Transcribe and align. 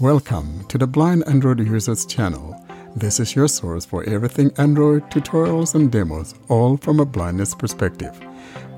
Welcome 0.00 0.64
to 0.68 0.78
the 0.78 0.86
Blind 0.86 1.24
Android 1.26 1.58
Users 1.58 2.06
channel. 2.06 2.54
This 2.94 3.18
is 3.18 3.34
your 3.34 3.48
source 3.48 3.84
for 3.84 4.04
everything 4.04 4.52
Android 4.56 5.02
tutorials 5.10 5.74
and 5.74 5.90
demos, 5.90 6.36
all 6.46 6.76
from 6.76 7.00
a 7.00 7.04
blindness 7.04 7.52
perspective. 7.52 8.16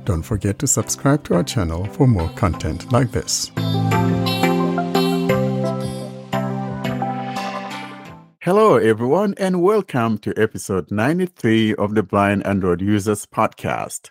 Don't 0.04 0.22
forget 0.22 0.58
to 0.60 0.66
subscribe 0.66 1.22
to 1.24 1.34
our 1.34 1.42
channel 1.42 1.84
for 1.84 2.06
more 2.06 2.30
content 2.36 2.90
like 2.90 3.12
this. 3.12 3.52
Hello, 8.40 8.78
everyone, 8.78 9.34
and 9.36 9.62
welcome 9.62 10.16
to 10.16 10.32
episode 10.38 10.90
93 10.90 11.74
of 11.74 11.94
the 11.94 12.02
Blind 12.02 12.46
Android 12.46 12.80
Users 12.80 13.26
podcast. 13.26 14.10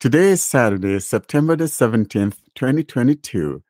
Today 0.00 0.30
is 0.30 0.42
Saturday, 0.42 0.98
September 0.98 1.54
the 1.54 1.66
17th, 1.66 2.38
2022. 2.56 3.62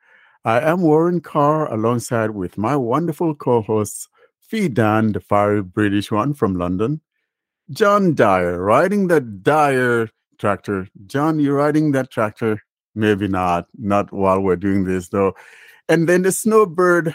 I 0.45 0.61
am 0.61 0.81
Warren 0.81 1.21
Carr 1.21 1.71
alongside 1.71 2.31
with 2.31 2.57
my 2.57 2.75
wonderful 2.75 3.35
co-hosts, 3.35 4.09
Fee 4.41 4.69
Dan, 4.69 5.13
the 5.13 5.21
fiery 5.21 5.63
British 5.63 6.11
one 6.11 6.33
from 6.33 6.55
London, 6.57 7.03
John 7.71 8.15
Dyer, 8.15 8.59
riding 8.59 9.09
the 9.09 9.21
Dyer 9.21 10.09
tractor. 10.39 10.89
John, 11.05 11.41
you're 11.41 11.57
riding 11.57 11.93
that 11.93 12.11
tractor? 12.11 12.63
Maybe 12.95 13.29
not, 13.29 13.67
not 13.75 14.13
while 14.13 14.41
we're 14.41 14.57
doing 14.57 14.85
this 14.85 15.11
though. 15.11 15.35
And 15.91 16.09
then 16.09 16.23
the 16.23 16.33
snowbird, 16.33 17.15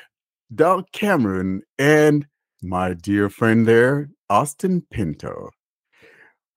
Doug 0.54 0.92
Cameron, 0.92 1.64
and 1.80 2.28
my 2.62 2.94
dear 2.94 3.32
friend 3.32 3.68
there, 3.68 4.12
Austin 4.30 4.86
Pinto. 4.92 5.50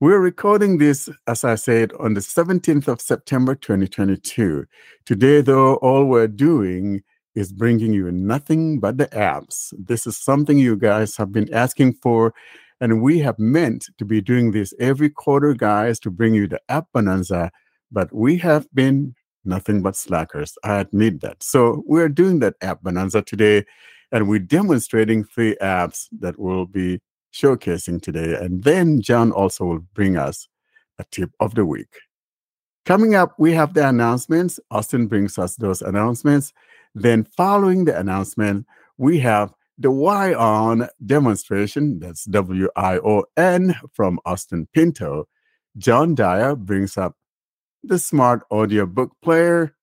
We're 0.01 0.21
recording 0.21 0.79
this, 0.79 1.09
as 1.27 1.43
I 1.43 1.57
said, 1.57 1.93
on 1.99 2.15
the 2.15 2.21
17th 2.21 2.87
of 2.87 3.01
September 3.01 3.57
2022. 3.57 4.65
Today, 5.05 5.41
though, 5.41 5.75
all 5.79 6.05
we're 6.05 6.29
doing 6.29 7.03
is 7.35 7.53
bringing 7.53 7.93
you 7.93 8.09
nothing 8.13 8.79
but 8.79 8.99
the 8.99 9.09
apps. 9.09 9.75
This 9.77 10.07
is 10.07 10.17
something 10.17 10.57
you 10.57 10.77
guys 10.77 11.17
have 11.17 11.33
been 11.33 11.53
asking 11.53 11.95
for, 11.95 12.33
and 12.81 13.03
we 13.03 13.19
have 13.19 13.41
meant 13.41 13.87
to 13.99 14.05
be 14.05 14.21
doing 14.21 14.53
this 14.53 14.73
every 14.79 15.11
quarter, 15.11 15.53
guys, 15.53 15.99
to 16.01 16.13
bring 16.13 16.33
you 16.33 16.47
the 16.47 16.61
app 16.69 16.87
bonanza, 16.95 17.51
but 17.91 18.15
we 18.15 18.39
have 18.39 18.73
been 18.73 19.17
nothing 19.45 19.83
but 19.83 19.97
slackers. 19.97 20.57
I 20.63 20.79
admit 20.79 21.23
that. 21.23 21.43
So 21.43 21.83
we're 21.87 22.09
doing 22.09 22.39
that 22.39 22.55
app 22.61 22.83
bonanza 22.83 23.23
today, 23.23 23.65
and 24.13 24.29
we're 24.29 24.39
demonstrating 24.39 25.25
three 25.25 25.57
apps 25.61 26.07
that 26.21 26.39
will 26.39 26.67
be 26.67 27.01
showcasing 27.33 28.01
today. 28.03 28.35
And 28.35 28.65
then 28.65 29.01
John 29.01 29.33
also 29.33 29.65
will 29.65 29.85
bring 29.95 30.17
us 30.17 30.49
a 30.99 31.05
tip 31.11 31.31
of 31.41 31.55
the 31.55 31.65
week. 31.65 31.95
Coming 32.85 33.15
up, 33.15 33.35
we 33.39 33.53
have 33.53 33.75
the 33.75 33.87
announcements. 33.87 34.59
Austin 34.71 35.07
brings 35.07 35.39
us 35.39 35.57
those 35.57 35.83
announcements. 35.83 36.53
Then, 36.95 37.25
following 37.25 37.85
the 37.85 37.99
announcement, 37.99 38.67
we 38.97 39.19
have 39.21 39.53
the 39.77 39.91
WION 39.91 40.89
demonstration. 41.05 42.01
That's 42.01 42.25
W 42.25 42.69
I 42.75 42.99
O 42.99 43.25
N 43.37 43.77
from 43.93 44.19
Austin 44.25 44.67
Pinto. 44.73 45.29
John 45.77 46.15
Dyer 46.15 46.57
brings 46.57 46.97
up 46.97 47.15
the 47.85 47.99
smart 47.99 48.43
audio 48.51 48.87
book 48.87 49.13
player. 49.23 49.77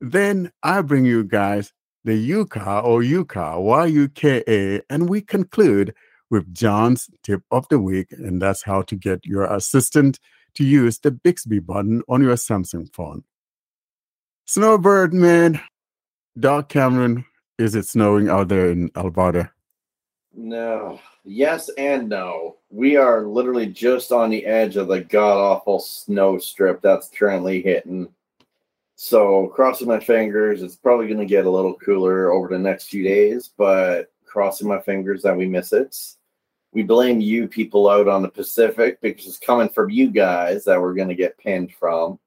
Then 0.00 0.52
I 0.62 0.82
bring 0.82 1.06
you 1.06 1.24
guys 1.24 1.72
the 2.04 2.12
Yuka 2.12 2.84
or 2.84 3.00
Yuka, 3.00 3.62
Y 3.62 3.86
U 3.86 4.08
K 4.08 4.42
A, 4.46 4.82
and 4.90 5.08
we 5.08 5.20
conclude 5.20 5.94
with 6.30 6.52
John's 6.54 7.08
tip 7.22 7.42
of 7.50 7.68
the 7.68 7.78
week, 7.78 8.12
and 8.12 8.40
that's 8.40 8.62
how 8.62 8.82
to 8.82 8.96
get 8.96 9.24
your 9.24 9.44
assistant 9.44 10.18
to 10.54 10.64
use 10.64 10.98
the 10.98 11.10
Bixby 11.10 11.60
button 11.60 12.02
on 12.08 12.22
your 12.22 12.34
Samsung 12.34 12.92
phone. 12.92 13.24
Snowbird 14.46 15.12
man, 15.12 15.60
Doc 16.38 16.68
Cameron, 16.68 17.24
is 17.58 17.74
it 17.74 17.86
snowing 17.86 18.28
out 18.28 18.48
there 18.48 18.70
in 18.70 18.90
Alberta? 18.96 19.50
No. 20.34 21.00
Yes 21.24 21.68
and 21.76 22.08
no. 22.08 22.56
We 22.70 22.96
are 22.96 23.26
literally 23.26 23.66
just 23.66 24.12
on 24.12 24.30
the 24.30 24.46
edge 24.46 24.76
of 24.76 24.88
the 24.88 25.00
god 25.02 25.36
awful 25.36 25.80
snow 25.80 26.38
strip 26.38 26.80
that's 26.80 27.10
currently 27.10 27.60
hitting. 27.62 28.08
So, 28.94 29.48
crossing 29.48 29.86
my 29.86 30.00
fingers, 30.00 30.62
it's 30.62 30.76
probably 30.76 31.06
going 31.06 31.20
to 31.20 31.26
get 31.26 31.46
a 31.46 31.50
little 31.50 31.74
cooler 31.74 32.32
over 32.32 32.48
the 32.48 32.58
next 32.58 32.88
few 32.88 33.04
days, 33.04 33.50
but 33.56 34.10
crossing 34.24 34.66
my 34.66 34.80
fingers 34.80 35.22
that 35.22 35.36
we 35.36 35.46
miss 35.46 35.72
it 35.72 35.96
we 36.72 36.82
blame 36.82 37.20
you 37.20 37.48
people 37.48 37.88
out 37.88 38.08
on 38.08 38.22
the 38.22 38.28
Pacific 38.28 39.00
because 39.00 39.26
it's 39.26 39.38
coming 39.38 39.68
from 39.68 39.90
you 39.90 40.10
guys 40.10 40.64
that 40.64 40.80
we're 40.80 40.94
going 40.94 41.08
to 41.08 41.14
get 41.14 41.38
pinned 41.38 41.72
from. 41.72 42.18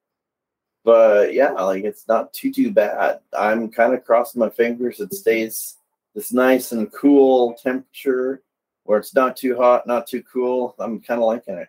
But 0.83 1.33
yeah, 1.33 1.51
like 1.51 1.83
it's 1.83 2.07
not 2.07 2.33
too 2.33 2.51
too 2.51 2.71
bad. 2.71 3.19
I'm 3.37 3.69
kind 3.69 3.93
of 3.93 4.03
crossing 4.03 4.39
my 4.39 4.49
fingers. 4.49 4.99
It 4.99 5.13
stays 5.13 5.77
this 6.15 6.33
nice 6.33 6.71
and 6.71 6.91
cool 6.91 7.53
temperature 7.53 8.41
where 8.83 8.97
it's 8.97 9.13
not 9.13 9.37
too 9.37 9.55
hot, 9.55 9.85
not 9.85 10.07
too 10.07 10.23
cool. 10.23 10.75
I'm 10.79 10.99
kind 10.99 11.21
of 11.21 11.27
liking 11.27 11.55
it. 11.55 11.67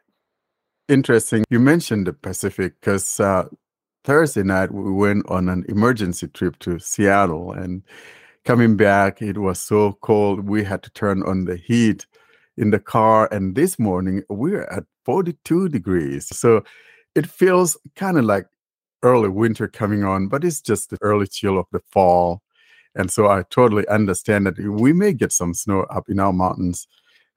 Interesting. 0.89 1.45
You 1.51 1.61
mentioned 1.61 2.07
the 2.07 2.15
Pacific 2.15 2.75
because 2.81 3.21
uh, 3.21 3.49
Thursday 4.05 4.43
night 4.43 4.73
we 4.73 4.91
went 4.91 5.29
on 5.29 5.49
an 5.49 5.65
emergency 5.69 6.29
trip 6.29 6.59
to 6.61 6.79
Seattle 6.79 7.53
and 7.53 7.83
coming 8.45 8.77
back, 8.77 9.23
it 9.23 9.39
was 9.39 9.61
so 9.61 9.93
cold. 10.01 10.49
We 10.49 10.65
had 10.65 10.83
to 10.83 10.91
turn 10.91 11.23
on 11.23 11.45
the 11.45 11.57
heat 11.57 12.07
in 12.57 12.71
the 12.71 12.79
car. 12.79 13.29
And 13.33 13.55
this 13.55 13.79
morning 13.79 14.23
we're 14.29 14.65
at 14.65 14.85
42 15.05 15.69
degrees. 15.69 16.37
So 16.37 16.65
it 17.15 17.27
feels 17.27 17.77
kind 17.97 18.19
of 18.19 18.25
like 18.25 18.47
early 19.03 19.29
winter 19.29 19.69
coming 19.69 20.05
on, 20.05 20.29
but 20.29 20.45
it's 20.45 20.61
just 20.61 20.91
the 20.91 20.99
early 21.01 21.27
chill 21.27 21.59
of 21.59 21.67
the 21.73 21.81
fall. 21.91 22.43
And 22.95 23.11
so 23.11 23.29
I 23.29 23.45
totally 23.51 23.87
understand 23.89 24.47
that 24.47 24.59
we 24.59 24.93
may 24.93 25.13
get 25.13 25.33
some 25.33 25.55
snow 25.55 25.83
up 25.85 26.09
in 26.09 26.21
our 26.21 26.33
mountains 26.33 26.87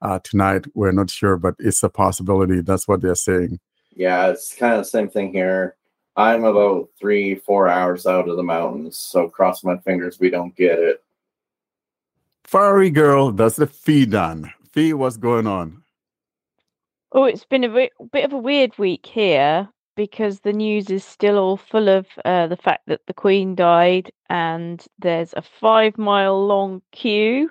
uh, 0.02 0.20
tonight. 0.20 0.66
We're 0.74 0.92
not 0.92 1.09
sure, 1.09 1.38
but 1.38 1.56
it's 1.59 1.82
a 1.84 1.90
possibility. 1.90 2.62
That's 2.62 2.88
what 2.88 3.02
they're 3.02 3.16
saying. 3.16 3.59
Yeah, 3.96 4.28
it's 4.28 4.53
kind 4.53 4.74
of 4.74 4.80
the 4.80 4.90
same 4.90 5.09
thing 5.09 5.32
here. 5.32 5.76
I'm 6.18 6.44
about 6.44 6.90
three, 7.00 7.36
four 7.36 7.68
hours 7.68 8.06
out 8.06 8.30
of 8.30 8.38
the 8.38 8.44
mountains. 8.44 8.97
So 8.97 9.28
cross 9.28 9.64
my 9.64 9.78
fingers 9.78 10.20
we 10.20 10.30
don't 10.30 10.56
get 10.56 10.80
it. 10.80 11.02
Fiery 12.46 12.90
girl, 12.90 13.32
that's 13.32 13.56
the 13.56 13.68
feed 13.68 14.14
on. 14.14 14.52
Fee, 14.75 14.94
what's 14.94 15.16
going 15.16 15.47
on? 15.47 15.84
Oh, 17.13 17.24
it's 17.24 17.46
been 17.46 17.63
a 17.63 17.90
bit 18.12 18.25
of 18.25 18.34
a 18.34 18.38
weird 18.38 18.78
week 18.78 19.06
here 19.06 19.69
because 19.96 20.41
the 20.41 20.52
news 20.52 20.90
is 20.90 21.06
still 21.06 21.38
all 21.38 21.56
full 21.56 21.88
of 21.88 22.06
uh, 22.25 22.47
the 22.47 22.58
fact 22.58 22.84
that 22.88 23.00
the 23.08 23.14
Queen 23.14 23.56
died, 23.56 24.12
and 24.30 24.85
there's 25.00 25.34
a 25.38 25.41
five 25.41 25.97
mile 25.97 26.46
long 26.46 26.81
queue 26.91 27.50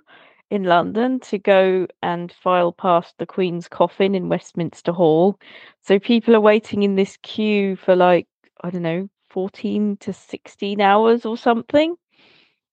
in 0.50 0.64
London 0.64 1.18
to 1.20 1.38
go 1.38 1.86
and 2.02 2.30
file 2.30 2.72
past 2.72 3.14
the 3.16 3.24
Queen's 3.24 3.68
coffin 3.68 4.14
in 4.14 4.28
Westminster 4.28 4.92
Hall. 4.92 5.40
So 5.80 5.98
people 5.98 6.36
are 6.36 6.42
waiting 6.42 6.82
in 6.82 6.94
this 6.94 7.16
queue 7.22 7.76
for 7.76 7.96
like, 7.96 8.28
I 8.62 8.68
don't 8.68 8.82
know, 8.82 9.08
14 9.30 9.96
to 10.00 10.12
16 10.12 10.78
hours 10.78 11.24
or 11.24 11.38
something. 11.38 11.96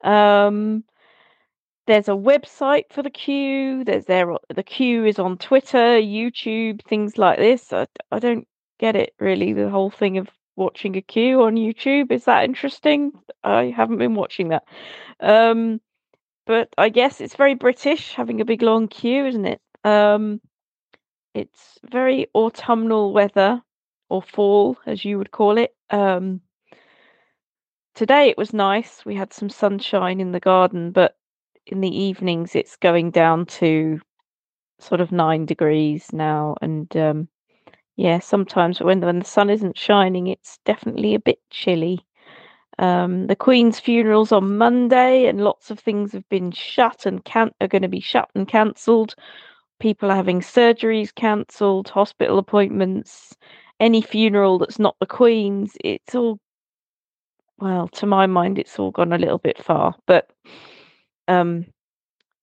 Um, 0.04 0.84
there's 1.88 2.08
a 2.08 2.12
website 2.12 2.86
for 2.92 3.04
the 3.04 3.10
queue. 3.10 3.84
There's 3.84 4.06
there 4.06 4.36
the 4.54 4.64
queue 4.64 5.06
is 5.06 5.20
on 5.20 5.38
Twitter, 5.38 6.00
YouTube, 6.00 6.84
things 6.86 7.18
like 7.18 7.40
this. 7.40 7.74
I, 7.74 7.88
I 8.12 8.20
don't 8.20 8.48
get 8.80 8.96
it 8.96 9.14
really. 9.20 9.54
The 9.54 9.70
whole 9.70 9.90
thing 9.90 10.18
of 10.18 10.30
watching 10.56 10.96
a 10.96 11.02
queue 11.02 11.42
on 11.44 11.56
YouTube 11.56 12.12
is 12.12 12.26
that 12.26 12.44
interesting? 12.44 13.12
I 13.44 13.74
haven't 13.76 13.98
been 13.98 14.16
watching 14.16 14.50
that. 14.50 14.64
Um, 15.20 15.82
but 16.46 16.70
I 16.78 16.90
guess 16.90 17.22
it's 17.22 17.36
very 17.36 17.56
British 17.56 18.14
having 18.14 18.42
a 18.42 18.46
big 18.46 18.62
long 18.62 18.88
queue, 18.88 19.26
isn't 19.26 19.46
it? 19.46 19.62
Um, 19.84 20.42
it's 21.34 21.80
very 21.90 22.28
autumnal 22.36 23.14
weather 23.14 23.62
or 24.10 24.22
fall, 24.22 24.78
as 24.86 25.06
you 25.06 25.18
would 25.18 25.32
call 25.32 25.58
it. 25.58 25.74
Um, 25.90 26.42
today 27.96 28.30
it 28.30 28.38
was 28.38 28.54
nice. 28.54 29.06
We 29.06 29.16
had 29.16 29.34
some 29.34 29.50
sunshine 29.50 30.20
in 30.20 30.32
the 30.32 30.40
garden, 30.40 30.92
but 30.92 31.16
in 31.68 31.82
the 31.82 31.96
evenings 31.96 32.56
it's 32.56 32.76
going 32.78 33.12
down 33.12 33.46
to 33.46 34.00
sort 34.80 35.02
of 35.02 35.12
nine 35.12 35.46
degrees 35.46 36.08
now 36.12 36.56
and 36.62 36.96
um 36.98 37.28
yeah 37.98 38.20
sometimes 38.20 38.80
when 38.82 39.02
when 39.02 39.20
the 39.20 39.26
sun 39.26 39.50
isn't 39.50 39.78
shining 39.78 40.28
it's 40.28 40.60
definitely 40.66 41.14
a 41.16 41.20
bit 41.20 41.40
chilly. 41.50 42.00
Um 42.80 43.28
the 43.28 43.36
queen's 43.36 43.80
funeral's 43.80 44.32
on 44.32 44.58
monday 44.58 45.26
and 45.28 45.44
lots 45.44 45.70
of 45.70 45.80
things 45.80 46.12
have 46.14 46.28
been 46.30 46.52
shut 46.52 47.06
and 47.06 47.24
can't 47.26 47.54
are 47.62 47.68
going 47.68 47.84
to 47.84 47.88
be 47.88 48.00
shut 48.00 48.30
and 48.34 48.48
cancelled. 48.48 49.14
People 49.80 50.12
are 50.12 50.16
having 50.16 50.42
surgeries 50.42 51.14
cancelled 51.14 51.90
hospital 51.90 52.38
appointments 52.40 53.36
any 53.82 54.02
funeral 54.02 54.60
that's 54.60 54.80
not 54.80 54.96
the 55.00 55.08
queen's 55.08 55.76
it's 55.84 56.16
all 56.16 56.40
well 57.60 57.88
to 57.88 58.06
my 58.06 58.28
mind 58.28 58.60
it's 58.60 58.78
all 58.80 58.92
gone 58.92 59.12
a 59.12 59.18
little 59.18 59.40
bit 59.40 59.62
far 59.62 59.96
but 60.06 60.30
um, 61.28 61.66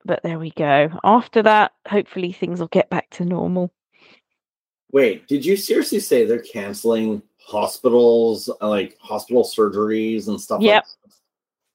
but 0.05 0.23
there 0.23 0.39
we 0.39 0.51
go. 0.51 0.91
After 1.05 1.43
that, 1.43 1.73
hopefully 1.87 2.33
things 2.33 2.61
will 2.61 2.69
get 2.69 2.89
back 2.91 3.11
to 3.11 3.25
normal. 3.25 3.73
Wait, 4.93 5.27
did 5.29 5.45
you 5.45 5.57
seriously 5.57 6.01
say 6.01 6.25
they're 6.25 6.39
canceling 6.41 7.23
hospitals, 7.41 8.49
like 8.61 8.97
hospital 9.01 9.45
surgeries 9.45 10.29
and 10.29 10.41
stuff? 10.41 10.63
Yep. 10.63 10.85
Like 11.05 11.13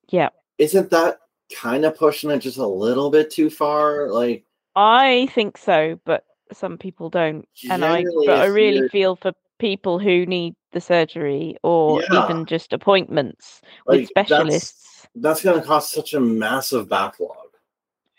yep. 0.10 0.34
Isn't 0.58 0.90
that 0.90 1.20
kind 1.54 1.86
of 1.86 1.96
pushing 1.98 2.32
it 2.32 2.40
just 2.40 2.58
a 2.58 2.66
little 2.66 3.10
bit 3.12 3.30
too 3.30 3.50
far. 3.50 4.10
Like 4.10 4.46
I 4.76 5.28
think 5.34 5.58
so, 5.58 6.00
but 6.06 6.26
some 6.52 6.78
people 6.78 7.10
don't. 7.10 7.48
And 7.70 7.86
I 7.86 8.04
but 8.26 8.40
I 8.40 8.46
really 8.46 8.78
you're- 8.78 8.90
feel 8.90 9.16
for 9.16 9.34
people 9.60 10.00
who 10.00 10.26
need 10.26 10.56
the 10.72 10.82
surgery 10.82 11.56
or 11.64 12.02
Yeah. 12.02 12.26
even 12.26 12.46
just 12.46 12.74
appointments 12.74 13.62
Like, 13.86 14.00
with 14.02 14.10
specialists. 14.10 14.93
That's 15.16 15.44
going 15.44 15.60
to 15.60 15.66
cause 15.66 15.90
such 15.90 16.14
a 16.14 16.20
massive 16.20 16.90
backlog. 16.90 17.38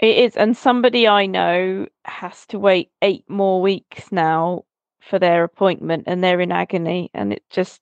It 0.00 0.16
is, 0.18 0.36
and 0.36 0.56
somebody 0.56 1.06
I 1.08 1.26
know 1.26 1.86
has 2.04 2.46
to 2.46 2.58
wait 2.58 2.90
eight 3.02 3.24
more 3.28 3.62
weeks 3.62 4.10
now 4.10 4.64
for 5.00 5.18
their 5.18 5.44
appointment, 5.44 6.04
and 6.06 6.22
they're 6.22 6.40
in 6.40 6.52
agony. 6.52 7.10
And 7.14 7.32
it 7.32 7.42
just, 7.50 7.80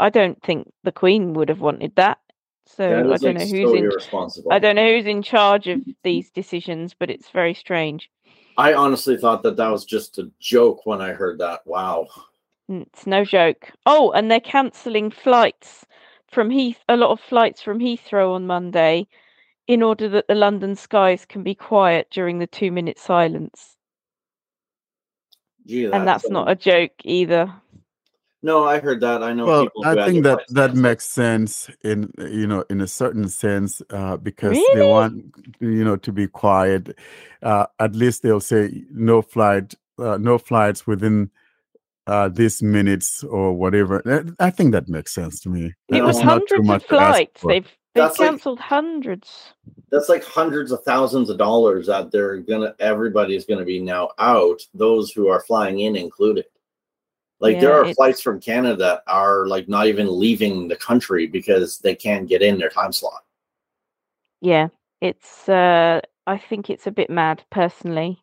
I 0.00 0.08
don't 0.10 0.42
think 0.42 0.72
the 0.82 0.92
Queen 0.92 1.34
would 1.34 1.48
have 1.48 1.60
wanted 1.60 1.94
that. 1.96 2.18
So 2.66 2.88
That 2.88 2.98
I 2.98 3.02
don't 3.02 3.22
like, 3.22 3.22
know 3.22 3.46
who's 3.46 3.70
so 3.70 3.74
in. 3.74 3.84
irresponsible. 3.84 4.52
I 4.52 4.58
don't 4.58 4.76
know 4.76 4.88
who's 4.88 5.06
in 5.06 5.22
charge 5.22 5.68
of 5.68 5.80
these 6.04 6.30
decisions, 6.30 6.94
but 6.98 7.10
it's 7.10 7.28
very 7.30 7.54
strange. 7.54 8.10
I 8.56 8.74
honestly 8.74 9.16
thought 9.16 9.42
that 9.42 9.56
that 9.56 9.68
was 9.68 9.84
just 9.84 10.18
a 10.18 10.30
joke 10.40 10.86
when 10.86 11.00
I 11.00 11.12
heard 11.12 11.38
that. 11.40 11.66
Wow. 11.66 12.06
Mm, 12.70 12.82
It's 12.82 13.06
no 13.06 13.24
joke. 13.24 13.72
Oh, 13.86 14.12
and 14.12 14.30
they're 14.30 14.40
cancelling 14.40 15.10
flights 15.10 15.84
from 16.32 16.50
Heath. 16.50 16.78
A 16.88 16.96
lot 16.96 17.10
of 17.10 17.20
flights 17.20 17.62
from 17.62 17.78
Heathrow 17.78 18.34
on 18.34 18.46
Monday, 18.46 19.06
in 19.68 19.82
order 19.82 20.08
that 20.08 20.26
the 20.28 20.34
London 20.34 20.74
skies 20.74 21.24
can 21.24 21.42
be 21.42 21.54
quiet 21.54 22.08
during 22.10 22.38
the 22.38 22.46
two-minute 22.46 22.98
silence. 22.98 23.76
Gee, 25.66 25.84
and 25.84 26.06
that's 26.06 26.28
not 26.28 26.50
a 26.50 26.56
joke 26.56 26.92
either. 27.04 27.52
No, 28.42 28.64
I 28.64 28.80
heard 28.80 29.00
that. 29.02 29.22
I 29.22 29.32
know 29.32 29.46
Well, 29.46 29.64
people. 29.64 29.84
I 29.86 29.94
think 30.04 30.24
that 30.24 30.40
that 30.48 30.70
canceled. 30.70 30.82
makes 30.82 31.04
sense 31.04 31.70
in 31.84 32.12
you 32.18 32.48
know 32.48 32.64
in 32.68 32.80
a 32.80 32.88
certain 32.88 33.28
sense 33.28 33.80
uh, 33.90 34.16
because 34.16 34.58
they 34.74 34.82
want 34.82 35.32
you 35.60 35.84
know 35.84 35.96
to 35.96 36.12
be 36.12 36.26
quiet. 36.26 36.98
Uh, 37.42 37.66
at 37.78 37.94
least 37.94 38.22
they'll 38.22 38.40
say 38.40 38.82
no 38.90 39.22
flight, 39.22 39.74
uh, 39.98 40.18
no 40.18 40.38
flights 40.38 40.88
within 40.88 41.30
uh, 42.06 42.28
these 42.28 42.62
minutes 42.62 43.22
or 43.24 43.52
whatever. 43.52 44.02
I 44.40 44.50
think 44.50 44.72
that 44.72 44.88
makes 44.88 45.14
sense 45.14 45.40
to 45.40 45.48
me. 45.48 45.66
It 45.88 45.98
No, 45.98 46.04
was 46.06 46.16
That's 46.16 46.26
not 46.26 46.34
too 46.48 46.56
hundreds 46.56 46.66
much 46.66 46.82
of 46.82 46.88
flights. 46.88 47.42
They've 47.42 47.64
they've 47.64 47.72
That's 47.94 48.18
like- 48.18 48.28
cancelled 48.30 48.60
hundreds. 48.60 49.52
That's 49.90 50.08
like 50.08 50.24
hundreds 50.24 50.72
of 50.72 50.82
thousands 50.84 51.28
of 51.30 51.38
dollars 51.38 51.86
that 51.86 52.10
they're 52.10 52.38
gonna. 52.38 52.74
Everybody's 52.80 53.44
gonna 53.44 53.64
be 53.64 53.78
now 53.80 54.10
out. 54.18 54.62
Those 54.74 55.12
who 55.12 55.28
are 55.28 55.40
flying 55.40 55.80
in 55.80 55.96
included. 55.96 56.46
Like 57.40 57.60
there 57.60 57.72
are 57.72 57.80
it's- 57.82 57.96
flights 57.96 58.20
from 58.22 58.40
Canada 58.40 58.76
that 58.76 59.02
are 59.06 59.46
like 59.46 59.68
not 59.68 59.86
even 59.88 60.18
leaving 60.18 60.68
the 60.68 60.76
country 60.76 61.26
because 61.26 61.78
they 61.78 61.94
can't 61.94 62.28
get 62.28 62.40
in 62.42 62.56
their 62.58 62.70
time 62.70 62.92
slot. 62.92 63.24
Yeah, 64.40 64.68
it's. 65.00 65.48
uh 65.48 66.00
I 66.26 66.38
think 66.38 66.70
it's 66.70 66.86
a 66.86 66.92
bit 66.92 67.10
mad, 67.10 67.42
personally, 67.50 68.21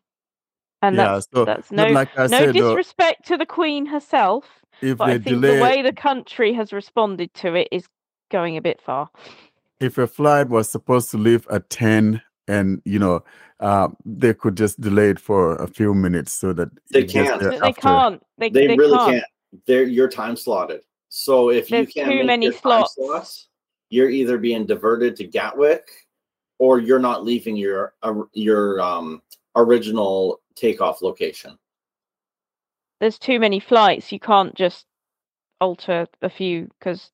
and 0.82 0.96
yeah, 0.96 1.12
that's 1.14 1.28
so 1.32 1.44
that's 1.44 1.70
no 1.72 1.88
like 1.92 2.08
no 2.16 2.26
said, 2.26 2.54
though, 2.54 2.74
disrespect 2.74 3.26
to 3.26 3.36
the 3.36 3.46
Queen 3.46 3.86
herself, 3.86 4.44
if 4.82 4.98
but 4.98 5.06
they 5.06 5.12
I 5.14 5.18
think 5.18 5.40
delay, 5.42 5.56
the 5.56 5.62
way 5.62 5.82
the 5.82 5.92
country 5.92 6.52
has 6.54 6.72
responded 6.72 7.32
to 7.34 7.54
it 7.54 7.68
is 7.70 7.86
going 8.30 8.56
a 8.56 8.62
bit 8.62 8.80
far. 8.80 9.10
if 9.80 9.98
a 9.98 10.06
flight 10.06 10.48
was 10.48 10.70
supposed 10.70 11.10
to 11.10 11.18
leave 11.18 11.46
at 11.50 11.68
10 11.70 12.20
and 12.48 12.80
you 12.84 12.98
know 12.98 13.22
uh, 13.60 13.88
they 14.04 14.32
could 14.34 14.56
just 14.56 14.80
delay 14.80 15.10
it 15.10 15.20
for 15.20 15.56
a 15.56 15.66
few 15.66 15.92
minutes 15.94 16.32
so 16.32 16.52
that 16.54 16.68
They 16.90 17.04
can't. 17.04 17.40
there 17.40 17.50
they 17.50 17.56
after. 17.60 17.80
can't. 17.82 18.22
They 18.38 18.50
They, 18.50 18.66
they 18.68 18.76
really 18.76 18.98
can't. 18.98 19.10
can't. 19.12 19.24
They're 19.66 19.82
you're 19.84 20.08
time 20.08 20.36
slotted. 20.36 20.80
So 21.08 21.50
if 21.50 21.70
There's 21.70 21.88
you 21.88 22.02
can't 22.02 22.08
too 22.12 22.18
make 22.18 22.26
many 22.26 22.46
your 22.46 22.52
time 22.54 22.60
slots. 22.62 22.94
slots, 22.94 23.48
you're 23.90 24.08
either 24.10 24.38
being 24.38 24.64
diverted 24.64 25.16
to 25.16 25.24
Gatwick, 25.24 25.90
or 26.58 26.78
you're 26.78 27.00
not 27.00 27.24
leaving 27.24 27.56
your 27.56 27.94
uh, 28.02 28.14
your 28.32 28.80
um 28.80 29.20
original 29.56 30.40
takeoff 30.54 31.02
location. 31.02 31.58
There's 33.00 33.18
too 33.18 33.40
many 33.40 33.60
flights. 33.60 34.12
You 34.12 34.20
can't 34.20 34.54
just 34.54 34.86
alter 35.60 36.06
a 36.22 36.30
few 36.30 36.68
because 36.78 37.10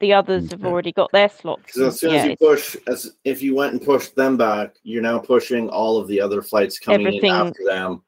the 0.00 0.12
others 0.14 0.50
have 0.52 0.64
already 0.64 0.92
got 0.92 1.10
their 1.12 1.28
slots. 1.28 1.62
Because 1.66 1.82
as 1.94 2.00
soon 2.00 2.12
yeah, 2.12 2.16
as 2.20 2.24
you 2.26 2.30
it's- 2.32 2.48
push, 2.48 2.76
as 2.86 3.16
if 3.24 3.42
you 3.42 3.54
went 3.54 3.72
and 3.72 3.82
pushed 3.82 4.14
them 4.16 4.36
back, 4.36 4.76
you're 4.82 5.02
now 5.02 5.18
pushing 5.18 5.68
all 5.68 5.98
of 5.98 6.08
the 6.08 6.20
other 6.20 6.40
flights 6.40 6.78
coming 6.78 7.06
Everything- 7.06 7.30
in 7.30 7.36
after 7.36 7.64
them 7.66 8.02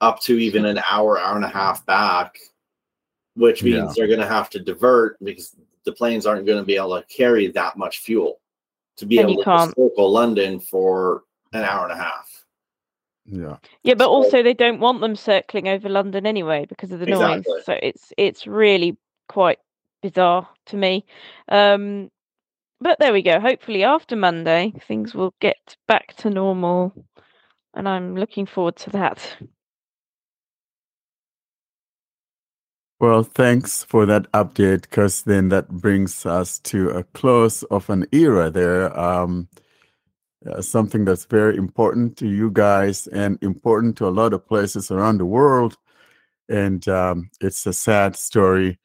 up 0.00 0.20
to 0.22 0.38
even 0.38 0.64
an 0.64 0.80
hour, 0.90 1.18
hour 1.18 1.36
and 1.36 1.44
a 1.44 1.48
half 1.48 1.84
back, 1.86 2.38
which 3.34 3.62
means 3.62 3.76
Yeah. 3.76 3.92
they're 3.96 4.06
going 4.06 4.20
to 4.20 4.26
have 4.26 4.50
to 4.50 4.58
divert 4.60 5.16
because 5.22 5.54
the 5.84 5.92
planes 5.92 6.26
aren't 6.26 6.46
going 6.46 6.58
to 6.58 6.64
be 6.64 6.76
able 6.76 7.00
to 7.00 7.06
carry 7.06 7.46
that 7.48 7.76
much 7.76 7.98
fuel 8.00 8.40
to 8.96 9.06
be 9.06 9.18
And 9.18 9.30
able 9.30 9.42
to 9.42 9.44
can't. 9.44 9.74
circle 9.76 10.10
London 10.10 10.58
for 10.60 11.24
an 11.52 11.62
hour 11.64 11.84
and 11.84 11.92
a 11.92 11.96
half. 12.02 12.27
Yeah 13.30 13.56
Yeah, 13.82 13.94
but 13.94 14.08
also 14.08 14.42
they 14.42 14.54
don't 14.54 14.80
want 14.80 15.00
them 15.00 15.16
circling 15.16 15.68
over 15.68 15.88
London 15.88 16.26
anyway 16.26 16.66
because 16.66 16.92
of 16.92 17.00
the 17.00 17.06
Exactly. 17.06 17.54
noise. 17.54 17.64
So 17.64 17.78
it's 17.82 18.12
it's 18.16 18.46
really 18.46 18.96
quite 19.28 19.58
bizarre 20.02 20.48
to 20.66 20.76
me. 20.76 21.04
Um, 21.48 22.10
but 22.80 22.98
there 22.98 23.12
we 23.12 23.22
go. 23.22 23.40
Hopefully 23.40 23.84
after 23.84 24.16
Monday 24.16 24.72
things 24.86 25.14
will 25.14 25.34
get 25.40 25.76
back 25.86 26.14
to 26.18 26.30
normal, 26.30 26.92
and 27.74 27.88
I'm 27.88 28.16
looking 28.16 28.46
forward 28.46 28.76
to 28.76 28.90
that. 28.90 29.36
well 33.00 33.22
thanks 33.22 33.84
for 33.84 34.06
that 34.06 34.30
update 34.32 34.82
because 34.82 35.22
then 35.22 35.48
that 35.50 35.68
brings 35.68 36.26
us 36.26 36.58
to 36.60 36.90
a 36.90 37.04
close 37.04 37.62
of 37.64 37.88
an 37.90 38.06
era 38.12 38.50
there 38.50 38.98
um, 38.98 39.48
uh, 40.46 40.62
something 40.62 41.04
that's 41.04 41.24
very 41.24 41.56
important 41.56 42.16
to 42.18 42.28
you 42.28 42.50
guys 42.50 43.06
and 43.08 43.42
important 43.42 43.96
to 43.96 44.06
a 44.06 44.10
lot 44.10 44.32
of 44.32 44.46
places 44.46 44.90
around 44.90 45.18
the 45.18 45.26
world. 45.26 45.76
And 46.48 46.86
um, 46.88 47.30
it's 47.40 47.66
a 47.66 47.72
sad 47.72 48.16
story 48.16 48.78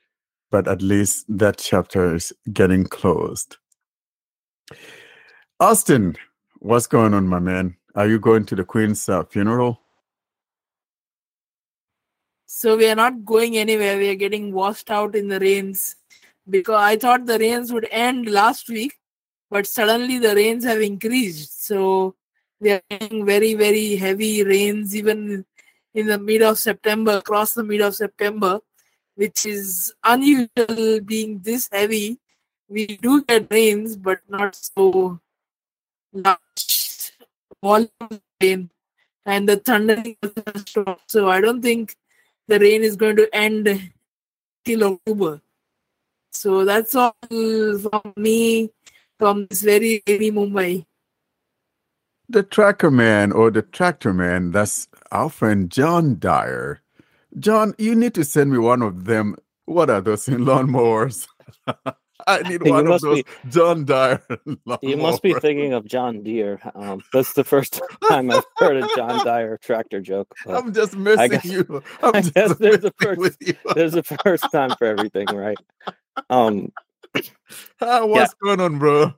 but 0.53 0.67
at 0.67 0.83
least 0.83 1.25
that 1.27 1.57
chapter 1.57 2.13
is 2.13 2.31
getting 2.53 2.85
closed. 2.85 3.57
Austin 5.59 6.15
what's 6.59 6.85
going 6.85 7.15
on 7.15 7.27
my 7.27 7.39
man? 7.39 7.75
Are 7.95 8.07
you 8.07 8.19
going 8.19 8.45
to 8.45 8.56
the 8.56 8.63
queen's 8.63 9.09
uh, 9.09 9.23
funeral? 9.23 9.81
So 12.45 12.77
we 12.77 12.88
are 12.88 12.95
not 12.95 13.25
going 13.25 13.57
anywhere. 13.57 13.97
We 13.97 14.09
are 14.09 14.15
getting 14.15 14.53
washed 14.53 14.91
out 14.91 15.15
in 15.15 15.27
the 15.27 15.39
rains. 15.39 15.95
Because 16.47 16.79
I 16.79 16.97
thought 16.97 17.25
the 17.25 17.39
rains 17.39 17.73
would 17.73 17.88
end 17.89 18.29
last 18.29 18.69
week, 18.69 18.99
but 19.50 19.68
suddenly 19.68 20.19
the 20.19 20.36
rains 20.36 20.63
have 20.66 20.81
increased. 20.81 21.66
So 21.66 22.16
we 22.60 22.72
are 22.72 22.81
getting 22.90 23.25
very, 23.25 23.54
very 23.54 23.95
heavy 23.95 24.44
rains 24.44 24.95
even 24.95 25.45
in 25.94 26.07
the 26.07 26.18
mid 26.18 26.42
of 26.42 26.57
September, 26.57 27.18
across 27.18 27.54
the 27.54 27.64
mid 27.64 27.81
of 27.81 27.95
September, 27.95 28.59
which 29.16 29.45
is 29.45 29.94
unusual 30.04 31.02
being 31.02 31.40
this 31.40 31.69
heavy. 31.71 32.19
We 32.68 32.88
do 32.88 33.23
get 33.23 33.47
rains, 33.52 33.95
but 33.95 34.19
not 34.28 34.56
so 34.56 35.19
large 36.12 37.12
volume 37.62 37.90
of 38.02 38.21
rain. 38.42 38.69
And 39.26 39.47
the 39.47 39.57
thundering. 39.57 40.18
So 41.07 41.30
I 41.30 41.40
don't 41.40 41.62
think 41.62 41.95
the 42.47 42.59
rain 42.59 42.83
is 42.83 42.95
going 42.95 43.16
to 43.18 43.30
end 43.33 43.92
till 44.66 44.83
October. 44.83 45.42
So 46.31 46.66
that's 46.66 46.95
all 46.95 47.16
from 47.30 48.14
me 48.18 48.71
from 49.19 49.47
this 49.49 49.61
very 49.61 50.01
heavy 50.07 50.31
Mumbai. 50.31 50.85
the 52.29 52.43
tracker 52.43 52.91
man 52.91 53.31
or 53.31 53.51
the 53.51 53.61
tractor 53.61 54.13
man 54.13 54.51
that's 54.51 54.87
our 55.11 55.29
friend 55.29 55.69
john 55.69 56.17
dyer 56.19 56.81
john 57.39 57.73
you 57.77 57.95
need 57.95 58.13
to 58.13 58.23
send 58.23 58.51
me 58.51 58.57
one 58.57 58.81
of 58.81 59.05
them 59.05 59.35
what 59.65 59.89
are 59.89 60.01
those 60.01 60.27
in 60.27 60.45
lawnmowers 60.49 61.27
i 62.27 62.39
need 62.43 62.61
You 62.65 62.71
one 62.71 62.85
of 62.85 62.89
must 62.89 63.03
those 63.03 63.23
be- 63.23 63.25
john 63.49 63.85
dyer 63.85 64.21
You 64.81 64.97
must 64.97 65.21
be 65.21 65.33
thinking 65.33 65.73
of 65.73 65.85
John 65.85 66.23
Deere. 66.23 66.59
Um, 66.75 67.01
that's 67.11 67.33
the 67.33 67.43
first 67.43 67.81
time 68.09 68.31
I've 68.31 68.43
heard 68.57 68.77
a 68.77 68.87
John 68.95 69.25
Dyer 69.25 69.57
tractor 69.57 69.99
joke. 70.01 70.33
i'm 70.47 70.73
just 70.73 70.95
messing 70.95 71.31
guess- 71.31 71.45
you 71.45 71.83
i'm 72.01 72.15
I 72.15 72.21
just 72.21 72.33
guess 72.33 72.57
there's 72.57 72.83
a 72.83 72.91
first- 73.01 73.19
with 73.19 73.37
you 73.41 73.55
There's 73.75 73.95
a 73.95 74.03
first 74.03 74.45
time 74.51 74.71
for 74.77 74.85
everything, 74.87 75.27
right? 75.27 75.57
Um, 76.29 76.71
Ah, 77.81 78.05
what's 78.05 78.33
going 78.35 78.59
on 78.59 78.79
bro 78.79 79.13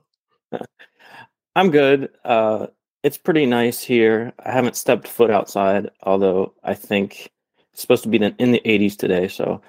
I'm 1.56 1.70
good. 1.70 2.10
Uh, 2.22 2.66
it's 3.02 3.16
pretty 3.16 3.46
nice 3.46 3.80
here. 3.80 4.34
I 4.44 4.52
haven't 4.52 4.76
stepped 4.76 5.08
foot 5.08 5.30
outside, 5.30 5.90
although 6.02 6.52
I 6.62 6.74
think 6.74 7.32
it's 7.72 7.80
supposed 7.80 8.02
to 8.02 8.10
be 8.10 8.18
in 8.18 8.34
in 8.38 8.52
the 8.52 8.60
80s 8.64 8.96
today. 8.96 9.28
So 9.28 9.62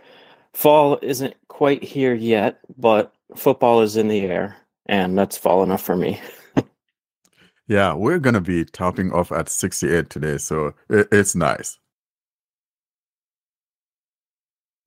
fall 0.53 0.99
isn't 1.01 1.35
quite 1.47 1.83
here 1.83 2.13
yet, 2.13 2.59
but 2.77 3.13
football 3.35 3.81
is 3.81 3.95
in 3.95 4.09
the 4.09 4.21
air, 4.21 4.57
and 4.87 5.17
that's 5.17 5.37
fall 5.37 5.63
enough 5.63 5.81
for 5.81 5.95
me. 5.95 6.19
yeah 7.67 7.93
we're 7.93 8.19
gonna 8.19 8.41
be 8.41 8.65
topping 8.65 9.11
off 9.11 9.31
at 9.31 9.49
68 9.49 10.09
today 10.09 10.37
so 10.37 10.73
it's 10.89 11.35
nice 11.35 11.77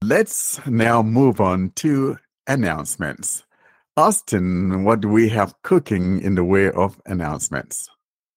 let's 0.02 0.64
now 0.66 1.02
move 1.02 1.40
on 1.40 1.70
to 1.76 2.18
announcements 2.50 3.44
Austin, 3.96 4.84
what 4.84 5.00
do 5.00 5.08
we 5.08 5.28
have 5.28 5.54
cooking 5.62 6.22
in 6.22 6.34
the 6.34 6.44
way 6.44 6.70
of 6.70 7.00
announcements? 7.06 7.88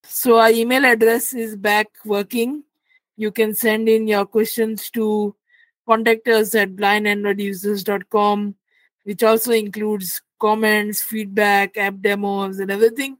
So 0.03 0.37
our 0.39 0.49
email 0.49 0.85
address 0.85 1.33
is 1.33 1.55
back 1.55 1.87
working. 2.03 2.63
You 3.15 3.31
can 3.31 3.53
send 3.55 3.87
in 3.87 4.07
your 4.07 4.25
questions 4.25 4.89
to 4.91 5.35
contact 5.87 6.27
us 6.27 6.55
at 6.55 6.75
blindandroidusers.com, 6.75 8.55
which 9.03 9.23
also 9.23 9.51
includes 9.51 10.21
comments, 10.39 11.01
feedback, 11.01 11.77
app 11.77 12.01
demos, 12.01 12.59
and 12.59 12.71
everything. 12.71 13.17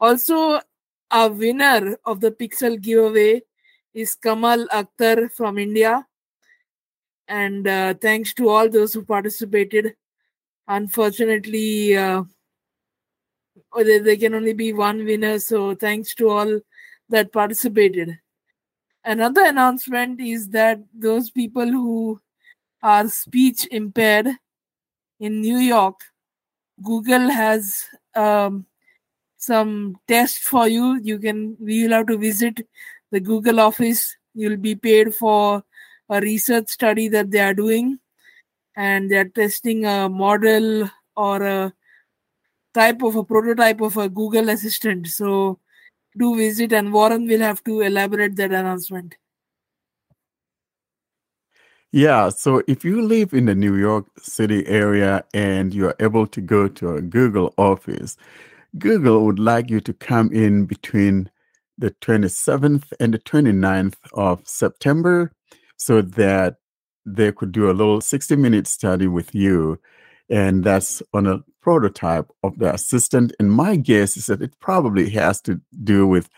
Also, 0.00 0.60
our 1.10 1.30
winner 1.30 1.96
of 2.04 2.20
the 2.20 2.32
Pixel 2.32 2.80
giveaway 2.80 3.42
is 3.94 4.14
Kamal 4.16 4.66
Akhtar 4.68 5.30
from 5.30 5.58
India. 5.58 6.06
And 7.28 7.68
uh, 7.68 7.94
thanks 7.94 8.34
to 8.34 8.48
all 8.48 8.68
those 8.68 8.94
who 8.94 9.04
participated. 9.04 9.94
Unfortunately, 10.68 11.96
uh, 11.96 12.22
there, 13.74 14.02
there 14.02 14.16
can 14.16 14.34
only 14.34 14.52
be 14.52 14.72
one 14.72 15.04
winner, 15.04 15.38
so 15.38 15.74
thanks 15.74 16.14
to 16.16 16.28
all 16.28 16.60
that 17.08 17.32
participated. 17.32 18.18
Another 19.04 19.46
announcement 19.46 20.20
is 20.20 20.48
that 20.50 20.80
those 20.92 21.30
people 21.30 21.66
who 21.66 22.20
are 22.82 23.08
speech 23.08 23.66
impaired 23.70 24.28
in 25.18 25.40
New 25.40 25.56
York, 25.56 26.00
Google 26.82 27.30
has 27.30 27.86
um, 28.14 28.66
some 29.38 29.96
test 30.06 30.40
for 30.40 30.68
you. 30.68 31.00
You 31.02 31.18
can 31.18 31.56
will 31.58 31.92
have 31.92 32.06
to 32.08 32.18
visit 32.18 32.66
the 33.10 33.20
Google 33.20 33.60
office. 33.60 34.14
You'll 34.34 34.58
be 34.58 34.74
paid 34.74 35.14
for 35.14 35.64
a 36.10 36.20
research 36.20 36.68
study 36.68 37.08
that 37.08 37.30
they 37.30 37.40
are 37.40 37.54
doing, 37.54 37.98
and 38.78 39.10
they're 39.10 39.28
testing 39.28 39.84
a 39.84 40.08
model 40.08 40.88
or 41.16 41.42
a 41.42 41.72
type 42.72 43.02
of 43.02 43.16
a 43.16 43.24
prototype 43.24 43.80
of 43.80 43.96
a 43.96 44.08
Google 44.08 44.48
Assistant. 44.50 45.08
So 45.08 45.58
do 46.16 46.36
visit, 46.36 46.72
and 46.72 46.92
Warren 46.92 47.26
will 47.26 47.40
have 47.40 47.62
to 47.64 47.80
elaborate 47.80 48.36
that 48.36 48.52
announcement. 48.52 49.16
Yeah, 51.90 52.28
so 52.28 52.62
if 52.68 52.84
you 52.84 53.02
live 53.02 53.34
in 53.34 53.46
the 53.46 53.54
New 53.54 53.74
York 53.74 54.06
City 54.18 54.64
area 54.68 55.24
and 55.34 55.74
you're 55.74 55.96
able 55.98 56.26
to 56.28 56.40
go 56.40 56.68
to 56.68 56.94
a 56.94 57.02
Google 57.02 57.54
office, 57.58 58.16
Google 58.78 59.24
would 59.24 59.40
like 59.40 59.70
you 59.70 59.80
to 59.80 59.92
come 59.92 60.30
in 60.32 60.66
between 60.66 61.30
the 61.78 61.90
27th 62.02 62.92
and 63.00 63.14
the 63.14 63.18
29th 63.18 63.96
of 64.12 64.46
September 64.46 65.32
so 65.78 66.02
that 66.02 66.56
they 67.14 67.32
could 67.32 67.52
do 67.52 67.70
a 67.70 67.72
little 67.72 68.00
60 68.00 68.36
minute 68.36 68.66
study 68.66 69.06
with 69.06 69.34
you. 69.34 69.78
And 70.30 70.62
that's 70.62 71.02
on 71.14 71.26
a 71.26 71.42
prototype 71.62 72.30
of 72.42 72.58
the 72.58 72.74
assistant. 72.74 73.32
And 73.38 73.50
my 73.50 73.76
guess 73.76 74.16
is 74.16 74.26
that 74.26 74.42
it 74.42 74.58
probably 74.60 75.08
has 75.10 75.40
to 75.42 75.60
do 75.84 76.06
with 76.06 76.28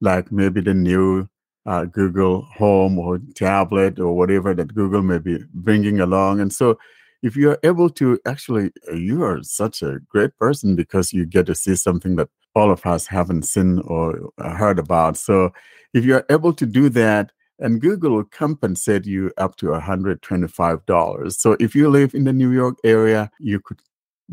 like 0.00 0.30
maybe 0.32 0.60
the 0.60 0.74
new 0.74 1.28
uh, 1.64 1.84
Google 1.84 2.42
Home 2.54 2.98
or 2.98 3.20
tablet 3.34 3.98
or 3.98 4.16
whatever 4.16 4.54
that 4.54 4.74
Google 4.74 5.02
may 5.02 5.18
be 5.18 5.38
bringing 5.54 6.00
along. 6.00 6.40
And 6.40 6.52
so 6.52 6.78
if 7.22 7.36
you're 7.36 7.58
able 7.62 7.90
to 7.90 8.18
actually, 8.26 8.70
you 8.94 9.22
are 9.24 9.42
such 9.42 9.82
a 9.82 9.98
great 10.08 10.36
person 10.36 10.76
because 10.76 11.12
you 11.12 11.26
get 11.26 11.46
to 11.46 11.54
see 11.54 11.74
something 11.74 12.16
that 12.16 12.28
all 12.54 12.70
of 12.70 12.84
us 12.86 13.06
haven't 13.06 13.42
seen 13.42 13.80
or 13.80 14.30
uh, 14.38 14.54
heard 14.54 14.78
about. 14.78 15.16
So 15.16 15.52
if 15.92 16.04
you're 16.04 16.24
able 16.30 16.52
to 16.54 16.66
do 16.66 16.88
that, 16.90 17.32
and 17.58 17.80
Google 17.80 18.12
will 18.12 18.24
compensate 18.24 19.06
you 19.06 19.32
up 19.38 19.56
to 19.56 19.66
$125. 19.66 21.32
So 21.32 21.56
if 21.58 21.74
you 21.74 21.88
live 21.88 22.14
in 22.14 22.24
the 22.24 22.32
New 22.32 22.52
York 22.52 22.76
area, 22.84 23.30
you 23.40 23.60
could 23.60 23.80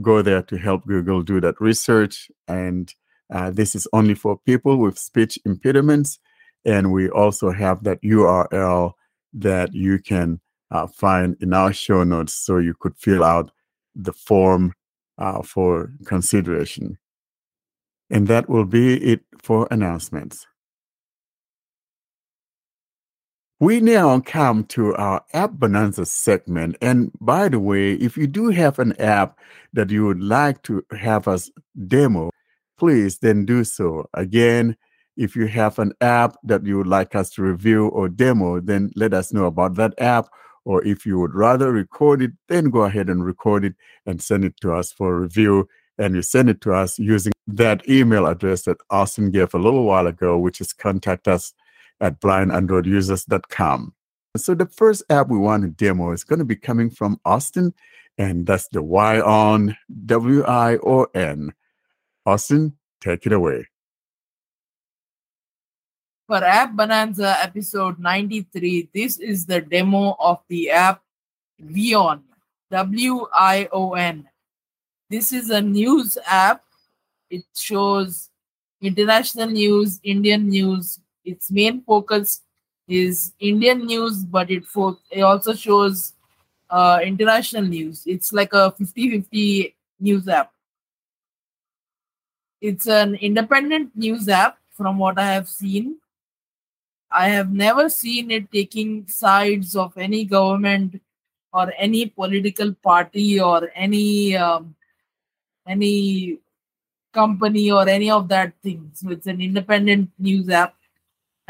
go 0.02 0.22
there 0.22 0.42
to 0.44 0.58
help 0.58 0.86
Google 0.86 1.22
do 1.22 1.40
that 1.42 1.60
research. 1.62 2.30
And 2.48 2.94
uh, 3.34 3.52
this 3.52 3.76
is 3.76 3.88
only 3.94 4.16
for 4.16 4.38
people 4.46 4.78
with 4.78 4.98
speech 4.98 5.40
impediments. 5.46 6.20
And 6.66 6.92
we 6.92 7.10
also 7.10 7.52
have 7.52 7.84
that 7.84 8.02
URL 8.02 8.94
that 9.34 9.74
you 9.74 10.00
can 10.00 10.40
uh, 10.72 10.88
find 10.88 11.36
in 11.40 11.54
our 11.54 11.72
show 11.72 12.04
notes 12.04 12.34
so 12.34 12.58
you 12.58 12.74
could 12.80 12.98
fill 12.98 13.24
out 13.24 13.52
the 13.96 14.14
form 14.14 14.74
uh, 15.18 15.42
for 15.44 15.92
consideration. 16.06 16.98
And 18.10 18.28
that 18.28 18.50
will 18.50 18.66
be 18.66 18.96
it 18.98 19.22
for 19.42 19.68
announcements. 19.72 20.46
We 23.64 23.80
now 23.80 24.20
come 24.20 24.66
to 24.76 24.94
our 24.96 25.24
App 25.32 25.52
Bonanza 25.52 26.06
segment. 26.06 26.76
And 26.82 27.14
by 27.22 27.48
the 27.48 27.62
way, 27.62 27.94
if 27.94 28.18
you 28.18 28.28
do 28.28 28.50
have 28.50 28.78
an 28.78 28.92
app 29.00 29.40
that 29.72 29.90
you 29.90 30.06
would 30.06 30.22
like 30.22 30.64
to 30.64 30.86
have 30.92 31.30
us 31.30 31.50
demo, 31.88 32.30
please 32.78 33.20
then 33.20 33.46
do 33.46 33.64
so. 33.64 34.10
Again, 34.16 34.76
if 35.16 35.34
you 35.38 35.48
have 35.48 35.80
an 35.80 35.94
app 36.02 36.36
that 36.44 36.66
you 36.66 36.78
would 36.78 36.88
like 36.88 37.16
us 37.16 37.30
to 37.36 37.42
review 37.42 37.88
or 37.88 38.10
demo, 38.10 38.60
then 38.60 38.92
let 38.98 39.14
us 39.14 39.32
know 39.32 39.46
about 39.46 39.76
that 39.76 39.94
app 39.98 40.28
or 40.66 40.84
if 40.84 41.06
you 41.06 41.18
would 41.20 41.34
rather 41.34 41.72
record 41.72 42.22
it, 42.22 42.32
then 42.50 42.70
go 42.70 42.82
ahead 42.82 43.10
and 43.10 43.24
record 43.24 43.64
it 43.64 43.76
and 44.06 44.22
send 44.22 44.44
it 44.44 44.60
to 44.60 44.74
us 44.74 44.92
for 44.92 45.22
review. 45.22 45.70
And 45.98 46.16
you 46.16 46.22
send 46.22 46.50
it 46.50 46.60
to 46.62 46.74
us 46.74 47.00
using 47.00 47.32
that 47.48 47.88
email 47.88 48.26
address 48.26 48.64
that 48.64 48.82
Austin 48.90 49.32
gave 49.32 49.54
a 49.54 49.58
little 49.58 49.86
while 49.86 50.08
ago, 50.08 50.38
which 50.38 50.60
is 50.60 50.74
contact 50.74 51.30
us 51.30 51.54
at 52.04 52.20
blindandroidusers.com. 52.20 53.94
So 54.36 54.54
the 54.54 54.68
first 54.68 55.04
app 55.10 55.30
we 55.30 55.38
want 55.38 55.64
to 55.64 55.70
demo 55.70 56.12
is 56.12 56.24
going 56.24 56.40
to 56.40 56.46
be 56.46 56.56
coming 56.56 56.90
from 56.90 57.20
Austin, 57.24 57.74
and 58.18 58.46
that's 58.46 58.68
the 58.68 58.84
WION 58.84 59.76
W-I-O-N. 60.06 61.54
Austin, 62.26 62.78
take 63.00 63.26
it 63.26 63.32
away. 63.32 63.68
For 66.28 66.44
App 66.44 66.74
Bonanza 66.74 67.38
episode 67.42 68.00
93, 68.00 68.90
this 68.94 69.20
is 69.20 69.46
the 69.46 69.62
demo 69.62 70.16
of 70.20 70.40
the 70.48 70.72
app 70.72 71.02
WION, 71.62 72.22
W 72.72 73.28
I 73.34 73.70
O 73.72 73.94
N. 73.94 74.28
This 75.10 75.32
is 75.32 75.50
a 75.50 75.62
news 75.62 76.18
app. 76.26 76.64
It 77.30 77.44
shows 77.54 78.30
international 78.82 79.50
news, 79.50 80.00
Indian 80.04 80.50
news. 80.50 81.00
Its 81.26 81.52
main 81.52 81.82
focus 81.82 82.42
is 82.88 83.34
Indian 83.40 83.86
news, 83.86 84.24
but 84.24 84.52
it, 84.52 84.66
fo- 84.66 85.00
it 85.12 85.22
also 85.22 85.54
shows 85.54 86.14
uh, 86.70 87.00
international 87.04 87.64
news. 87.64 88.04
It's 88.06 88.34
like 88.34 88.54
a 88.54 88.72
50 88.72 89.10
50 89.12 89.76
news 90.00 90.28
app. 90.28 90.52
It's 92.62 92.88
an 92.88 93.16
independent 93.16 93.96
news 93.96 94.28
app 94.30 94.58
from 94.72 94.98
what 94.98 95.20
I 95.20 95.34
have 95.34 95.48
seen. 95.48 95.98
I 97.12 97.30
have 97.30 97.52
never 97.52 97.90
seen 97.90 98.32
it 98.32 98.52
taking 98.52 99.08
sides 99.08 99.76
of 99.76 99.96
any 99.98 100.26
government 100.26 101.00
or 101.54 101.72
any 101.78 102.08
political 102.08 102.74
party 102.74 103.40
or 103.40 103.70
any 103.76 104.36
um, 104.36 104.76
any 105.68 106.40
company 107.14 107.72
or 107.72 107.88
any 107.88 108.10
of 108.10 108.28
that 108.30 108.54
thing. 108.64 108.90
So 108.94 109.12
it's 109.12 109.28
an 109.28 109.42
independent 109.42 110.10
news 110.18 110.50
app, 110.50 110.76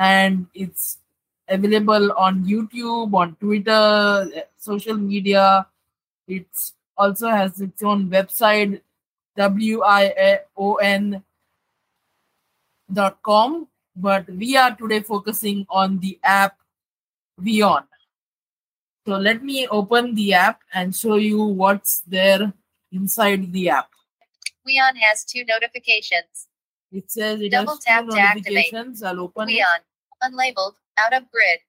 and 0.04 0.48
it's 0.54 1.00
available 1.48 2.12
on 2.14 2.44
YouTube, 2.44 3.14
on 3.16 3.36
Twitter, 3.40 4.28
social 4.58 4.98
media. 4.98 5.66
It's 6.28 6.74
also 6.98 7.30
has 7.30 7.60
its 7.62 7.82
own 7.84 8.10
website, 8.10 8.82
W-I-O-N 9.38 11.24
dot 12.92 13.18
com 13.24 13.68
but 13.96 14.28
we 14.30 14.58
are 14.58 14.76
today 14.76 15.02
focusing 15.02 15.66
on 15.70 16.00
the 16.00 16.20
app 16.24 16.58
WION. 17.42 17.84
So 19.08 19.18
let 19.18 19.44
me 19.44 19.68
open 19.68 20.16
the 20.16 20.34
app 20.34 20.62
and 20.74 20.96
show 20.96 21.16
you 21.16 21.44
what's 21.44 22.02
there 22.02 22.54
inside 22.92 23.52
the 23.52 23.70
app. 23.70 23.90
WION 24.68 24.96
has 24.98 25.24
two 25.26 25.44
notifications. 25.46 26.48
It 26.92 27.12
says 27.12 27.42
it 27.42 27.50
Double 27.50 27.74
has 27.74 27.80
two 27.80 27.86
tap 27.86 28.06
activate. 28.06 28.46
notifications. 28.46 29.04
I'll 29.04 29.20
open 29.22 29.50
it. 29.50 29.66
Unlabeled, 30.24 30.76
out 30.98 31.14
of 31.14 31.30
grid. 31.32 31.60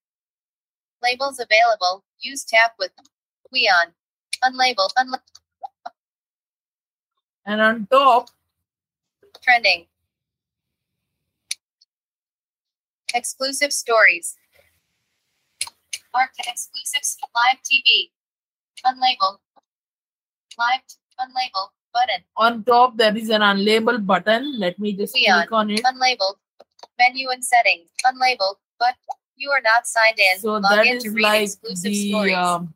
Labels 1.03 1.39
available. 1.39 2.05
Use 2.21 2.45
tap 2.45 2.75
with 2.79 2.93
WION, 3.53 3.93
unlabeled, 4.43 4.93
unla- 4.99 5.21
And 7.47 7.61
on 7.61 7.87
top, 7.91 8.31
trending. 9.43 9.87
Exclusive 13.15 13.73
stories. 13.73 14.37
Marked 16.15 16.41
exclusives. 16.47 17.19
Live 17.35 17.59
TV. 17.63 18.11
Unlabeled. 18.87 19.39
Live. 20.59 20.81
Unlabeled. 21.21 21.71
Button. 21.93 22.25
on 22.37 22.65
top 22.65 22.97
there 22.97 23.17
is 23.17 23.31
an 23.31 23.41
unlabeled 23.41 24.05
button. 24.05 24.59
Let 24.59 24.81
me 24.81 24.95
just 24.95 25.15
WION, 25.15 25.47
click 25.47 25.53
on 25.53 25.71
it. 25.71 25.83
Unlabeled. 25.85 26.35
Menu 26.99 27.31
and 27.31 27.45
settings. 27.45 27.91
Unlabeled. 28.05 28.57
But 28.79 28.95
you 29.37 29.51
are 29.51 29.61
not 29.61 29.87
signed 29.87 30.19
in. 30.19 30.41
So 30.41 30.53
Log 30.53 30.63
that 30.63 30.87
in 30.87 30.97
is 30.97 31.15
like 31.15 31.43
exclusive 31.43 31.83
the 31.83 32.11
stories. 32.11 32.35
um, 32.35 32.75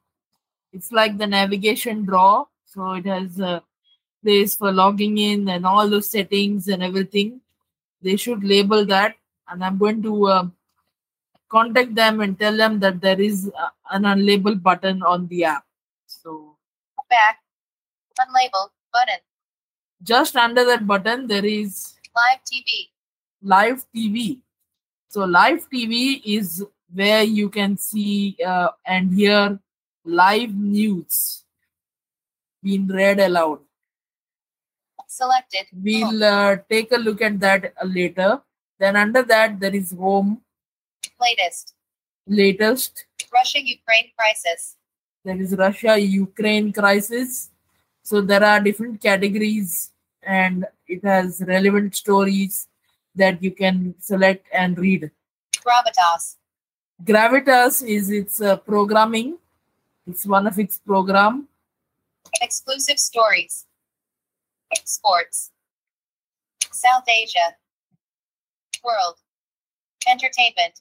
it's 0.72 0.92
like 0.92 1.18
the 1.18 1.26
navigation 1.26 2.04
drawer. 2.04 2.46
So 2.66 2.92
it 2.92 3.06
has 3.06 3.40
a 3.40 3.62
place 4.22 4.54
for 4.54 4.72
logging 4.72 5.18
in 5.18 5.48
and 5.48 5.64
all 5.66 5.88
those 5.88 6.10
settings 6.10 6.68
and 6.68 6.82
everything. 6.82 7.40
They 8.02 8.16
should 8.16 8.44
label 8.44 8.84
that, 8.86 9.16
and 9.48 9.64
I'm 9.64 9.78
going 9.78 10.02
to 10.02 10.26
uh, 10.26 10.46
contact 11.48 11.94
them 11.94 12.20
and 12.20 12.38
tell 12.38 12.56
them 12.56 12.78
that 12.80 13.00
there 13.00 13.20
is 13.20 13.50
uh, 13.58 13.68
an 13.90 14.02
unlabeled 14.02 14.62
button 14.62 15.02
on 15.02 15.26
the 15.28 15.44
app. 15.44 15.64
So 16.06 16.56
Back. 17.08 17.38
Unlabeled. 18.20 18.70
Button. 18.92 19.20
just 20.02 20.34
under 20.34 20.64
that 20.64 20.86
button 20.86 21.26
there 21.26 21.44
is 21.44 21.94
Live 22.16 22.40
TV. 22.50 22.88
Live 23.42 23.84
TV. 23.94 24.40
So 25.08 25.24
live 25.24 25.68
TV 25.70 26.20
is 26.24 26.64
where 26.92 27.22
you 27.22 27.48
can 27.48 27.76
see 27.76 28.36
uh, 28.44 28.68
and 28.86 29.12
hear 29.12 29.58
live 30.04 30.54
news 30.54 31.44
being 32.62 32.86
read 32.88 33.20
aloud. 33.20 33.60
Selected. 35.06 35.66
We'll 35.72 36.22
uh, 36.22 36.56
take 36.68 36.92
a 36.92 36.96
look 36.96 37.22
at 37.22 37.40
that 37.40 37.72
uh, 37.80 37.86
later. 37.86 38.40
Then 38.78 38.96
under 38.96 39.22
that 39.22 39.58
there 39.58 39.74
is 39.74 39.92
home, 39.92 40.42
Latest. 41.20 41.74
latest. 42.26 43.06
Russia 43.32 43.60
Ukraine 43.60 44.10
crisis. 44.16 44.76
There 45.24 45.40
is 45.40 45.56
Russia 45.56 45.98
Ukraine 45.98 46.72
crisis. 46.72 47.50
So 48.02 48.20
there 48.20 48.44
are 48.44 48.60
different 48.60 49.00
categories 49.00 49.92
and 50.22 50.64
it 50.86 51.04
has 51.04 51.42
relevant 51.46 51.96
stories 51.96 52.68
that 53.18 53.42
you 53.42 53.50
can 53.50 53.94
select 54.00 54.46
and 54.52 54.78
read. 54.78 55.10
Gravitas. 55.64 56.36
Gravitas 57.04 57.86
is 57.86 58.10
its 58.10 58.40
uh, 58.40 58.56
programming. 58.56 59.38
It's 60.06 60.24
one 60.26 60.46
of 60.46 60.58
its 60.58 60.78
program. 60.78 61.48
Exclusive 62.40 62.98
stories. 62.98 63.66
Sports. 64.84 65.50
South 66.72 67.04
Asia. 67.08 67.54
World. 68.84 69.16
Entertainment. 70.08 70.80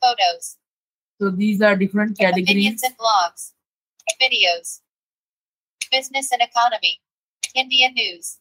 Photos. 0.00 0.58
So 1.20 1.30
these 1.30 1.62
are 1.62 1.76
different 1.76 2.18
Opinions 2.20 2.46
categories. 2.46 2.82
and 2.82 2.96
blogs. 2.98 3.52
Videos. 4.20 4.80
Business 5.90 6.32
and 6.32 6.42
economy. 6.42 7.00
Indian 7.54 7.94
news. 7.94 8.38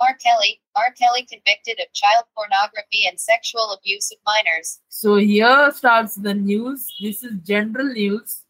R. 0.00 0.14
Kelly. 0.14 0.60
R. 0.74 0.92
Kelly 0.98 1.26
convicted 1.26 1.78
of 1.78 1.92
child 1.92 2.24
pornography 2.34 3.06
and 3.06 3.20
sexual 3.20 3.76
abuse 3.78 4.10
of 4.10 4.18
minors. 4.24 4.80
So 4.88 5.16
here 5.16 5.70
starts 5.72 6.14
the 6.14 6.32
news. 6.32 6.90
This 7.00 7.22
is 7.22 7.34
general 7.44 7.92
news, 7.92 8.42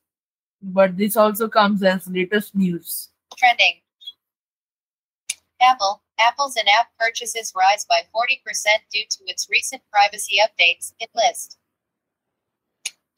but 0.62 0.96
this 0.96 1.16
also 1.16 1.48
comes 1.48 1.82
as 1.82 2.06
latest 2.06 2.54
news. 2.54 3.08
Trending. 3.36 3.80
Apple. 5.60 6.02
Apple's 6.18 6.56
in-app 6.56 6.88
purchases 6.98 7.52
rise 7.56 7.84
by 7.88 8.02
40% 8.14 8.40
due 8.92 9.04
to 9.10 9.18
its 9.26 9.48
recent 9.50 9.82
privacy 9.90 10.36
updates. 10.38 10.92
It 11.00 11.10
list. 11.14 11.58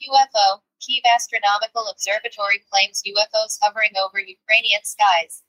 UFO. 0.00 0.60
Kiev 0.80 1.02
Astronomical 1.14 1.86
Observatory 1.88 2.62
claims 2.70 3.02
UFOs 3.06 3.58
hovering 3.62 3.92
over 4.02 4.18
Ukrainian 4.18 4.82
skies. 4.82 5.42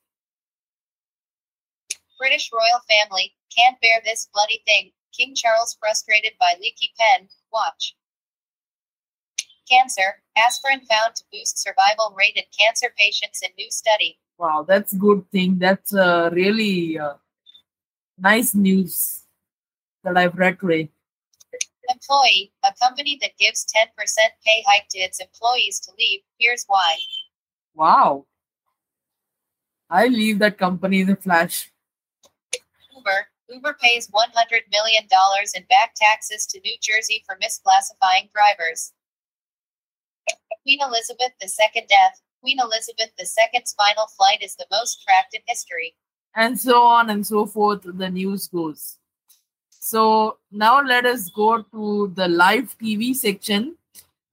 British 2.18 2.50
royal 2.54 2.82
family 2.88 3.34
can't 3.56 3.80
bear 3.82 4.02
this 4.04 4.28
bloody 4.34 4.62
thing. 4.66 4.92
King 5.16 5.36
Charles 5.36 5.78
frustrated 5.80 6.34
by 6.40 6.56
leaky 6.60 6.92
pen. 7.00 7.28
Watch. 7.52 7.96
Cancer. 9.70 10.22
Aspirin 10.36 10.82
found 10.82 11.16
to 11.16 11.24
boost 11.32 11.62
survival 11.62 12.16
rate 12.18 12.36
in 12.36 12.44
cancer 12.58 12.94
patients 12.98 13.42
in 13.42 13.50
new 13.58 13.70
study. 13.70 14.20
Wow, 14.38 14.66
that's 14.68 14.94
good 14.94 15.30
thing. 15.32 15.60
That's 15.60 15.94
uh, 15.94 16.30
really 16.34 16.98
uh, 16.98 17.14
nice 18.18 18.56
news 18.56 19.24
that 20.04 20.18
I've 20.18 20.36
read 20.36 20.60
today. 20.60 20.90
Employee, 21.90 22.52
a 22.64 22.74
company 22.82 23.20
that 23.22 23.38
gives 23.38 23.66
10% 23.66 23.88
pay 24.46 24.64
hike 24.68 24.88
to 24.90 25.00
its 25.00 25.20
employees 25.20 25.80
to 25.82 25.92
leave. 26.00 26.22
Here's 26.40 26.66
why. 26.68 26.98
Wow. 27.76 28.26
I 29.90 30.08
leave 30.08 30.40
that 30.40 30.58
company 30.58 31.02
in 31.02 31.10
a 31.10 31.16
flash. 31.16 31.73
Uber. 33.04 33.28
Uber 33.50 33.78
pays 33.82 34.08
$100 34.10 34.72
million 34.72 35.04
in 35.56 35.64
back 35.70 35.94
taxes 35.96 36.46
to 36.48 36.60
New 36.62 36.76
Jersey 36.82 37.24
for 37.26 37.36
misclassifying 37.36 38.30
drivers. 38.32 38.94
Queen 40.64 40.80
Elizabeth 40.82 41.34
II 41.42 41.86
death. 41.90 42.22
Queen 42.42 42.58
Elizabeth 42.60 43.12
II's 43.20 43.76
final 43.78 44.08
flight 44.18 44.42
is 44.42 44.56
the 44.56 44.66
most 44.72 45.04
tracked 45.04 45.34
in 45.34 45.42
history. 45.48 45.96
and 46.36 46.60
so 46.60 46.82
on 46.82 47.10
and 47.10 47.26
so 47.28 47.46
forth 47.46 47.82
the 47.84 48.10
news 48.10 48.48
goes 48.48 48.98
so 49.70 50.38
now 50.52 50.82
let 50.82 51.06
us 51.06 51.30
go 51.30 51.62
to 51.62 52.12
the 52.16 52.28
live 52.28 52.76
tv 52.80 53.14
section 53.16 53.76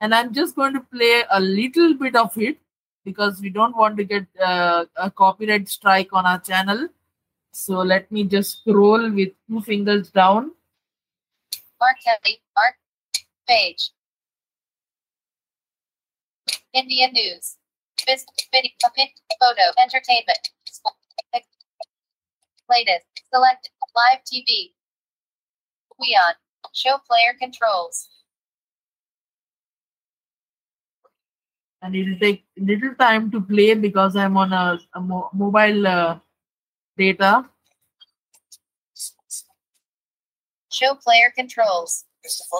and 0.00 0.14
i'm 0.14 0.32
just 0.32 0.56
going 0.56 0.72
to 0.72 0.80
play 0.80 1.24
a 1.30 1.40
little 1.40 1.92
bit 1.94 2.16
of 2.16 2.38
it 2.38 2.56
because 3.04 3.40
we 3.40 3.50
don't 3.50 3.76
want 3.76 3.96
to 3.96 4.04
get 4.04 4.26
uh, 4.42 4.84
a 4.96 5.10
copyright 5.10 5.68
strike 5.68 6.08
on 6.12 6.24
our 6.24 6.38
channel 6.38 6.88
so 7.52 7.78
let 7.78 8.10
me 8.10 8.24
just 8.24 8.60
scroll 8.60 9.10
with 9.10 9.30
two 9.48 9.60
fingers 9.60 10.10
down 10.10 10.52
Mark 11.80 11.96
Kelly. 12.04 12.40
Mark 12.54 12.74
page. 13.48 13.90
Indian 16.74 17.12
news. 17.12 17.56
Business, 18.06 18.48
video, 18.52 18.70
photo, 19.40 19.72
entertainment. 19.82 20.50
Latest. 22.68 23.06
Select. 23.32 23.70
Live 23.96 24.20
TV. 24.30 24.72
WION. 25.98 26.34
Show 26.72 26.98
player 27.08 27.34
controls. 27.40 28.08
and 31.82 31.96
it'll 31.96 32.18
take 32.18 32.44
little 32.58 32.94
time 32.96 33.30
to 33.30 33.40
play 33.40 33.72
because 33.72 34.14
i'm 34.14 34.36
on 34.36 34.52
a, 34.52 34.78
a 34.94 35.00
mo- 35.00 35.30
mobile 35.32 35.86
uh, 35.86 36.18
data 37.00 37.46
Show 40.72 40.94
player 40.94 41.32
controls. 41.34 42.04
Christopher. 42.20 42.58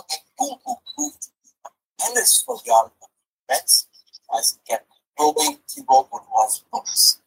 And 2.03 2.17
this 2.17 2.43
was 2.49 2.63
Gal 2.67 2.93
Betts 3.47 3.87
as 4.37 4.59
kept 4.69 4.87
probing 5.17 5.59
Thibaut 5.69 6.11
Courtois' 6.11 6.63
books. 6.73 7.21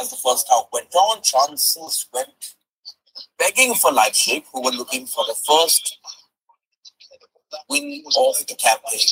As 0.00 0.10
the 0.10 0.16
first 0.16 0.46
half 0.48 0.68
went 0.72 0.94
on, 0.94 1.22
chances 1.22 2.06
went 2.14 2.54
begging 3.38 3.74
for 3.74 3.92
Leipzig, 3.92 4.44
who 4.52 4.62
were 4.62 4.70
looking 4.70 5.04
for 5.04 5.24
the 5.26 5.34
first 5.46 5.98
win 7.68 8.04
of 8.16 8.46
the 8.46 8.54
campaign. 8.54 9.08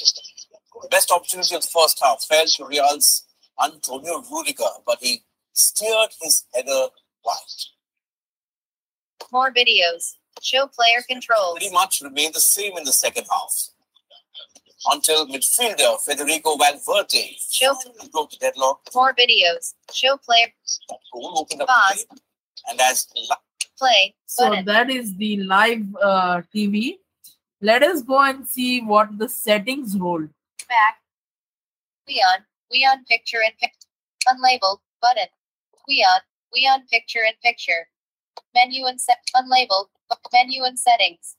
The 0.83 0.89
best 0.91 1.11
opportunity 1.11 1.55
of 1.55 1.63
the 1.63 1.69
first 1.69 2.01
half 2.03 2.25
fell 2.25 2.47
to 2.47 2.65
Real's 2.65 3.25
Antonio 3.63 4.23
Rudiger, 4.31 4.73
but 4.87 4.99
he 5.01 5.26
steered 5.57 6.11
his 6.21 6.45
header 6.55 6.87
wide. 7.25 7.37
More 9.33 9.53
videos. 9.53 10.15
Show 10.43 10.67
player 10.67 11.03
controls. 11.09 11.59
pretty 11.59 11.73
much 11.75 12.01
remained 12.03 12.35
the 12.35 12.41
same 12.41 12.77
in 12.77 12.85
the 12.85 12.93
second 12.93 13.25
half. 13.31 13.55
Until 14.89 15.27
midfielder 15.27 15.99
Federico 16.03 16.57
Valverde 16.57 17.37
Sure. 17.51 17.75
broke 18.13 18.31
the 18.31 18.37
deadlock, 18.37 18.81
More 18.95 19.15
videos. 19.15 19.75
Show 19.93 20.17
player 20.19 20.49
that 20.91 20.99
goal 21.13 21.39
opened 21.39 21.63
up 21.63 21.69
Pause. 21.69 22.07
and 22.69 22.81
as 22.81 23.07
play. 23.79 24.15
So 24.27 24.51
Button. 24.51 24.65
that 24.67 24.91
is 24.91 25.17
the 25.17 25.39
live 25.39 25.83
uh, 26.01 26.43
TV. 26.55 26.99
Let 27.63 27.83
us 27.83 28.03
go 28.03 28.21
and 28.21 28.47
see 28.47 28.81
what 28.83 29.19
the 29.19 29.29
settings 29.29 29.97
rolled. 29.99 30.29
back. 30.69 30.99
WION. 32.09 32.45
WION 32.73 33.07
picture 33.09 33.39
in 33.45 33.51
picture. 33.59 33.89
Unlabeled. 34.29 34.79
Button. 35.03 35.27
WION. 35.89 36.21
WION 36.55 36.89
picture 36.91 37.25
in 37.27 37.35
picture. 37.43 37.89
Menu 38.55 38.87
and 38.87 39.01
set. 39.01 39.19
Unlabeled. 39.35 39.87
Menu 40.33 40.65
and 40.65 40.79
settings. 40.79 41.37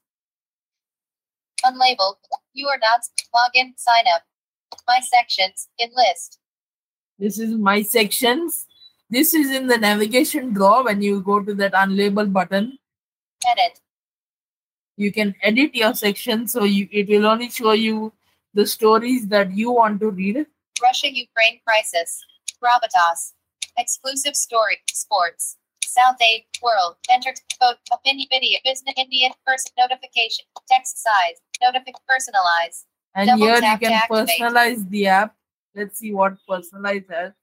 Unlabeled. 1.63 2.15
You 2.53 2.67
are 2.67 2.79
not. 2.79 3.01
Login. 3.35 3.73
Sign 3.77 4.05
up. 4.13 4.23
My 4.87 4.99
sections. 5.01 5.69
In 5.77 5.89
list. 5.95 6.39
This 7.19 7.39
is 7.39 7.51
my 7.51 7.81
sections. 7.81 8.65
This 9.09 9.33
is 9.33 9.51
in 9.51 9.67
the 9.67 9.77
navigation 9.77 10.53
drawer 10.53 10.83
when 10.83 11.01
you 11.01 11.21
go 11.21 11.41
to 11.41 11.53
that 11.55 11.73
unlabeled 11.73 12.33
button. 12.33 12.77
Edit. 13.49 13.79
You 14.97 15.11
can 15.11 15.35
edit 15.41 15.75
your 15.75 15.93
section 15.93 16.47
so 16.47 16.63
you 16.63 16.87
it 16.91 17.07
will 17.07 17.25
only 17.27 17.49
show 17.49 17.71
you 17.71 18.11
the 18.53 18.65
stories 18.65 19.27
that 19.27 19.51
you 19.51 19.71
want 19.71 19.99
to 20.01 20.09
read. 20.09 20.45
Russia 20.81 21.09
Ukraine 21.11 21.59
crisis. 21.65 22.25
Gravitas. 22.61 23.33
Exclusive 23.77 24.35
story. 24.35 24.77
Sports. 24.91 25.57
South 25.83 26.21
Aid. 26.21 26.43
World. 26.61 26.95
Enter. 27.11 27.33
Code. 27.61 27.77
Opinion. 27.91 28.27
Video. 28.31 28.59
Business. 28.63 28.93
Indian. 28.97 29.31
Person. 29.45 29.71
Notification. 29.77 30.45
Text 30.69 31.03
size. 31.03 31.37
Notific. 31.63 31.95
Personalize. 32.09 32.85
And 33.15 33.27
Double 33.29 33.45
here 33.45 33.55
you 33.55 33.77
can 33.77 34.01
personalize 34.09 34.87
the 34.89 35.07
app. 35.07 35.35
Let's 35.75 35.99
see 35.99 36.13
what 36.13 36.37
personalize 36.49 37.05
has. 37.11 37.33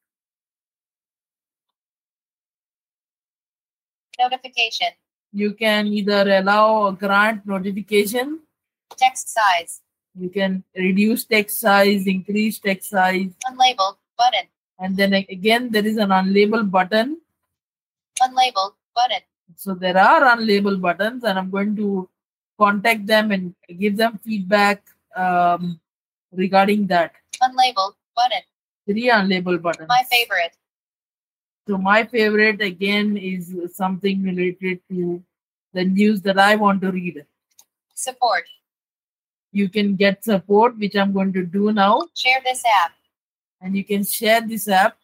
Notification. 4.19 4.89
You 5.33 5.55
can 5.55 5.89
either 5.89 6.37
allow 6.37 6.75
or 6.75 6.93
grant 6.93 7.45
notification. 7.45 8.41
Text 8.97 9.35
size. 9.35 9.81
You 10.17 10.31
can 10.31 10.63
reduce 10.77 11.25
text 11.25 11.59
size, 11.59 12.07
increase 12.07 12.61
text 12.61 12.91
size, 12.91 13.31
Unlabeled. 13.51 13.97
Button. 14.17 14.47
And 14.79 14.97
then 14.97 15.13
again 15.15 15.71
there 15.71 15.87
is 15.87 15.97
an 15.97 16.11
unlabeled 16.11 16.71
button. 16.71 17.21
Unlabeled. 18.21 18.75
Button. 18.95 19.21
So 19.57 19.75
there 19.75 19.99
are 19.99 20.37
unlabeled 20.37 20.81
buttons, 20.81 21.25
and 21.25 21.39
I'm 21.39 21.51
going 21.51 21.77
to 21.77 22.09
contact 22.59 23.07
them 23.07 23.33
and 23.33 23.55
give 23.79 23.97
them 23.97 24.19
feedback 24.25 24.83
um, 25.17 25.81
regarding 26.33 26.87
that. 26.89 27.13
Unlabeled. 27.43 27.95
Button. 28.15 28.43
Three 28.87 29.11
unlabeled 29.11 29.63
buttons. 29.63 29.89
My 29.89 30.05
favorite. 30.11 30.57
So 31.67 31.79
my 31.79 32.05
favorite 32.05 32.61
again 32.61 33.17
is 33.17 33.55
something 33.75 34.23
related 34.23 34.81
to 34.91 35.23
the 35.73 35.85
news 35.85 36.21
that 36.23 36.39
I 36.39 36.57
want 36.57 36.83
to 36.83 36.93
read. 36.93 37.25
Support. 37.95 38.45
You 39.53 39.69
can 39.69 39.97
get 39.97 40.25
support, 40.25 40.77
which 40.79 40.95
I'm 40.95 41.13
going 41.13 41.33
to 41.33 41.45
do 41.45 41.73
now, 41.73 42.09
Share 42.15 42.41
this 42.45 42.63
app. 42.83 42.93
And 43.65 43.75
you 43.75 43.83
can 43.83 44.05
share 44.05 44.43
this 44.43 44.69
app. 44.69 44.97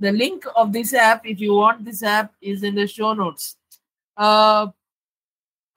The 0.00 0.10
link 0.10 0.44
of 0.56 0.72
this 0.72 0.94
app, 0.94 1.26
if 1.26 1.38
you 1.38 1.54
want 1.54 1.84
this 1.84 2.02
app, 2.02 2.32
is 2.40 2.62
in 2.64 2.74
the 2.74 2.86
show 2.86 3.12
notes. 3.12 3.56
Uh, 4.16 4.68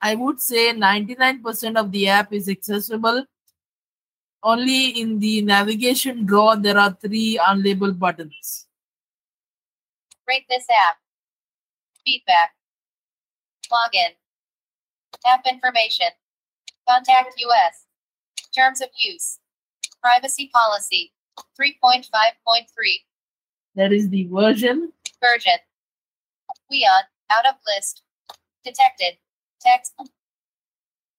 I 0.00 0.14
would 0.14 0.40
say 0.40 0.72
99% 0.72 1.78
of 1.78 1.92
the 1.92 2.08
app 2.08 2.32
is 2.32 2.48
accessible. 2.48 3.24
Only 4.42 5.00
in 5.00 5.18
the 5.18 5.42
navigation 5.42 6.24
drawer, 6.24 6.56
there 6.56 6.78
are 6.78 6.96
three 7.00 7.38
unlabeled 7.38 7.98
buttons. 7.98 8.66
Rate 10.26 10.46
this 10.48 10.64
app. 10.88 10.96
Feedback. 12.04 12.50
Login. 13.70 14.14
App 15.26 15.46
information. 15.46 16.08
Contact 16.88 17.34
US. 17.36 17.84
Terms 18.54 18.80
of 18.80 18.88
use. 18.98 19.38
Privacy 20.02 20.50
policy. 20.52 21.12
3.5.3. 21.58 22.04
That 23.74 23.92
is 23.92 24.08
the 24.08 24.24
version. 24.30 24.92
Version. 25.20 25.58
WION. 26.70 27.04
Out 27.30 27.46
of 27.46 27.54
list. 27.76 28.02
Detected. 28.64 29.18
Text. 29.60 29.94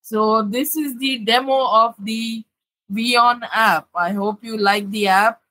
So 0.02 0.42
this 0.42 0.76
is 0.76 0.98
the 0.98 1.20
demo 1.20 1.68
of 1.68 1.96
the 2.00 2.44
WION 2.92 3.42
app. 3.52 3.88
I 3.94 4.14
hope 4.14 4.44
you 4.44 4.58
like 4.58 4.90
the 4.90 5.08
app. 5.08 5.42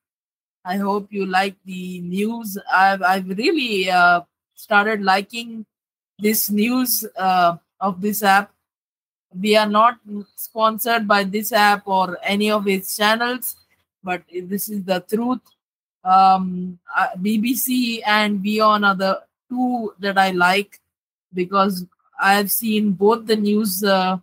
I 0.65 0.79
hope 0.79 1.13
you 1.13 1.27
like 1.27 1.57
the 1.65 2.01
news. 2.01 2.59
I've 2.73 3.03
I've 3.03 3.29
really 3.29 3.91
uh, 3.91 4.23
started 4.55 5.03
liking 5.03 5.65
this 6.19 6.51
news 6.51 7.05
uh, 7.17 7.57
of 7.81 8.01
this 8.01 8.23
app. 8.23 8.51
We 9.33 9.57
are 9.57 9.69
not 9.69 9.99
sponsored 10.35 11.07
by 11.07 11.25
this 11.25 11.53
app 11.53 11.87
or 11.87 12.19
any 12.23 12.51
of 12.51 12.67
its 12.67 12.97
channels, 12.97 13.57
but 14.07 14.23
this 14.31 14.69
is 14.69 14.85
the 14.85 15.01
truth. 15.01 15.43
Um, 16.05 16.79
uh, 16.97 17.09
BBC 17.19 18.01
and 18.07 18.39
WION 18.39 18.87
are 18.87 18.95
the 18.95 19.23
two 19.51 19.93
that 19.99 20.17
I 20.17 20.31
like 20.31 20.81
because 21.35 21.85
I've 22.19 22.51
seen 22.51 22.93
both 22.93 23.27
the 23.27 23.35
news 23.35 23.83
uh, 23.83 24.19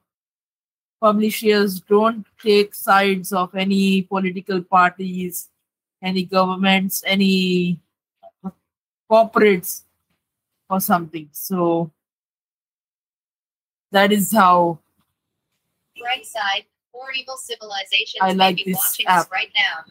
publishers 1.01 1.81
don't 1.81 2.25
take 2.41 2.73
sides 2.73 3.33
of 3.33 3.53
any 3.53 4.03
political 4.03 4.61
parties, 4.63 5.49
any 6.01 6.23
governments, 6.23 7.03
any 7.05 7.77
corporates 9.11 9.83
or 10.69 10.79
something. 10.79 11.27
So 11.33 11.91
that 13.91 14.13
is 14.13 14.31
how 14.31 14.79
Right 16.03 16.25
side. 16.25 16.65
Four 17.03 17.11
evil 17.11 17.35
civilizations 17.35 18.21
I 18.21 18.31
like 18.31 18.55
may 18.55 18.63
be 18.63 18.71
this 18.71 18.77
watching 18.77 19.07
app. 19.07 19.25
us 19.25 19.31
right 19.31 19.49
now. 19.53 19.83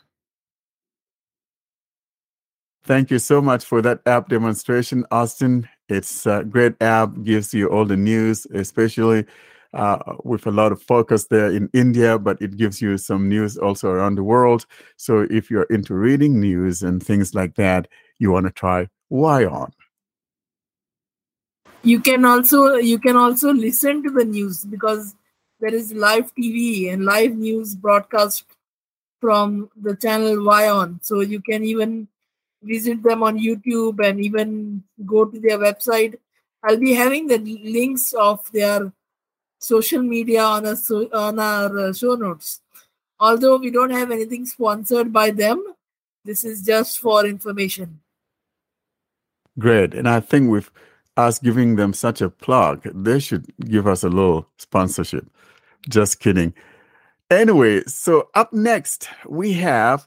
Thank 2.85 3.11
you 3.11 3.19
so 3.19 3.43
much 3.43 3.67
for 3.67 3.83
that 3.83 4.01
app 4.07 4.31
demonstration, 4.31 5.05
Austin. 5.11 5.69
It's 5.91 6.25
a 6.25 6.43
great 6.43 6.81
app, 6.81 7.11
gives 7.23 7.53
you 7.53 7.69
all 7.69 7.85
the 7.85 7.99
news, 7.99 8.47
especially 8.55 9.27
uh, 9.75 9.99
with 10.25 10.47
a 10.47 10.51
lot 10.51 10.73
of 10.73 10.83
focus 10.83 11.27
there 11.27 11.51
in 11.51 11.69
India, 11.75 12.19
but 12.19 12.41
it 12.41 12.57
gives 12.57 12.81
you 12.81 12.97
some 12.97 13.29
news 13.29 13.59
also 13.59 13.91
around 13.91 14.15
the 14.15 14.25
world. 14.25 14.65
So 14.97 15.27
if 15.31 15.51
you're 15.51 15.65
into 15.65 15.95
reading 15.95 16.41
news 16.41 16.83
and 16.83 17.03
things 17.03 17.35
like 17.35 17.57
that, 17.57 17.89
you 18.19 18.31
want 18.31 18.47
to 18.47 18.53
try 18.53 18.89
Wion. 19.11 19.71
you 21.83 22.01
can 22.01 22.25
also 22.25 22.77
you 22.77 22.99
can 22.99 23.17
also 23.17 23.53
listen 23.53 24.03
to 24.03 24.11
the 24.11 24.25
news 24.25 24.65
because 24.65 25.15
there 25.63 25.75
is 25.75 25.93
live 25.93 26.35
TV 26.35 26.93
and 26.93 27.05
live 27.05 27.37
news 27.37 27.77
broadcast 27.77 28.45
from 29.21 29.71
the 29.81 29.95
channel 29.95 30.39
WION. 30.39 30.99
So 31.05 31.21
you 31.21 31.41
can 31.41 31.63
even 31.63 32.09
visit 32.65 33.01
them 33.05 33.23
on 33.23 33.39
YouTube 33.39 34.05
and 34.05 34.21
even 34.21 34.83
go 35.07 35.25
to 35.25 35.39
their 35.39 35.59
website. 35.59 36.17
I'll 36.65 36.79
be 36.79 36.95
having 36.95 37.29
the 37.29 37.39
links 37.39 38.13
of 38.13 38.51
their 38.51 38.93
social 39.61 40.03
media 40.03 40.43
on 40.43 40.67
our 40.67 40.77
on 41.13 41.39
our 41.39 41.79
uh, 41.79 41.93
show 41.93 42.17
notes. 42.17 42.61
Although 43.21 43.59
we 43.59 43.71
don't 43.71 43.91
have 43.91 44.11
anything 44.11 44.47
sponsored 44.47 45.13
by 45.13 45.31
them, 45.31 45.63
this 46.25 46.45
is 46.45 46.67
just 46.67 46.99
for 46.99 47.25
information. 47.25 48.01
Great. 49.61 49.95
And 49.95 50.09
I 50.09 50.19
think 50.19 50.51
with 50.51 50.71
us 51.17 51.39
giving 51.39 51.77
them 51.77 51.93
such 51.93 52.21
a 52.21 52.31
plug, 52.31 52.83
they 52.93 53.21
should 53.21 53.47
give 53.61 53.87
us 53.87 54.03
a 54.03 54.09
little 54.09 54.49
sponsorship. 54.57 55.27
Just 55.89 56.21
kidding. 56.21 56.55
Anyway, 57.31 57.83
so 57.87 58.29
up 58.35 58.53
next, 58.53 59.09
we 59.27 59.55
have 59.55 60.07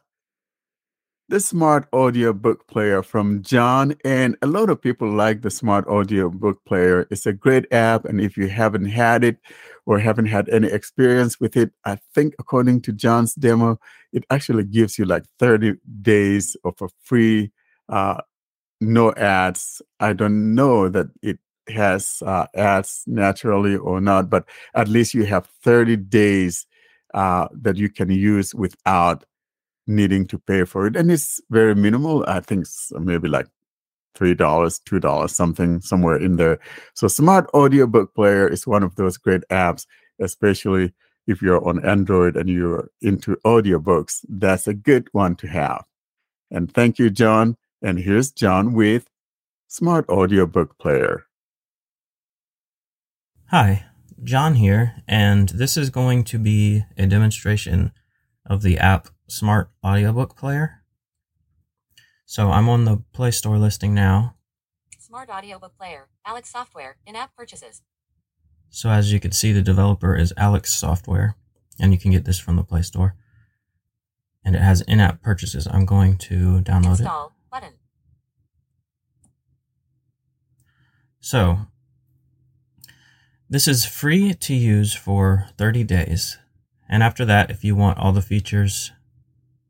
the 1.28 1.40
smart 1.40 1.88
audio 1.92 2.32
book 2.32 2.68
player 2.68 3.02
from 3.02 3.42
John. 3.42 3.96
And 4.06 4.38
a 4.42 4.48
lot 4.48 4.70
of 4.70 4.82
people 4.82 5.10
like 5.10 5.42
the 5.42 5.50
smart 5.50 5.88
audio 5.88 6.30
book 6.30 6.64
player. 6.66 7.08
It's 7.10 7.26
a 7.26 7.34
great 7.34 7.72
app. 7.74 8.06
And 8.06 8.22
if 8.22 8.38
you 8.38 8.48
haven't 8.48 8.86
had 8.86 9.24
it 9.24 9.38
or 9.86 9.98
haven't 9.98 10.28
had 10.28 10.48
any 10.50 10.68
experience 10.68 11.40
with 11.40 11.58
it, 11.58 11.72
I 11.84 11.98
think 12.14 12.36
according 12.38 12.82
to 12.82 12.94
John's 12.94 13.34
demo, 13.34 13.80
it 14.14 14.24
actually 14.30 14.66
gives 14.66 15.00
you 15.00 15.06
like 15.06 15.24
30 15.40 15.74
days 16.02 16.56
of 16.64 16.76
a 16.82 16.90
free, 17.02 17.52
uh, 17.90 18.22
no 18.80 19.12
ads. 19.14 19.82
I 20.00 20.14
don't 20.14 20.54
know 20.54 20.90
that 20.90 21.08
it 21.24 21.40
has 21.70 22.22
uh, 22.26 22.48
ads 22.56 23.04
naturally 23.08 23.76
or 23.76 24.00
not, 24.02 24.30
but 24.30 24.46
at 24.74 24.88
least 24.88 25.14
you 25.14 25.26
have 25.26 25.48
30 25.64 25.98
days 25.98 26.66
uh, 27.14 27.48
that 27.54 27.78
you 27.78 27.90
can 27.90 28.10
use 28.12 28.54
without 28.54 29.24
needing 29.88 30.26
to 30.28 30.40
pay 30.40 30.64
for 30.64 30.88
it. 30.88 30.96
And 30.96 31.12
it's 31.12 31.42
very 31.50 31.76
minimal. 31.76 32.26
I 32.28 32.40
think 32.40 32.66
maybe 32.92 33.28
like 33.28 33.48
$3, 34.16 34.36
$2, 34.36 35.30
something 35.30 35.82
somewhere 35.82 36.18
in 36.18 36.38
there. 36.38 36.60
So 36.94 37.08
Smart 37.08 37.50
Audiobook 37.54 38.14
Player 38.16 38.48
is 38.48 38.66
one 38.66 38.84
of 38.84 38.96
those 38.96 39.18
great 39.18 39.44
apps, 39.50 39.86
especially 40.20 40.94
if 41.28 41.42
you're 41.42 41.66
on 41.68 41.84
Android 41.86 42.36
and 42.36 42.50
you're 42.50 42.90
into 43.02 43.36
audiobooks. 43.46 44.26
That's 44.30 44.68
a 44.68 44.74
good 44.74 45.08
one 45.12 45.36
to 45.38 45.48
have. 45.48 45.86
And 46.52 46.72
thank 46.74 47.00
you, 47.00 47.10
John. 47.10 47.58
And 47.82 48.00
here's 48.00 48.32
John 48.32 48.74
with 48.74 49.08
Smart 49.68 50.08
Audiobook 50.10 50.78
Player. 50.78 51.26
Hi, 53.50 53.86
John 54.24 54.56
here, 54.56 55.04
and 55.08 55.50
this 55.50 55.78
is 55.78 55.92
going 55.92 56.24
to 56.26 56.40
be 56.40 56.84
a 56.98 57.06
demonstration 57.06 57.92
of 58.44 58.64
the 58.64 58.80
app 58.80 59.10
Smart 59.28 59.70
Audiobook 59.86 60.36
Player. 60.36 60.82
So 62.26 62.50
I'm 62.50 62.68
on 62.68 62.86
the 62.86 63.04
Play 63.14 63.30
Store 63.30 63.60
listing 63.60 63.94
now. 63.94 64.34
Smart 64.98 65.30
Audiobook 65.30 65.78
Player, 65.78 66.08
Alex 66.26 66.50
Software, 66.50 66.98
in 67.06 67.16
app 67.16 67.36
purchases. 67.36 67.84
So 68.70 68.90
as 68.90 69.14
you 69.14 69.20
can 69.20 69.32
see, 69.32 69.52
the 69.52 69.62
developer 69.62 70.16
is 70.16 70.34
Alex 70.36 70.74
Software, 70.74 71.36
and 71.80 71.94
you 71.94 72.00
can 72.00 72.10
get 72.10 72.26
this 72.26 72.40
from 72.40 72.56
the 72.56 72.64
Play 72.64 72.82
Store. 72.82 73.16
And 74.44 74.56
it 74.56 74.62
has 74.62 74.82
in-app 74.82 75.22
purchases. 75.22 75.68
I'm 75.68 75.86
going 75.86 76.18
to 76.18 76.62
download 76.62 76.96
it. 76.96 77.02
Install 77.02 77.36
button. 77.52 77.74
So, 81.20 81.68
this 83.56 83.70
is 83.70 83.86
free 83.86 84.34
to 84.34 84.54
use 84.54 84.94
for 84.94 85.48
30 85.58 85.86
days. 85.86 86.38
And 86.90 87.02
after 87.02 87.24
that, 87.24 87.50
if 87.50 87.64
you 87.64 87.74
want 87.74 87.98
all 87.98 88.12
the 88.12 88.22
features, 88.22 88.92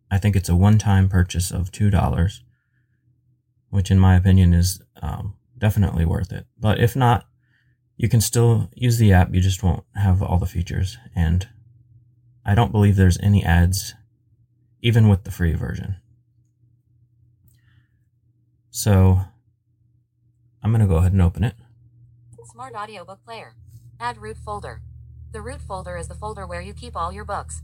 I 0.10 0.18
think 0.18 0.36
it's 0.36 0.50
a 0.50 0.56
one 0.56 0.80
time 0.80 1.08
purchase 1.08 1.52
of 1.52 1.72
$2, 1.72 2.40
which 3.70 3.92
in 3.92 4.00
my 4.00 4.16
opinion 4.16 4.56
is 4.56 4.82
um, 5.04 5.36
definitely 5.56 6.04
worth 6.04 6.32
it. 6.32 6.48
But 6.60 6.80
if 6.80 6.96
not, 6.96 7.28
you 7.96 8.10
can 8.10 8.22
still 8.22 8.72
use 8.74 8.98
the 8.98 9.14
app, 9.14 9.36
you 9.36 9.40
just 9.40 9.62
won't 9.62 9.84
have 9.94 10.20
all 10.24 10.40
the 10.40 10.48
features. 10.48 10.98
And 11.16 11.48
I 12.44 12.56
don't 12.56 12.72
believe 12.72 12.96
there's 12.96 13.20
any 13.20 13.44
ads, 13.44 13.94
even 14.82 15.10
with 15.10 15.26
the 15.26 15.32
free 15.32 15.54
version. 15.54 15.98
So, 18.72 19.22
I'm 20.64 20.72
going 20.72 20.82
to 20.82 20.88
go 20.88 20.96
ahead 20.96 21.14
and 21.14 21.22
open 21.22 21.44
it. 21.44 21.54
Smart 22.46 22.76
Audiobook 22.76 23.24
Player. 23.26 23.56
Add 24.00 24.18
root 24.18 24.38
folder. 24.38 24.82
The 25.32 25.42
root 25.42 25.62
folder 25.62 25.98
is 25.98 26.08
the 26.08 26.16
folder 26.16 26.46
where 26.46 26.62
you 26.62 26.74
keep 26.74 26.96
all 26.96 27.12
your 27.12 27.26
books. 27.26 27.64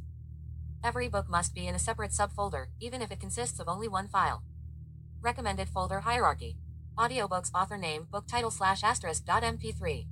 Every 0.84 1.08
book 1.08 1.30
must 1.30 1.54
be 1.54 1.68
in 1.68 1.76
a 1.76 1.80
separate 1.80 2.12
subfolder, 2.12 2.66
even 2.80 3.02
if 3.02 3.12
it 3.12 3.20
consists 3.20 3.60
of 3.60 3.68
only 3.70 3.88
one 3.88 4.08
file. 4.08 4.44
Recommended 5.22 5.70
folder 5.70 6.00
hierarchy. 6.00 6.58
Audiobooks 6.98 7.52
author 7.54 7.78
name 7.78 8.08
book 8.12 8.28
title 8.28 8.50
slash 8.50 8.84
asterisk 8.84 9.24
dot 9.26 9.44
mp3. 9.44 10.08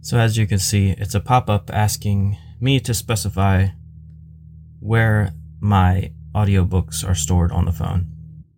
So 0.00 0.18
as 0.18 0.36
you 0.36 0.46
can 0.46 0.58
see, 0.58 0.90
it's 0.90 1.14
a 1.14 1.20
pop-up 1.20 1.70
asking 1.72 2.38
me 2.60 2.78
to 2.80 2.94
specify 2.94 3.68
where 4.78 5.32
my 5.60 6.12
audiobooks 6.34 7.06
are 7.06 7.14
stored 7.14 7.50
on 7.50 7.64
the 7.64 7.72
phone. 7.72 8.12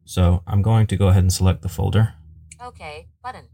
So 0.04 0.42
I'm 0.46 0.60
going 0.60 0.86
to 0.88 0.96
go 0.96 1.08
ahead 1.08 1.22
and 1.22 1.32
select 1.32 1.62
the 1.62 1.68
folder. 1.68 2.14
OK 2.60 3.06
button. 3.22 3.46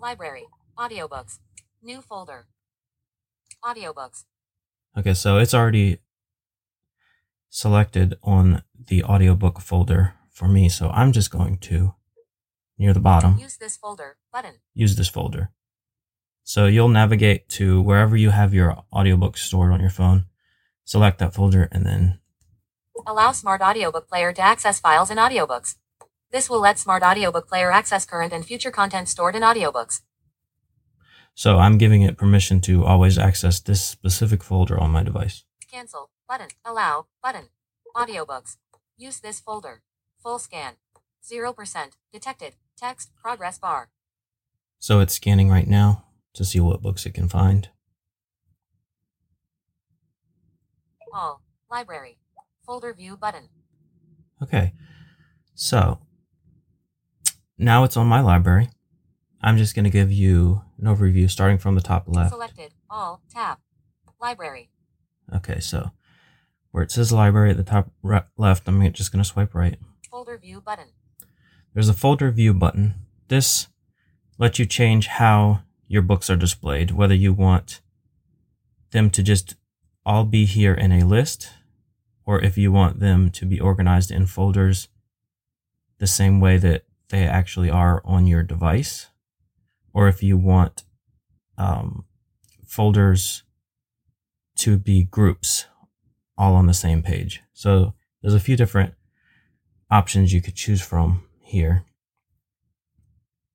Library. 0.00 0.44
Audiobooks. 0.78 1.38
New 1.82 2.00
folder. 2.00 2.46
Audiobooks. 3.64 4.24
Okay, 4.96 5.14
so 5.14 5.38
it's 5.38 5.54
already 5.54 5.98
selected 7.50 8.18
on 8.22 8.62
the 8.88 9.02
audiobook 9.04 9.60
folder 9.60 10.14
for 10.30 10.48
me. 10.48 10.68
So 10.68 10.90
I'm 10.90 11.12
just 11.12 11.30
going 11.30 11.58
to, 11.58 11.94
near 12.78 12.92
the 12.92 13.00
bottom, 13.00 13.38
Use 13.38 13.56
this 13.56 13.76
folder 13.76 14.16
button. 14.32 14.56
use 14.74 14.96
this 14.96 15.08
folder. 15.08 15.50
So 16.44 16.66
you'll 16.66 16.88
navigate 16.88 17.48
to 17.50 17.80
wherever 17.82 18.16
you 18.16 18.30
have 18.30 18.54
your 18.54 18.84
audiobooks 18.92 19.38
stored 19.38 19.72
on 19.72 19.80
your 19.80 19.90
phone, 19.90 20.26
select 20.84 21.18
that 21.18 21.34
folder, 21.34 21.68
and 21.72 21.84
then 21.84 22.20
Allow 23.06 23.32
Smart 23.32 23.60
Audiobook 23.60 24.08
Player 24.08 24.32
to 24.32 24.40
access 24.40 24.80
files 24.80 25.10
and 25.10 25.18
audiobooks. 25.18 25.76
This 26.32 26.50
will 26.50 26.60
let 26.60 26.78
Smart 26.78 27.02
Audiobook 27.02 27.48
Player 27.48 27.70
access 27.70 28.04
current 28.04 28.32
and 28.32 28.44
future 28.44 28.70
content 28.70 29.08
stored 29.08 29.36
in 29.36 29.42
audiobooks. 29.42 30.00
so 31.34 31.58
I'm 31.58 31.76
giving 31.78 32.02
it 32.02 32.16
permission 32.16 32.60
to 32.62 32.84
always 32.84 33.18
access 33.18 33.60
this 33.60 33.82
specific 33.84 34.42
folder 34.42 34.78
on 34.80 34.90
my 34.90 35.02
device. 35.02 35.44
Cancel 35.70 36.10
button. 36.28 36.48
Allow 36.64 37.06
button. 37.22 37.48
Audiobooks. 37.94 38.56
Use 38.96 39.20
this 39.20 39.38
folder. 39.40 39.82
Full 40.22 40.38
scan. 40.38 40.74
0% 41.22 41.90
detected. 42.12 42.54
Text 42.76 43.10
progress 43.16 43.58
bar. 43.58 43.90
So 44.78 45.00
it's 45.00 45.14
scanning 45.14 45.50
right 45.50 45.68
now 45.68 46.04
to 46.34 46.44
see 46.44 46.60
what 46.60 46.82
books 46.82 47.04
it 47.06 47.14
can 47.14 47.28
find. 47.28 47.68
All. 51.12 51.42
Library. 51.70 52.18
Folder 52.64 52.92
view 52.94 53.16
button. 53.16 53.48
Okay, 54.42 54.72
so 55.54 55.98
now 57.58 57.84
it's 57.84 57.96
on 57.96 58.06
my 58.06 58.20
library. 58.20 58.70
I'm 59.40 59.56
just 59.56 59.74
going 59.74 59.84
to 59.84 59.90
give 59.90 60.10
you 60.10 60.62
an 60.78 60.86
overview 60.86 61.30
starting 61.30 61.58
from 61.58 61.74
the 61.74 61.80
top 61.80 62.04
left. 62.08 62.30
Selected. 62.30 62.72
All. 62.90 63.22
Tab. 63.32 63.58
Library. 64.20 64.70
Okay, 65.34 65.60
so 65.60 65.90
where 66.70 66.82
it 66.82 66.90
says 66.90 67.12
library 67.12 67.50
at 67.50 67.56
the 67.56 67.62
top 67.62 67.90
left, 68.36 68.68
I'm 68.68 68.92
just 68.92 69.12
going 69.12 69.22
to 69.22 69.28
swipe 69.28 69.54
right. 69.54 69.78
Folder 70.10 70.38
view 70.38 70.60
button. 70.60 70.88
There's 71.74 71.88
a 71.88 71.94
folder 71.94 72.30
view 72.30 72.54
button. 72.54 72.94
This 73.28 73.68
lets 74.38 74.58
you 74.58 74.66
change 74.66 75.06
how 75.06 75.62
your 75.88 76.02
books 76.02 76.30
are 76.30 76.36
displayed, 76.36 76.90
whether 76.90 77.14
you 77.14 77.32
want 77.32 77.80
them 78.90 79.10
to 79.10 79.22
just 79.22 79.56
all 80.04 80.24
be 80.24 80.46
here 80.46 80.74
in 80.74 80.92
a 80.92 81.04
list 81.04 81.50
or 82.24 82.40
if 82.40 82.58
you 82.58 82.72
want 82.72 83.00
them 83.00 83.30
to 83.30 83.44
be 83.46 83.60
organized 83.60 84.10
in 84.10 84.26
folders 84.26 84.88
the 85.98 86.06
same 86.06 86.40
way 86.40 86.58
that 86.58 86.84
they 87.08 87.24
actually 87.24 87.70
are 87.70 88.02
on 88.04 88.26
your 88.26 88.42
device, 88.42 89.08
or 89.92 90.08
if 90.08 90.22
you 90.22 90.36
want 90.36 90.84
um, 91.58 92.04
folders 92.66 93.42
to 94.56 94.76
be 94.76 95.04
groups 95.04 95.66
all 96.36 96.54
on 96.54 96.66
the 96.66 96.74
same 96.74 97.02
page. 97.02 97.42
So 97.52 97.94
there's 98.20 98.34
a 98.34 98.40
few 98.40 98.56
different 98.56 98.94
options 99.90 100.32
you 100.32 100.42
could 100.42 100.56
choose 100.56 100.82
from 100.82 101.22
here. 101.40 101.84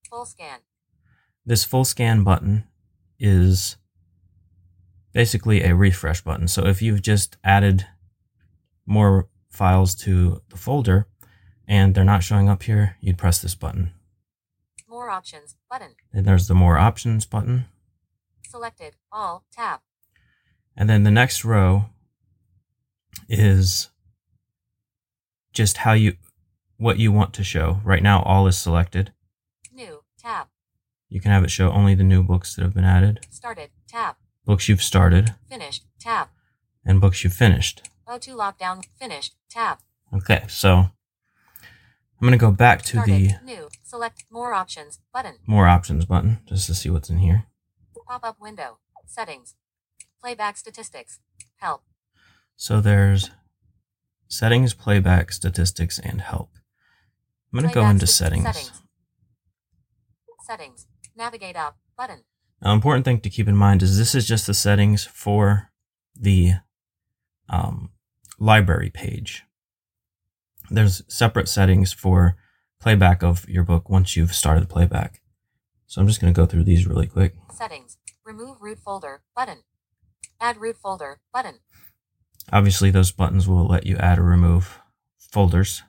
Full 0.10 0.26
scan. 0.26 0.60
This 1.46 1.64
full 1.64 1.86
scan 1.86 2.24
button 2.24 2.66
is 3.20 3.78
basically 5.14 5.64
a 5.64 5.76
refresh 5.76 6.22
button. 6.22 6.48
So 6.48 6.66
if 6.66 6.82
you've 6.82 7.02
just 7.02 7.38
added 7.44 7.86
more 8.86 9.28
files 9.50 9.96
to 9.96 10.42
the 10.50 10.58
folder 10.58 11.08
and 11.68 11.94
they're 11.96 12.04
not 12.04 12.24
showing 12.24 12.50
up 12.50 12.64
here, 12.64 12.98
you'd 13.02 13.18
press 13.18 13.42
this 13.42 13.56
button. 13.56 13.92
More 14.88 15.10
options 15.10 15.56
button. 15.70 15.96
Then 16.14 16.24
there's 16.24 16.48
the 16.48 16.54
more 16.56 16.78
options 16.78 17.26
button. 17.26 17.66
Selected. 18.48 18.96
All. 19.12 19.46
Tab. 19.56 19.80
And 20.76 20.90
then 20.90 21.04
the 21.04 21.12
next 21.12 21.46
row 21.46 21.86
is 23.30 23.90
just 25.54 25.78
how 25.78 25.94
you, 25.94 26.18
what 26.78 26.98
you 27.00 27.12
want 27.12 27.34
to 27.36 27.44
show. 27.44 27.80
Right 27.84 28.04
now, 28.04 28.22
all 28.24 28.48
is 28.48 28.58
selected. 28.58 29.14
New. 29.74 30.04
Tab. 30.20 30.48
You 31.10 31.20
can 31.22 31.32
have 31.32 31.44
it 31.44 31.52
show 31.52 31.72
only 31.72 31.96
the 31.96 32.04
new 32.04 32.24
books 32.24 32.56
that 32.56 32.64
have 32.64 32.74
been 32.74 32.84
added, 32.86 33.20
Started. 33.30 33.70
Tab. 33.88 34.16
books 34.46 34.70
you've 34.70 34.82
started, 34.84 35.34
Finished. 35.50 35.86
Tab. 36.00 36.30
and 36.86 37.02
books 37.02 37.24
you've 37.24 37.34
finished. 37.34 37.90
O2 38.08 38.36
lockdown. 38.36 38.84
Finished. 38.98 39.36
Tab. 39.50 39.80
Okay, 40.14 40.46
so 40.48 40.90
I'm 42.22 42.28
going 42.28 42.38
to 42.38 42.46
go 42.46 42.52
back 42.52 42.84
to 42.84 43.02
the 43.02 43.34
New. 43.44 43.68
Select 43.82 44.26
more 44.30 44.54
options 44.54 45.00
button. 45.12 45.38
more 45.48 45.68
options 45.68 46.06
button 46.06 46.38
just 46.46 46.68
to 46.68 46.76
see 46.76 46.88
what's 46.88 47.10
in 47.10 47.18
here. 47.18 47.48
Pop 48.08 48.24
up 48.24 48.38
window. 48.40 48.78
Settings. 49.08 49.56
Playback 50.22 50.56
statistics. 50.56 51.20
Help. 51.58 51.82
So 52.56 52.80
there's 52.80 53.32
settings, 54.28 54.76
playback, 54.76 55.32
statistics, 55.32 55.98
and 55.98 56.22
help. 56.22 56.52
I'm 57.52 57.60
going 57.60 57.70
to 57.70 57.74
go 57.74 57.88
into 57.88 58.06
settings. 58.06 58.44
Settings. 58.44 58.82
Settings. 60.46 60.88
Navigate 61.16 61.56
up 61.56 61.78
button. 61.98 62.20
Now, 62.62 62.74
important 62.74 63.04
thing 63.04 63.22
to 63.22 63.32
keep 63.32 63.48
in 63.48 63.56
mind 63.56 63.82
is 63.82 63.98
this 63.98 64.14
is 64.14 64.28
just 64.28 64.46
the 64.46 64.54
settings 64.54 65.06
for 65.06 65.72
the 66.16 66.54
um, 67.50 67.90
library 68.38 68.92
page. 68.92 69.44
There's 70.72 71.04
separate 71.10 71.50
settings 71.50 71.92
for 71.92 72.38
playback 72.80 73.22
of 73.22 73.48
your 73.50 73.64
book 73.64 73.90
once 73.90 74.16
you've 74.16 74.34
started 74.34 74.70
playback. 74.70 75.22
So 75.86 76.00
I'm 76.00 76.08
just 76.08 76.22
going 76.22 76.34
to 76.34 76.42
go 76.42 76.46
through 76.46 76.64
these 76.64 76.88
really 76.88 77.08
quick. 77.08 77.36
Settings. 77.54 77.98
Remove 78.26 78.62
root 78.62 78.80
folder 78.80 79.22
button. 79.36 79.64
Add 80.40 80.58
root 80.58 80.78
folder 80.78 81.20
button. 81.34 81.56
Obviously, 82.54 82.90
those 82.90 83.12
buttons 83.12 83.50
will 83.50 83.68
let 83.68 83.86
you 83.86 83.98
add 83.98 84.18
or 84.18 84.24
remove 84.24 84.80
folders. 85.18 85.84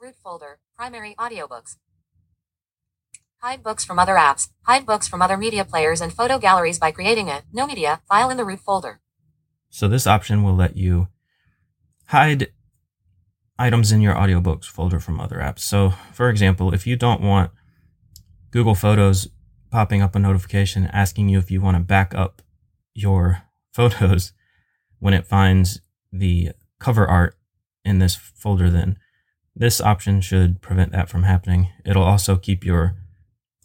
Root 0.00 0.16
folder. 0.22 0.58
Primary 0.76 1.14
audiobooks. 1.18 1.76
Hide 3.38 3.62
books 3.62 3.84
from 3.84 3.98
other 3.98 4.16
apps. 4.16 4.50
Hide 4.64 4.84
books 4.84 5.08
from 5.08 5.22
other 5.22 5.38
media 5.38 5.64
players 5.64 6.02
and 6.02 6.12
photo 6.12 6.38
galleries 6.38 6.78
by 6.78 6.90
creating 6.90 7.30
a 7.30 7.44
no 7.50 7.66
media 7.66 8.02
file 8.06 8.28
in 8.28 8.36
the 8.36 8.44
root 8.44 8.60
folder. 8.60 9.00
So 9.70 9.88
this 9.88 10.06
option 10.06 10.42
will 10.42 10.54
let 10.54 10.76
you 10.76 11.08
hide 12.08 12.48
items 13.58 13.92
in 13.92 14.00
your 14.00 14.14
audiobooks 14.14 14.64
folder 14.64 15.00
from 15.00 15.20
other 15.20 15.36
apps. 15.36 15.60
So 15.60 15.94
for 16.12 16.28
example, 16.28 16.74
if 16.74 16.86
you 16.86 16.96
don't 16.96 17.20
want 17.20 17.50
Google 18.50 18.74
Photos 18.74 19.28
popping 19.70 20.02
up 20.02 20.14
a 20.14 20.18
notification 20.18 20.86
asking 20.86 21.28
you 21.28 21.38
if 21.38 21.50
you 21.50 21.60
want 21.60 21.76
to 21.76 21.82
back 21.82 22.14
up 22.14 22.42
your 22.94 23.42
photos 23.72 24.32
when 24.98 25.14
it 25.14 25.26
finds 25.26 25.80
the 26.12 26.52
cover 26.78 27.06
art 27.06 27.36
in 27.84 27.98
this 27.98 28.16
folder, 28.16 28.70
then 28.70 28.98
this 29.54 29.80
option 29.80 30.20
should 30.20 30.60
prevent 30.60 30.92
that 30.92 31.08
from 31.08 31.22
happening. 31.22 31.68
It'll 31.84 32.02
also 32.02 32.36
keep 32.36 32.64
your 32.64 32.96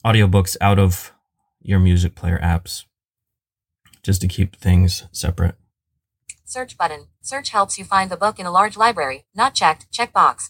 audiobooks 0.05 0.55
out 0.61 0.79
of 0.79 1.13
your 1.61 1.79
music 1.79 2.15
player 2.15 2.39
apps 2.41 2.85
just 4.03 4.21
to 4.21 4.27
keep 4.27 4.55
things 4.55 5.03
separate. 5.11 5.55
Search 6.51 6.77
button. 6.77 7.07
Search 7.21 7.51
helps 7.51 7.79
you 7.79 7.85
find 7.85 8.11
the 8.11 8.17
book 8.17 8.37
in 8.37 8.45
a 8.45 8.51
large 8.51 8.75
library. 8.75 9.23
Not 9.33 9.55
checked. 9.55 9.89
Checkbox. 9.89 10.49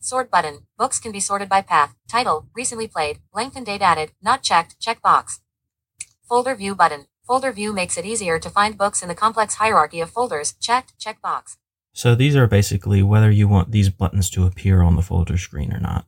Sort 0.00 0.30
button. 0.30 0.60
Books 0.78 0.98
can 0.98 1.12
be 1.12 1.20
sorted 1.20 1.50
by 1.50 1.60
path, 1.60 1.94
title, 2.08 2.46
recently 2.54 2.88
played, 2.88 3.18
length 3.34 3.54
and 3.54 3.66
date 3.66 3.82
added. 3.82 4.12
Not 4.22 4.42
checked. 4.42 4.80
Checkbox. 4.80 5.40
Folder 6.26 6.54
view 6.54 6.74
button. 6.74 7.04
Folder 7.26 7.52
view 7.52 7.74
makes 7.74 7.98
it 7.98 8.06
easier 8.06 8.38
to 8.38 8.48
find 8.48 8.78
books 8.78 9.02
in 9.02 9.08
the 9.08 9.14
complex 9.14 9.56
hierarchy 9.56 10.00
of 10.00 10.08
folders. 10.08 10.54
Checked. 10.54 10.98
Checkbox. 10.98 11.58
So 11.92 12.14
these 12.14 12.34
are 12.34 12.46
basically 12.46 13.02
whether 13.02 13.30
you 13.30 13.48
want 13.48 13.72
these 13.72 13.90
buttons 13.90 14.30
to 14.30 14.46
appear 14.46 14.80
on 14.80 14.96
the 14.96 15.02
folder 15.02 15.36
screen 15.36 15.74
or 15.74 15.80
not. 15.80 16.06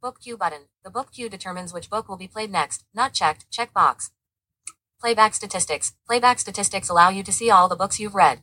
Book 0.00 0.18
queue 0.20 0.36
button. 0.36 0.62
The 0.82 0.90
book 0.90 1.12
queue 1.12 1.28
determines 1.28 1.72
which 1.72 1.88
book 1.88 2.08
will 2.08 2.16
be 2.16 2.26
played 2.26 2.50
next. 2.50 2.82
Not 2.92 3.12
checked. 3.12 3.46
Checkbox. 3.52 4.10
Playback 5.02 5.34
statistics. 5.34 5.94
Playback 6.06 6.38
statistics 6.38 6.88
allow 6.88 7.08
you 7.08 7.24
to 7.24 7.32
see 7.32 7.50
all 7.50 7.68
the 7.68 7.74
books 7.74 7.98
you've 7.98 8.14
read. 8.14 8.38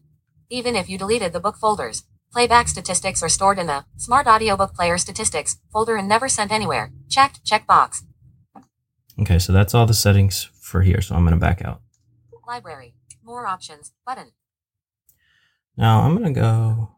Even 0.49 0.75
if 0.75 0.89
you 0.89 0.97
deleted 0.97 1.31
the 1.31 1.39
book 1.39 1.55
folders. 1.55 2.03
Playback 2.33 2.67
statistics 2.67 3.23
are 3.23 3.29
stored 3.29 3.57
in 3.57 3.67
the 3.67 3.85
Smart 3.95 4.27
Audiobook 4.27 4.73
Player 4.73 4.97
Statistics 4.97 5.57
folder 5.71 5.95
and 5.95 6.09
never 6.09 6.27
sent 6.27 6.51
anywhere. 6.51 6.91
Checked. 7.09 7.45
Checkbox. 7.45 8.01
Okay, 9.21 9.39
so 9.39 9.53
that's 9.53 9.73
all 9.73 9.85
the 9.85 9.93
settings 9.93 10.49
for 10.59 10.81
here. 10.81 10.99
So 10.99 11.15
I'm 11.15 11.23
going 11.23 11.33
to 11.33 11.39
back 11.39 11.63
out. 11.63 11.79
Library. 12.45 12.93
More 13.23 13.47
options. 13.47 13.93
Button. 14.05 14.33
Now 15.77 16.01
I'm 16.01 16.17
going 16.17 16.33
to 16.33 16.41
go 16.41 16.89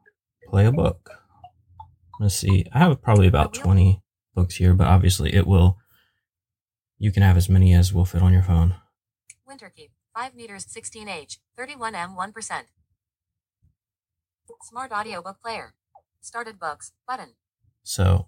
play 0.49 0.65
a 0.65 0.71
book. 0.71 1.11
Let's 2.19 2.33
see. 2.33 2.65
I 2.73 2.79
have 2.79 2.99
probably 3.03 3.27
about 3.27 3.53
20 3.53 4.01
books 4.33 4.55
here, 4.55 4.73
but 4.73 4.87
obviously 4.87 5.35
it 5.35 5.45
will. 5.45 5.77
You 6.97 7.11
can 7.11 7.21
have 7.21 7.37
as 7.37 7.47
many 7.47 7.75
as 7.75 7.93
will 7.93 8.05
fit 8.05 8.23
on 8.23 8.33
your 8.33 8.41
phone. 8.41 8.73
Winterkeep. 9.51 9.89
5 10.15 10.35
meters 10.35 10.65
16H. 10.65 11.37
31M 11.59 12.15
1%. 12.15 12.61
Smart 14.63 14.91
audiobook 14.91 15.41
player. 15.41 15.73
Started 16.21 16.59
books. 16.59 16.93
Button. 17.07 17.33
So 17.83 18.27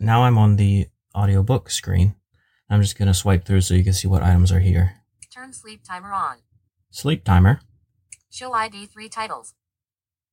now 0.00 0.24
I'm 0.24 0.38
on 0.38 0.56
the 0.56 0.88
audiobook 1.14 1.70
screen. 1.70 2.16
I'm 2.68 2.82
just 2.82 2.98
going 2.98 3.08
to 3.08 3.14
swipe 3.14 3.44
through 3.44 3.60
so 3.60 3.74
you 3.74 3.84
can 3.84 3.92
see 3.92 4.08
what 4.08 4.22
items 4.22 4.50
are 4.50 4.60
here. 4.60 4.96
Turn 5.32 5.52
sleep 5.52 5.82
timer 5.86 6.12
on. 6.12 6.38
Sleep 6.90 7.24
timer. 7.24 7.60
Show 8.30 8.52
ID 8.52 8.86
3 8.86 9.08
titles. 9.08 9.54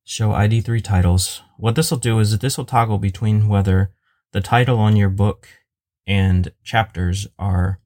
Show 0.02 0.32
ID 0.32 0.62
3 0.62 0.80
titles. 0.80 1.42
What 1.56 1.76
this 1.76 1.90
will 1.90 1.98
do 1.98 2.18
is 2.18 2.32
that 2.32 2.40
this 2.40 2.58
will 2.58 2.64
toggle 2.64 2.98
between 2.98 3.48
whether 3.48 3.92
the 4.32 4.40
title 4.40 4.78
on 4.78 4.96
your 4.96 5.10
book 5.10 5.46
and 6.06 6.52
chapters 6.64 7.26
are 7.38 7.80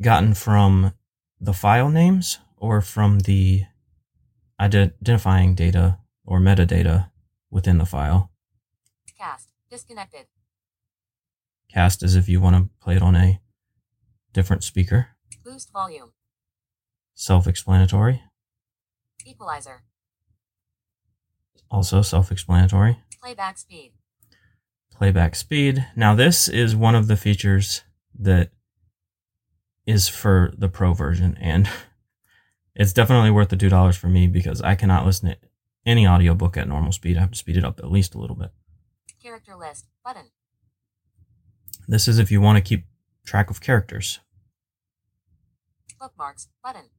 gotten 0.00 0.34
from 0.34 0.92
the 1.40 1.52
file 1.52 1.88
names 1.88 2.38
or 2.56 2.80
from 2.80 3.20
the 3.20 3.62
identifying 4.58 5.54
data 5.54 5.98
or 6.24 6.40
metadata 6.40 7.10
within 7.50 7.78
the 7.78 7.86
file. 7.86 8.30
Cast. 9.18 9.52
Disconnected. 9.70 10.26
Cast 11.72 12.02
is 12.02 12.16
if 12.16 12.28
you 12.28 12.40
want 12.40 12.56
to 12.56 12.70
play 12.80 12.96
it 12.96 13.02
on 13.02 13.16
a 13.16 13.40
different 14.32 14.64
speaker. 14.64 15.08
Boost 15.44 15.72
volume. 15.72 16.12
Self 17.14 17.46
explanatory. 17.46 18.22
Equalizer. 19.24 19.82
Also 21.70 22.02
self 22.02 22.30
explanatory. 22.30 22.98
Playback 23.20 23.58
speed. 23.58 23.92
Playback 24.92 25.34
speed. 25.34 25.86
Now, 25.96 26.14
this 26.14 26.48
is 26.48 26.76
one 26.76 26.94
of 26.94 27.06
the 27.06 27.16
features 27.16 27.82
that 28.18 28.50
is 29.86 30.08
for 30.08 30.52
the 30.56 30.68
pro 30.68 30.92
version, 30.92 31.36
and 31.40 31.68
it's 32.74 32.92
definitely 32.92 33.30
worth 33.30 33.48
the 33.48 33.56
$2 33.56 33.96
for 33.96 34.08
me 34.08 34.26
because 34.26 34.60
I 34.60 34.74
cannot 34.74 35.06
listen 35.06 35.30
to 35.30 35.36
any 35.86 36.06
audiobook 36.06 36.56
at 36.56 36.68
normal 36.68 36.92
speed. 36.92 37.16
I 37.16 37.20
have 37.20 37.30
to 37.30 37.38
speed 37.38 37.56
it 37.56 37.64
up 37.64 37.78
at 37.78 37.90
least 37.90 38.14
a 38.14 38.18
little 38.18 38.36
bit. 38.36 38.50
Character 39.22 39.54
list. 39.56 39.86
Button. 40.04 40.30
This 41.88 42.08
is 42.08 42.18
if 42.18 42.30
you 42.32 42.40
want 42.40 42.56
to 42.56 42.62
keep 42.62 42.84
track 43.24 43.48
of 43.50 43.60
characters. 43.60 44.18
Bookmarks. 45.98 46.48
Button. 46.62 46.90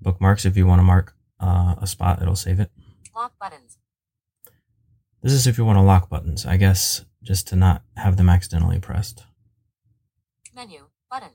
Bookmarks, 0.00 0.44
if 0.44 0.56
you 0.56 0.66
want 0.66 0.78
to 0.78 0.84
mark 0.84 1.14
uh, 1.40 1.74
a 1.78 1.86
spot, 1.86 2.22
it'll 2.22 2.36
save 2.36 2.60
it. 2.60 2.70
Lock 3.14 3.38
buttons. 3.38 3.78
This 5.22 5.32
is 5.32 5.46
if 5.46 5.56
you 5.56 5.64
want 5.64 5.78
to 5.78 5.82
lock 5.82 6.10
buttons, 6.10 6.44
I 6.44 6.56
guess, 6.56 7.04
just 7.22 7.48
to 7.48 7.56
not 7.56 7.82
have 7.96 8.16
them 8.16 8.28
accidentally 8.28 8.78
pressed. 8.78 9.24
Menu. 10.54 10.86
Button. 11.14 11.34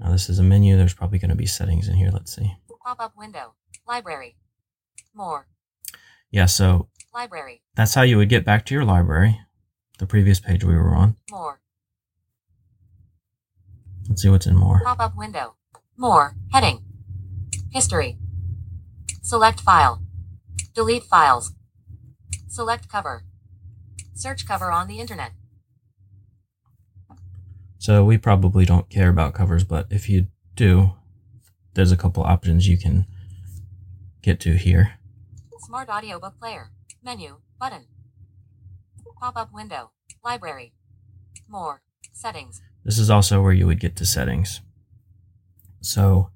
Now, 0.00 0.10
this 0.10 0.28
is 0.28 0.40
a 0.40 0.42
menu. 0.42 0.76
There's 0.76 0.92
probably 0.92 1.20
going 1.20 1.30
to 1.30 1.36
be 1.36 1.46
settings 1.46 1.86
in 1.86 1.94
here. 1.94 2.10
Let's 2.12 2.34
see. 2.34 2.56
Pop 2.84 2.98
up 2.98 3.12
window. 3.16 3.54
Library. 3.86 4.34
More. 5.14 5.46
Yeah, 6.32 6.46
so 6.46 6.88
Library. 7.14 7.62
that's 7.76 7.94
how 7.94 8.02
you 8.02 8.16
would 8.16 8.28
get 8.28 8.44
back 8.44 8.66
to 8.66 8.74
your 8.74 8.84
library, 8.84 9.38
the 10.00 10.06
previous 10.08 10.40
page 10.40 10.64
we 10.64 10.74
were 10.74 10.96
on. 10.96 11.14
More. 11.30 11.60
Let's 14.08 14.22
see 14.22 14.28
what's 14.28 14.46
in 14.46 14.56
more. 14.56 14.80
Pop 14.82 14.98
up 14.98 15.16
window. 15.16 15.54
More. 15.96 16.34
Heading. 16.52 16.82
History. 17.70 18.18
Select 19.22 19.60
file. 19.60 20.02
Delete 20.74 21.04
files. 21.04 21.52
Select 22.48 22.88
cover. 22.88 23.22
Search 24.12 24.44
cover 24.44 24.72
on 24.72 24.88
the 24.88 24.98
internet. 24.98 25.30
So 27.84 28.02
we 28.02 28.16
probably 28.16 28.64
don't 28.64 28.88
care 28.88 29.10
about 29.10 29.34
covers, 29.34 29.62
but 29.62 29.88
if 29.90 30.08
you 30.08 30.28
do, 30.54 30.92
there's 31.74 31.92
a 31.92 31.98
couple 31.98 32.22
options 32.22 32.66
you 32.66 32.78
can 32.78 33.04
get 34.22 34.40
to 34.40 34.56
here. 34.56 34.94
Smart 35.58 35.90
audiobook 35.90 36.38
player. 36.40 36.70
Menu. 37.02 37.40
Button. 37.60 37.84
Pop 39.20 39.36
up 39.36 39.52
window. 39.52 39.90
Library. 40.24 40.72
More. 41.46 41.82
Settings. 42.14 42.62
This 42.86 42.98
is 42.98 43.10
also 43.10 43.42
where 43.42 43.52
you 43.52 43.66
would 43.66 43.80
get 43.80 43.96
to 43.96 44.06
settings. 44.06 44.62
So 45.82 46.30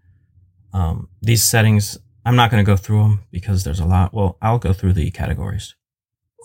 um, 0.74 1.08
these 1.22 1.42
settings, 1.42 1.96
I'm 2.26 2.36
not 2.36 2.50
going 2.50 2.62
to 2.62 2.70
go 2.70 2.76
through 2.76 3.04
them 3.04 3.20
because 3.30 3.64
there's 3.64 3.80
a 3.80 3.86
lot. 3.86 4.12
Well, 4.12 4.36
I'll 4.42 4.58
go 4.58 4.74
through 4.74 4.92
the 4.92 5.10
categories. 5.12 5.74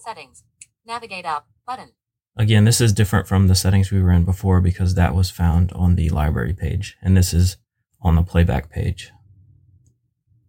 Settings. 0.06 0.46
Navigate 0.86 1.26
up. 1.26 1.50
Button. 1.68 1.92
Again, 2.36 2.66
this 2.66 2.82
is 2.82 2.94
different 2.94 3.28
from 3.28 3.48
the 3.48 3.56
settings 3.56 3.92
we 3.92 4.02
were 4.02 4.12
in 4.12 4.26
before 4.26 4.60
because 4.60 4.96
that 4.96 5.14
was 5.14 5.30
found 5.30 5.72
on 5.74 5.96
the 5.96 6.10
library 6.10 6.54
page, 6.54 6.98
and 7.02 7.16
this 7.16 7.34
is 7.34 7.58
on 8.02 8.16
the 8.16 8.24
playback 8.24 8.70
page. 8.72 9.12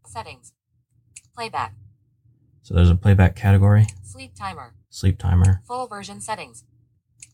Settings. 0.07 0.53
Playback. 1.35 1.75
So 2.63 2.73
there's 2.75 2.89
a 2.91 2.95
playback 2.95 3.37
category, 3.37 3.87
Sleep 4.03 4.33
timer. 4.35 4.75
sleep 4.89 5.19
timer. 5.19 5.61
Full 5.67 5.87
version 5.87 6.21
settings. 6.21 6.65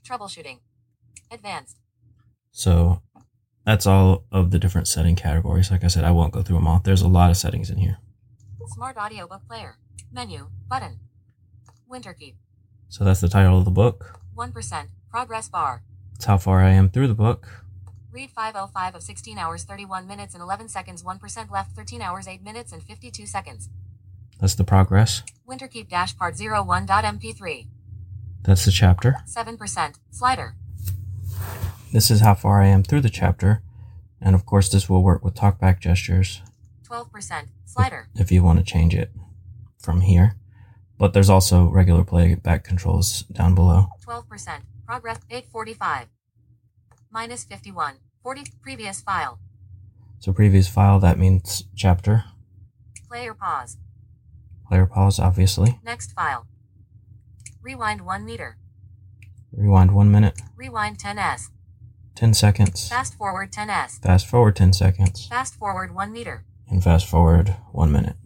Troubleshooting. 0.05 0.59
Advanced. 1.31 1.77
So 2.51 3.03
that's 3.65 3.87
all 3.87 4.25
of 4.33 4.51
the 4.51 4.59
different 4.59 4.89
setting 4.89 5.15
categories. 5.15 5.71
Like 5.71 5.85
I 5.85 5.89
said, 5.89 6.03
I 6.03 6.11
won't 6.11 6.33
go 6.33 6.43
through 6.43 6.57
them 6.57 6.67
all. 6.67 6.81
There's 6.83 7.03
a 7.03 7.09
lot 7.09 7.31
of 7.31 7.37
settings 7.37 7.71
in 7.71 7.79
here. 7.79 7.99
Smart 8.75 8.97
audiobook 8.97 9.47
player. 9.47 9.77
Menu. 10.13 10.49
Button. 10.69 10.99
Winterkeep. 11.89 12.35
So 12.89 13.05
that's 13.05 13.21
the 13.21 13.29
title 13.29 13.59
of 13.59 13.65
the 13.65 13.71
book. 13.71 14.20
1%. 14.37 14.87
Progress 15.11 15.49
bar. 15.49 15.83
It's 16.15 16.25
how 16.27 16.39
far 16.39 16.61
I 16.61 16.71
am 16.71 16.91
through 16.91 17.09
the 17.09 17.15
book. 17.15 17.65
Read 18.13 18.31
505 18.31 18.95
of 18.95 19.03
16 19.03 19.39
hours 19.39 19.65
31 19.65 20.07
minutes 20.07 20.35
and 20.35 20.43
11 20.43 20.69
seconds 20.69 21.03
1% 21.03 21.51
left 21.51 21.73
13 21.77 22.03
hours 22.03 22.27
8 22.27 22.43
minutes 22.43 22.73
and 22.73 22.83
52 22.83 23.27
seconds. 23.27 23.69
That's 24.41 24.55
the 24.55 24.65
progress. 24.65 25.23
Winterkeep 25.49 25.89
dash 25.89 26.17
part 26.17 26.35
01.mp3. 26.35 27.67
That's 28.43 28.65
the 28.65 28.71
chapter. 28.71 29.17
7%. 29.27 29.95
Slider. 30.11 30.55
This 31.93 32.11
is 32.11 32.21
how 32.21 32.35
far 32.35 32.63
I 32.63 32.67
am 32.67 32.83
through 32.83 33.03
the 33.03 33.11
chapter. 33.11 33.63
And 34.21 34.35
of 34.35 34.47
course, 34.47 34.69
this 34.69 34.89
will 34.89 35.03
work 35.03 35.25
with 35.25 35.35
talkback 35.35 35.81
gestures 35.81 36.43
12%. 36.89 37.47
Slider. 37.65 38.09
if 38.17 38.33
you 38.33 38.43
want 38.43 38.59
to 38.59 38.65
change 38.65 38.95
it 38.95 39.13
from 39.79 40.01
here. 40.01 40.35
But 41.01 41.15
there's 41.15 41.31
also 41.31 41.65
regular 41.65 42.05
playback 42.05 42.63
controls 42.63 43.23
down 43.23 43.55
below. 43.55 43.87
12%. 44.07 44.61
Progress 44.87 45.19
845. 45.31 46.09
Minus 47.11 47.45
51. 47.45 47.95
40. 48.23 48.43
Previous 48.61 49.01
file. 49.01 49.41
So 50.19 50.35
previous 50.35 50.69
file, 50.69 51.01
that 51.01 51.19
means 51.19 51.65
chapter. 51.75 52.25
Player 53.09 53.33
pause. 53.33 53.79
Player 54.69 54.85
pause, 54.85 55.19
obviously. 55.19 55.81
Next 55.83 56.13
file. 56.13 56.47
Rewind 57.63 58.03
1 58.05 58.25
meter. 58.27 58.59
Rewind 59.53 59.93
one 59.93 60.13
minute, 60.13 60.41
Rewind 60.55 60.99
10s. 60.99 61.49
10 62.15 62.35
seconds. 62.35 62.89
Fast 62.89 63.17
forward 63.17 63.51
10s. 63.53 64.01
Fast 64.03 64.27
forward 64.27 64.55
10 64.55 64.75
seconds. 64.75 65.27
Fast 65.27 65.57
forward 65.57 65.95
1 65.95 66.13
meter. 66.13 66.45
And 66.69 66.85
fast 66.85 67.09
forward 67.09 67.57
one 67.73 67.91
minute. 67.91 68.17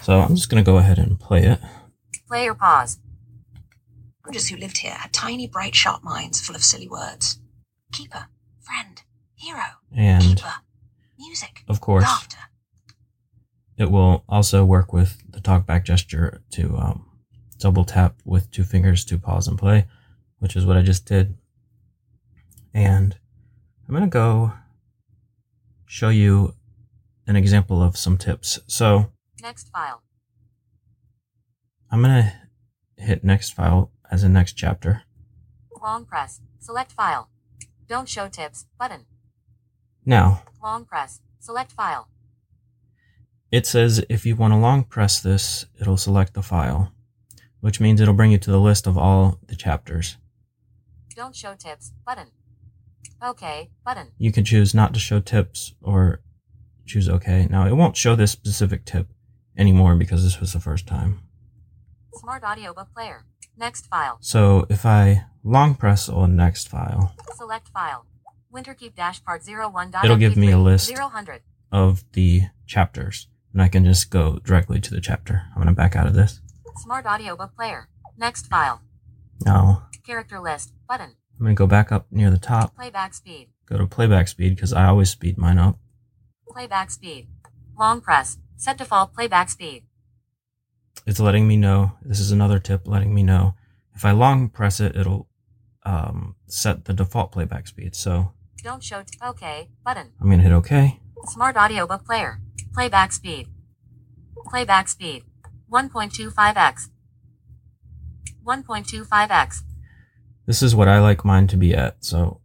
So 0.00 0.20
I'm 0.20 0.34
just 0.34 0.48
going 0.48 0.62
to 0.62 0.68
go 0.68 0.78
ahead 0.78 0.98
and 0.98 1.18
play 1.20 1.44
it. 1.44 1.60
Player 2.26 2.54
pause. 2.54 2.98
Soldiers 4.24 4.48
who 4.48 4.56
lived 4.56 4.78
here 4.78 4.92
had 4.94 5.12
tiny, 5.12 5.46
bright, 5.46 5.74
sharp 5.74 6.02
minds 6.02 6.40
full 6.40 6.56
of 6.56 6.62
silly 6.62 6.88
words. 6.88 7.38
Keeper, 7.92 8.26
friend, 8.60 9.02
hero, 9.34 9.60
And 9.94 10.22
keeper, 10.38 10.52
music, 11.18 11.62
of 11.68 11.80
course, 11.80 12.04
laughter. 12.04 12.38
it 13.76 13.90
will 13.90 14.24
also 14.28 14.64
work 14.64 14.92
with 14.92 15.22
the 15.30 15.40
talkback 15.40 15.84
gesture 15.84 16.42
to 16.52 16.76
um, 16.78 17.06
double 17.58 17.84
tap 17.84 18.16
with 18.24 18.50
two 18.50 18.64
fingers 18.64 19.04
to 19.06 19.18
pause 19.18 19.46
and 19.46 19.58
play, 19.58 19.86
which 20.38 20.56
is 20.56 20.64
what 20.64 20.76
I 20.76 20.82
just 20.82 21.04
did. 21.06 21.36
And 22.72 23.16
I'm 23.86 23.94
going 23.94 24.08
to 24.08 24.12
go 24.12 24.52
show 25.86 26.08
you 26.08 26.54
an 27.26 27.36
example 27.36 27.82
of 27.82 27.96
some 27.96 28.16
tips. 28.16 28.58
So 28.66 29.12
Next 29.42 29.70
file. 29.70 30.02
I'm 31.90 32.00
going 32.02 32.22
to 32.22 32.32
hit 33.02 33.24
next 33.24 33.50
file 33.50 33.90
as 34.10 34.22
a 34.22 34.28
next 34.28 34.52
chapter. 34.52 35.02
Long 35.82 36.04
press. 36.04 36.40
Select 36.60 36.92
file. 36.92 37.28
Don't 37.88 38.08
show 38.08 38.28
tips. 38.28 38.66
Button. 38.78 39.04
Now, 40.06 40.44
Long 40.62 40.84
press. 40.84 41.20
Select 41.40 41.72
file. 41.72 42.08
it 43.50 43.66
says 43.66 44.04
if 44.08 44.24
you 44.24 44.36
want 44.36 44.52
to 44.52 44.56
long 44.58 44.84
press 44.84 45.20
this, 45.20 45.66
it'll 45.80 45.96
select 45.96 46.34
the 46.34 46.42
file, 46.42 46.92
which 47.60 47.80
means 47.80 48.00
it'll 48.00 48.14
bring 48.14 48.30
you 48.30 48.38
to 48.38 48.50
the 48.52 48.60
list 48.60 48.86
of 48.86 48.96
all 48.96 49.38
the 49.48 49.56
chapters. 49.56 50.16
Don't 51.16 51.34
show 51.34 51.54
tips 51.58 51.92
button. 52.06 52.28
Okay 53.22 53.70
button. 53.84 54.12
You 54.18 54.30
can 54.30 54.44
choose 54.44 54.72
not 54.72 54.94
to 54.94 55.00
show 55.00 55.18
tips 55.18 55.74
or 55.82 56.20
choose 56.86 57.08
OK. 57.08 57.48
Now, 57.50 57.66
it 57.66 57.74
won't 57.76 57.96
show 57.96 58.14
this 58.14 58.30
specific 58.30 58.84
tip 58.84 59.08
anymore 59.56 59.94
because 59.96 60.22
this 60.24 60.40
was 60.40 60.52
the 60.52 60.60
first 60.60 60.86
time. 60.86 61.20
Smart 62.14 62.42
audiobook 62.44 62.92
player. 62.94 63.24
Next 63.56 63.86
file. 63.86 64.18
So 64.20 64.66
if 64.68 64.86
I 64.86 65.24
long 65.44 65.74
press 65.74 66.08
on 66.08 66.36
next 66.36 66.68
file, 66.68 67.14
Select 67.36 67.68
file. 67.68 68.06
Winterkeep 68.52 68.94
dash 68.94 69.22
part 69.24 69.42
01. 69.46 69.92
It'll 70.04 70.16
give 70.16 70.36
me 70.36 70.50
a 70.50 70.58
list. 70.58 70.94
000. 70.94 71.10
of 71.70 72.04
the 72.12 72.42
chapters, 72.66 73.28
and 73.52 73.62
I 73.62 73.68
can 73.68 73.84
just 73.84 74.10
go 74.10 74.38
directly 74.44 74.78
to 74.80 74.90
the 74.94 75.00
chapter. 75.00 75.42
I'm 75.50 75.62
going 75.62 75.68
to 75.68 75.72
back 75.72 75.96
out 75.96 76.06
of 76.06 76.14
this. 76.14 76.40
Smart 76.76 77.06
audiobook 77.06 77.54
player. 77.56 77.88
Next 78.18 78.46
file. 78.46 78.82
Now, 79.44 79.88
Character 80.06 80.38
list 80.40 80.72
button. 80.88 81.16
I'm 81.38 81.46
going 81.46 81.56
to 81.56 81.58
go 81.58 81.66
back 81.66 81.90
up 81.90 82.06
near 82.10 82.30
the 82.30 82.38
top, 82.38 82.76
Playback 82.76 83.14
speed. 83.14 83.48
go 83.66 83.78
to 83.78 83.86
playback 83.86 84.28
speed 84.28 84.54
because 84.54 84.72
I 84.72 84.86
always 84.86 85.10
speed 85.10 85.38
mine 85.38 85.58
up. 85.58 85.78
Playback 86.48 86.90
speed. 86.90 87.28
Long 87.78 88.00
press. 88.00 88.38
Set 88.62 88.78
default 88.78 89.12
playback 89.12 89.50
speed. 89.50 89.82
It's 91.04 91.18
letting 91.18 91.48
me 91.48 91.56
know. 91.56 91.94
This 92.00 92.20
is 92.20 92.30
another 92.30 92.60
tip 92.60 92.86
letting 92.86 93.12
me 93.12 93.24
know. 93.24 93.56
If 93.92 94.04
I 94.04 94.12
long 94.12 94.48
press 94.48 94.78
it, 94.78 94.94
it'll 94.94 95.26
um, 95.84 96.36
set 96.46 96.84
the 96.84 96.92
default 96.92 97.32
playback 97.32 97.66
speed. 97.66 97.96
So 97.96 98.30
Don't 98.62 98.84
show 98.84 99.02
t- 99.02 99.18
OK 99.20 99.68
button. 99.84 100.12
I'm 100.20 100.28
going 100.28 100.38
to 100.38 100.44
hit 100.44 100.52
OK. 100.52 101.00
Smart 101.26 101.56
audiobook 101.56 102.04
player. 102.04 102.40
Playback 102.72 103.10
speed. 103.10 103.48
Playback 104.46 104.86
speed. 104.86 105.24
1.25x. 105.68 106.88
1.25x. 108.46 109.62
This 110.46 110.62
is 110.62 110.72
what 110.76 110.86
I 110.86 111.00
like 111.00 111.24
mine 111.24 111.48
to 111.48 111.56
be 111.56 111.74
at. 111.74 112.04
So 112.04 112.40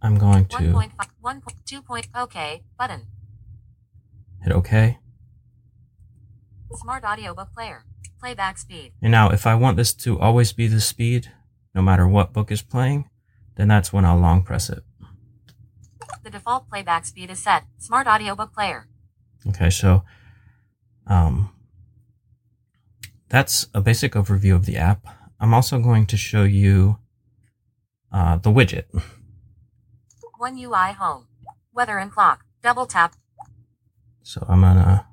I'm 0.00 0.16
going 0.16 0.46
to 0.46 0.56
1.5. 0.56 0.90
1. 1.20 1.42
2. 1.66 1.82
OK 2.14 2.62
button. 2.78 3.08
Hit 4.42 4.52
OK. 4.52 4.98
Smart 6.72 7.04
audiobook 7.04 7.52
player. 7.54 7.84
Playback 8.20 8.58
speed. 8.58 8.92
And 9.00 9.12
now, 9.12 9.30
if 9.30 9.46
I 9.46 9.54
want 9.54 9.76
this 9.76 9.94
to 9.94 10.18
always 10.18 10.52
be 10.52 10.66
the 10.66 10.80
speed, 10.80 11.32
no 11.74 11.82
matter 11.82 12.06
what 12.06 12.32
book 12.32 12.50
is 12.50 12.62
playing, 12.62 13.08
then 13.56 13.68
that's 13.68 13.92
when 13.92 14.04
I'll 14.04 14.18
long 14.18 14.42
press 14.42 14.68
it. 14.68 14.82
The 16.24 16.30
default 16.30 16.68
playback 16.68 17.06
speed 17.06 17.30
is 17.30 17.38
set. 17.38 17.64
Smart 17.78 18.06
audiobook 18.06 18.52
player. 18.52 18.88
Okay, 19.46 19.70
so 19.70 20.02
um, 21.06 21.50
that's 23.28 23.66
a 23.72 23.80
basic 23.80 24.12
overview 24.12 24.54
of 24.54 24.66
the 24.66 24.76
app. 24.76 25.06
I'm 25.40 25.54
also 25.54 25.78
going 25.78 26.06
to 26.06 26.16
show 26.16 26.42
you 26.42 26.98
uh, 28.12 28.36
the 28.36 28.50
widget. 28.50 28.84
One 30.38 30.56
UI 30.58 30.92
home. 30.92 31.26
Weather 31.72 31.98
and 31.98 32.10
clock. 32.10 32.44
Double 32.62 32.86
tap. 32.86 33.14
So 34.28 34.44
I'm 34.46 34.60
gonna 34.60 35.06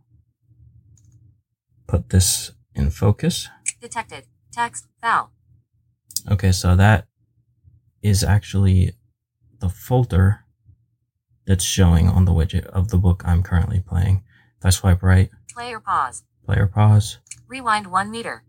put 1.88 2.10
this 2.10 2.52
in 2.74 2.90
focus. 2.90 3.48
Detected. 3.80 4.26
Text. 4.52 4.88
Val. 5.00 5.32
Okay, 6.30 6.52
so 6.52 6.76
that 6.76 7.08
is 8.02 8.26
actually 8.26 8.98
the 9.60 9.70
folder 9.70 10.42
that's 11.48 11.64
showing 11.64 12.10
on 12.10 12.26
the 12.26 12.34
widget 12.34 12.66
of 12.66 12.90
the 12.90 12.98
book 12.98 13.24
I'm 13.26 13.42
currently 13.42 13.80
playing. 13.80 14.22
If 14.60 14.66
I 14.66 14.70
swipe 14.72 15.02
right, 15.02 15.30
Player 15.54 15.80
pause. 15.80 16.24
player 16.44 16.68
pause. 16.68 17.20
Rewind 17.48 17.88
1 17.88 18.12
meter. 18.12 18.44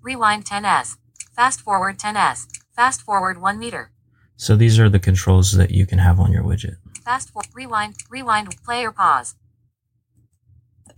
Rewind 0.00 0.44
10s. 0.44 0.98
Fast 1.34 1.62
forward 1.62 1.98
10s. 1.98 2.46
Fast 2.76 3.02
forward 3.02 3.40
1 3.40 3.58
meter. 3.58 3.90
So 4.36 4.54
these 4.54 4.78
are 4.78 4.88
the 4.88 5.00
controls 5.00 5.50
that 5.56 5.72
you 5.72 5.84
can 5.84 5.98
have 5.98 6.20
on 6.20 6.30
your 6.30 6.44
widget. 6.44 6.76
Fast 7.04 7.30
forward. 7.30 7.48
rewind. 7.52 7.96
Rewind. 8.08 8.54
Player 8.62 8.92
pause. 8.92 9.34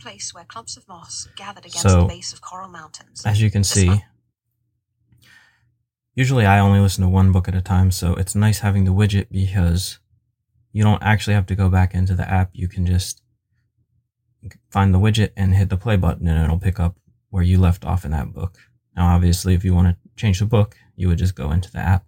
Place 0.00 0.32
where 0.32 0.44
clumps 0.44 0.76
of 0.76 0.86
moss 0.88 1.28
gathered 1.36 1.66
against 1.66 1.82
So, 1.82 2.02
the 2.02 2.06
base 2.08 2.32
of 2.32 2.40
coral 2.40 2.68
mountains. 2.68 3.22
As 3.26 3.42
you 3.42 3.50
can 3.50 3.64
see, 3.64 4.02
usually 6.14 6.46
I 6.46 6.60
only 6.60 6.80
listen 6.80 7.02
to 7.02 7.08
one 7.08 7.32
book 7.32 7.48
at 7.48 7.54
a 7.54 7.60
time, 7.60 7.90
so 7.90 8.14
it's 8.14 8.34
nice 8.34 8.60
having 8.60 8.84
the 8.84 8.92
widget 8.92 9.26
because 9.30 9.98
you 10.72 10.84
don't 10.84 11.02
actually 11.02 11.34
have 11.34 11.46
to 11.46 11.56
go 11.56 11.68
back 11.68 11.94
into 11.94 12.14
the 12.14 12.28
app. 12.28 12.50
You 12.52 12.68
can 12.68 12.86
just 12.86 13.22
find 14.70 14.94
the 14.94 15.00
widget 15.00 15.30
and 15.36 15.54
hit 15.54 15.68
the 15.68 15.76
play 15.76 15.96
button, 15.96 16.28
and 16.28 16.42
it'll 16.44 16.58
pick 16.58 16.78
up 16.78 16.96
where 17.30 17.42
you 17.42 17.58
left 17.58 17.84
off 17.84 18.04
in 18.04 18.12
that 18.12 18.32
book. 18.32 18.58
Now, 18.96 19.14
obviously, 19.14 19.54
if 19.54 19.64
you 19.64 19.74
want 19.74 19.88
to 19.88 19.96
change 20.16 20.38
the 20.38 20.46
book, 20.46 20.76
you 20.96 21.08
would 21.08 21.18
just 21.18 21.34
go 21.34 21.50
into 21.50 21.70
the 21.70 21.78
app 21.78 22.04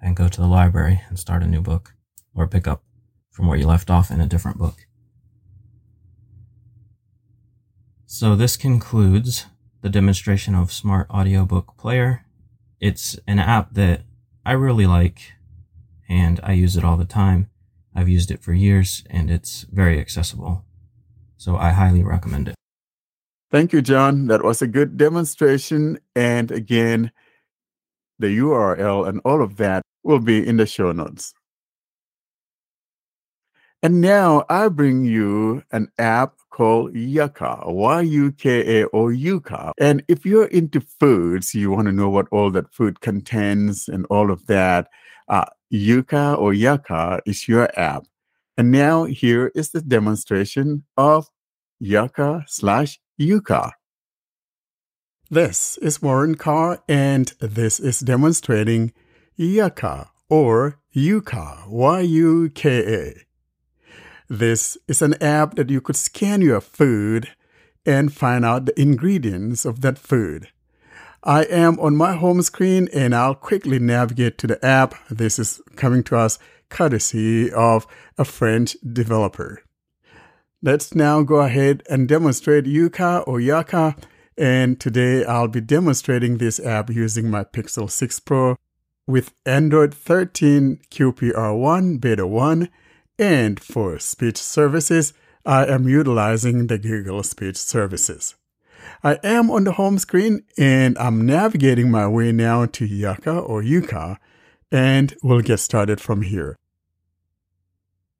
and 0.00 0.16
go 0.16 0.28
to 0.28 0.40
the 0.40 0.46
library 0.46 1.00
and 1.08 1.18
start 1.18 1.42
a 1.42 1.46
new 1.46 1.60
book 1.60 1.94
or 2.34 2.46
pick 2.46 2.66
up 2.66 2.82
from 3.30 3.46
where 3.46 3.58
you 3.58 3.66
left 3.66 3.90
off 3.90 4.10
in 4.10 4.20
a 4.20 4.26
different 4.26 4.58
book. 4.58 4.83
So 8.14 8.36
this 8.36 8.56
concludes 8.56 9.46
the 9.82 9.88
demonstration 9.88 10.54
of 10.54 10.70
Smart 10.70 11.10
Audiobook 11.10 11.76
Player. 11.76 12.24
It's 12.78 13.18
an 13.26 13.40
app 13.40 13.74
that 13.74 14.02
I 14.46 14.52
really 14.52 14.86
like 14.86 15.32
and 16.08 16.38
I 16.44 16.52
use 16.52 16.76
it 16.76 16.84
all 16.84 16.96
the 16.96 17.04
time. 17.04 17.50
I've 17.92 18.08
used 18.08 18.30
it 18.30 18.40
for 18.40 18.52
years 18.52 19.02
and 19.10 19.32
it's 19.32 19.62
very 19.62 19.98
accessible. 19.98 20.64
So 21.38 21.56
I 21.56 21.70
highly 21.70 22.04
recommend 22.04 22.46
it. 22.46 22.54
Thank 23.50 23.72
you, 23.72 23.82
John. 23.82 24.28
That 24.28 24.44
was 24.44 24.62
a 24.62 24.68
good 24.68 24.96
demonstration. 24.96 25.98
And 26.14 26.52
again, 26.52 27.10
the 28.20 28.38
URL 28.38 29.08
and 29.08 29.20
all 29.24 29.42
of 29.42 29.56
that 29.56 29.82
will 30.04 30.20
be 30.20 30.46
in 30.46 30.56
the 30.56 30.66
show 30.66 30.92
notes. 30.92 31.34
And 33.82 34.00
now 34.00 34.44
I 34.48 34.68
bring 34.68 35.04
you 35.04 35.64
an 35.72 35.88
app 35.98 36.36
called 36.54 36.94
Yuka, 36.94 37.66
Y-U-K-A 37.66 38.84
or 38.84 39.10
Yuka. 39.10 39.72
And 39.76 40.04
if 40.06 40.24
you're 40.24 40.46
into 40.46 40.80
foods, 40.80 41.52
you 41.52 41.72
want 41.72 41.86
to 41.86 41.92
know 41.92 42.08
what 42.08 42.28
all 42.30 42.52
that 42.52 42.72
food 42.72 43.00
contains 43.00 43.88
and 43.88 44.06
all 44.08 44.30
of 44.30 44.46
that, 44.46 44.88
uh, 45.28 45.46
Yuka 45.72 46.38
or 46.38 46.52
Yuka 46.52 47.20
is 47.26 47.48
your 47.48 47.68
app. 47.76 48.04
And 48.56 48.70
now 48.70 49.02
here 49.02 49.50
is 49.56 49.70
the 49.70 49.80
demonstration 49.80 50.84
of 50.96 51.26
Yuka 51.82 52.44
slash 52.46 53.00
Yuka. 53.20 53.72
This 55.28 55.76
is 55.78 56.00
Warren 56.00 56.36
Carr, 56.36 56.84
and 56.88 57.32
this 57.40 57.80
is 57.80 57.98
demonstrating 57.98 58.92
Yuka 59.36 60.08
or 60.30 60.78
Yuka, 60.94 61.68
Y-U-K-A. 61.68 63.23
This 64.28 64.78
is 64.88 65.02
an 65.02 65.20
app 65.22 65.54
that 65.56 65.70
you 65.70 65.80
could 65.80 65.96
scan 65.96 66.40
your 66.40 66.60
food 66.60 67.28
and 67.84 68.12
find 68.12 68.44
out 68.44 68.66
the 68.66 68.80
ingredients 68.80 69.64
of 69.64 69.82
that 69.82 69.98
food. 69.98 70.48
I 71.22 71.44
am 71.44 71.78
on 71.80 71.96
my 71.96 72.14
home 72.14 72.42
screen 72.42 72.88
and 72.92 73.14
I'll 73.14 73.34
quickly 73.34 73.78
navigate 73.78 74.38
to 74.38 74.46
the 74.46 74.64
app. 74.64 74.94
This 75.10 75.38
is 75.38 75.60
coming 75.76 76.02
to 76.04 76.16
us 76.16 76.38
courtesy 76.68 77.52
of 77.52 77.86
a 78.18 78.24
French 78.24 78.76
developer. 78.80 79.62
Let's 80.62 80.94
now 80.94 81.22
go 81.22 81.36
ahead 81.36 81.82
and 81.90 82.08
demonstrate 82.08 82.64
Yuka 82.64 83.26
or 83.26 83.40
Yaka. 83.40 83.96
And 84.36 84.80
today 84.80 85.24
I'll 85.24 85.48
be 85.48 85.60
demonstrating 85.60 86.38
this 86.38 86.58
app 86.58 86.90
using 86.90 87.30
my 87.30 87.44
Pixel 87.44 87.90
6 87.90 88.20
Pro 88.20 88.56
with 89.06 89.34
Android 89.44 89.94
13 89.94 90.80
QPR1 90.90 92.00
Beta 92.00 92.26
1. 92.26 92.68
And 93.18 93.60
for 93.60 93.98
speech 94.00 94.38
services, 94.38 95.12
I 95.46 95.66
am 95.66 95.88
utilizing 95.88 96.66
the 96.66 96.78
Google 96.78 97.22
Speech 97.22 97.56
Services. 97.56 98.34
I 99.04 99.18
am 99.22 99.50
on 99.50 99.64
the 99.64 99.72
home 99.72 99.98
screen 99.98 100.42
and 100.58 100.98
I'm 100.98 101.24
navigating 101.24 101.90
my 101.90 102.08
way 102.08 102.32
now 102.32 102.66
to 102.66 102.88
Yuka 102.88 103.48
or 103.48 103.62
Yuka, 103.62 104.18
and 104.72 105.14
we'll 105.22 105.42
get 105.42 105.60
started 105.60 106.00
from 106.00 106.22
here. 106.22 106.58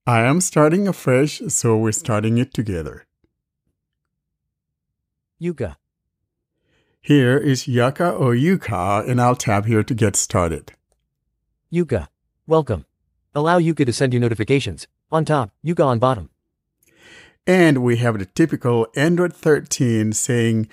I 0.07 0.21
am 0.21 0.41
starting 0.41 0.87
afresh, 0.87 1.41
so 1.49 1.77
we're 1.77 1.93
starting 1.93 2.39
it 2.39 2.55
together. 2.55 3.07
Yuka. 5.41 5.77
Here 7.01 7.37
is 7.37 7.65
Yuka 7.65 8.19
or 8.19 8.35
Yuka, 8.35 9.09
and 9.09 9.21
I'll 9.21 9.37
tap 9.37 9.65
here 9.65 9.83
to 9.83 9.95
get 9.95 10.15
started. 10.15 10.73
Yuka. 11.73 12.09
Welcome. 12.47 12.85
Allow 13.35 13.59
Yuka 13.59 13.85
to 13.85 13.93
send 13.93 14.15
you 14.15 14.21
notifications. 14.21 14.87
On 15.11 15.25
top, 15.25 15.51
Yuka 15.67 15.85
on 15.85 15.99
bottom. 15.99 16.31
And 17.47 17.83
we 17.83 17.97
have 17.97 18.19
the 18.19 18.27
typical 18.27 18.87
Android 18.95 19.35
13 19.35 20.13
saying, 20.13 20.69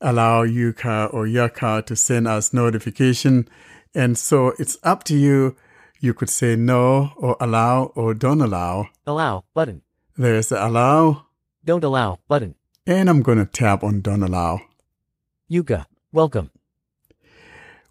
allow 0.00 0.44
Yuka 0.44 1.12
or 1.12 1.24
Yuka 1.24 1.86
to 1.86 1.96
send 1.96 2.28
us 2.28 2.52
notification. 2.52 3.48
And 3.94 4.18
so 4.18 4.52
it's 4.58 4.76
up 4.82 5.04
to 5.04 5.16
you. 5.16 5.56
You 6.00 6.12
could 6.12 6.28
say 6.28 6.54
no 6.54 7.12
or 7.16 7.36
allow 7.40 7.92
or 7.94 8.12
don't 8.12 8.42
allow. 8.42 8.88
Allow 9.06 9.44
button. 9.54 9.80
There's 10.16 10.50
the 10.50 10.64
allow. 10.64 11.26
Don't 11.64 11.84
allow 11.84 12.18
button. 12.28 12.56
And 12.86 13.08
I'm 13.08 13.22
going 13.22 13.38
to 13.38 13.46
tap 13.46 13.82
on 13.82 14.00
don't 14.00 14.22
allow. 14.22 14.60
Yuka. 15.50 15.86
Welcome. 16.12 16.50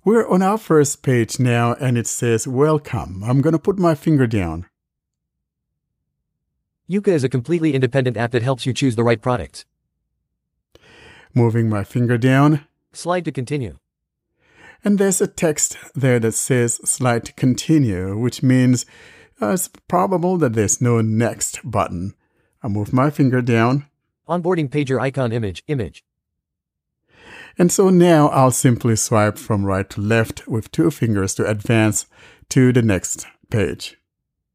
We're 0.04 0.28
on 0.28 0.42
our 0.42 0.58
first 0.58 1.04
page 1.04 1.40
now 1.40 1.76
and 1.76 1.96
it 1.96 2.08
says 2.08 2.48
welcome. 2.48 3.24
I'm 3.24 3.40
going 3.40 3.54
to 3.54 3.60
put 3.60 3.78
my 3.78 3.94
finger 3.94 4.26
down. 4.26 4.66
Yuka 6.90 7.10
is 7.10 7.24
a 7.24 7.30
completely 7.30 7.76
independent 7.76 8.18
app 8.18 8.32
that 8.32 8.42
helps 8.42 8.66
you 8.66 8.74
choose 8.74 8.96
the 8.96 9.04
right 9.04 9.22
products. 9.22 9.64
Moving 11.36 11.70
my 11.70 11.84
finger 11.84 12.18
down. 12.18 12.66
Slide 12.92 13.24
to 13.26 13.32
continue. 13.32 13.78
And 14.84 14.98
there's 14.98 15.22
a 15.22 15.28
text 15.28 15.78
there 15.94 16.20
that 16.20 16.32
says 16.32 16.82
slide 16.84 17.26
to 17.26 17.34
continue, 17.34 18.18
which 18.18 18.42
means 18.42 18.88
uh, 19.40 19.50
it's 19.50 19.70
probable 19.88 20.36
that 20.38 20.54
there's 20.54 20.82
no 20.82 21.02
next 21.02 21.60
button. 21.64 22.16
I 22.64 22.70
move 22.70 22.92
my 22.92 23.12
finger 23.12 23.44
down. 23.44 23.86
Onboarding 24.28 24.68
pager 24.68 25.00
icon 25.00 25.32
image, 25.32 25.64
image. 25.68 26.04
And 27.58 27.72
so 27.72 27.90
now 27.90 28.30
I'll 28.30 28.52
simply 28.52 28.96
swipe 28.96 29.38
from 29.38 29.66
right 29.66 29.90
to 29.92 30.02
left 30.02 30.48
with 30.48 30.72
two 30.72 30.90
fingers 30.92 31.36
to 31.36 31.48
advance 31.48 32.06
to 32.50 32.72
the 32.72 32.82
next 32.82 33.26
page. 33.50 33.98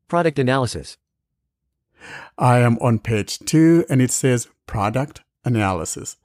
Product 0.09 0.39
analysis. 0.39 0.97
I 2.39 2.59
am 2.59 2.79
on 2.79 2.99
page 2.99 3.39
two 3.41 3.85
and 3.89 4.01
it 4.01 4.11
says 4.11 4.49
product 4.67 5.23
analysis. 5.45 6.17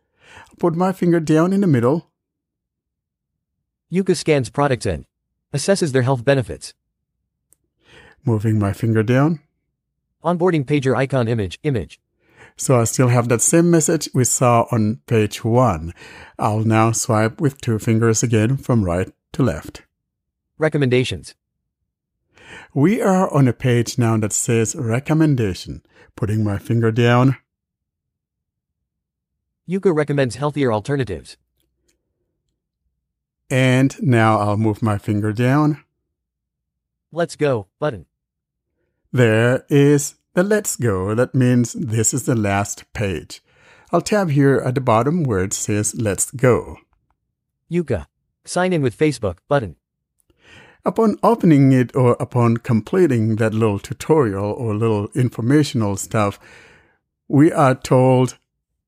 I'll 0.50 0.56
put 0.58 0.76
my 0.76 0.92
finger 0.92 1.20
down 1.20 1.54
in 1.54 1.62
the 1.62 1.68
middle. 1.68 2.10
Yuka 3.92 4.16
scans 4.16 4.50
products 4.50 4.86
and 4.86 5.06
assesses 5.54 5.92
their 5.92 6.04
health 6.04 6.24
benefits. 6.24 6.74
Moving 8.24 8.60
my 8.60 8.72
finger 8.72 9.04
down. 9.04 9.40
Onboarding 10.24 10.66
pager 10.66 10.96
icon 10.96 11.28
image, 11.28 11.60
image. 11.64 12.00
So 12.62 12.80
I 12.80 12.84
still 12.84 13.08
have 13.08 13.28
that 13.30 13.42
same 13.42 13.72
message 13.72 14.08
we 14.14 14.24
saw 14.24 14.68
on 14.72 15.02
page 15.08 15.44
one. 15.44 15.96
I'll 16.38 16.60
now 16.60 16.92
swipe 16.92 17.42
with 17.42 17.60
two 17.60 17.80
fingers 17.80 18.22
again 18.22 18.56
from 18.56 18.86
right 18.86 19.12
to 19.32 19.42
left. 19.42 19.82
Recommendations. 20.60 21.34
We 22.76 23.02
are 23.02 23.34
on 23.34 23.48
a 23.48 23.52
page 23.52 23.98
now 23.98 24.16
that 24.18 24.32
says 24.32 24.76
recommendation. 24.76 25.82
Putting 26.16 26.44
my 26.44 26.60
finger 26.60 26.92
down. 26.92 27.38
Yuka 29.68 29.92
recommends 29.92 30.36
healthier 30.36 30.72
alternatives. 30.72 31.38
And 33.50 34.00
now 34.04 34.38
I'll 34.38 34.58
move 34.58 34.84
my 34.84 35.00
finger 35.00 35.34
down. 35.34 35.84
Let's 37.12 37.36
go 37.36 37.70
button. 37.80 38.06
There 39.12 39.66
is 39.68 40.14
the 40.34 40.44
let's 40.44 40.76
go. 40.76 41.14
That 41.16 41.36
means 41.36 41.74
this 41.74 42.14
is 42.14 42.26
the 42.26 42.36
last 42.36 42.92
page. 42.94 43.42
I'll 43.92 44.02
tab 44.02 44.30
here 44.30 44.58
at 44.66 44.76
the 44.76 44.82
bottom 44.82 45.24
where 45.24 45.44
it 45.44 45.54
says 45.54 45.96
let's 45.96 46.32
go. 46.32 46.78
Yuka. 47.72 48.06
Sign 48.46 48.74
in 48.74 48.82
with 48.82 48.98
Facebook 48.98 49.38
button. 49.48 49.76
Upon 50.84 51.18
opening 51.22 51.72
it 51.74 51.96
or 51.96 52.14
upon 52.20 52.58
completing 52.58 53.36
that 53.36 53.54
little 53.54 53.78
tutorial 53.80 54.52
or 54.52 54.74
little 54.74 55.10
informational 55.14 55.96
stuff, 55.96 56.40
we 57.28 57.52
are 57.52 57.76
told 57.76 58.38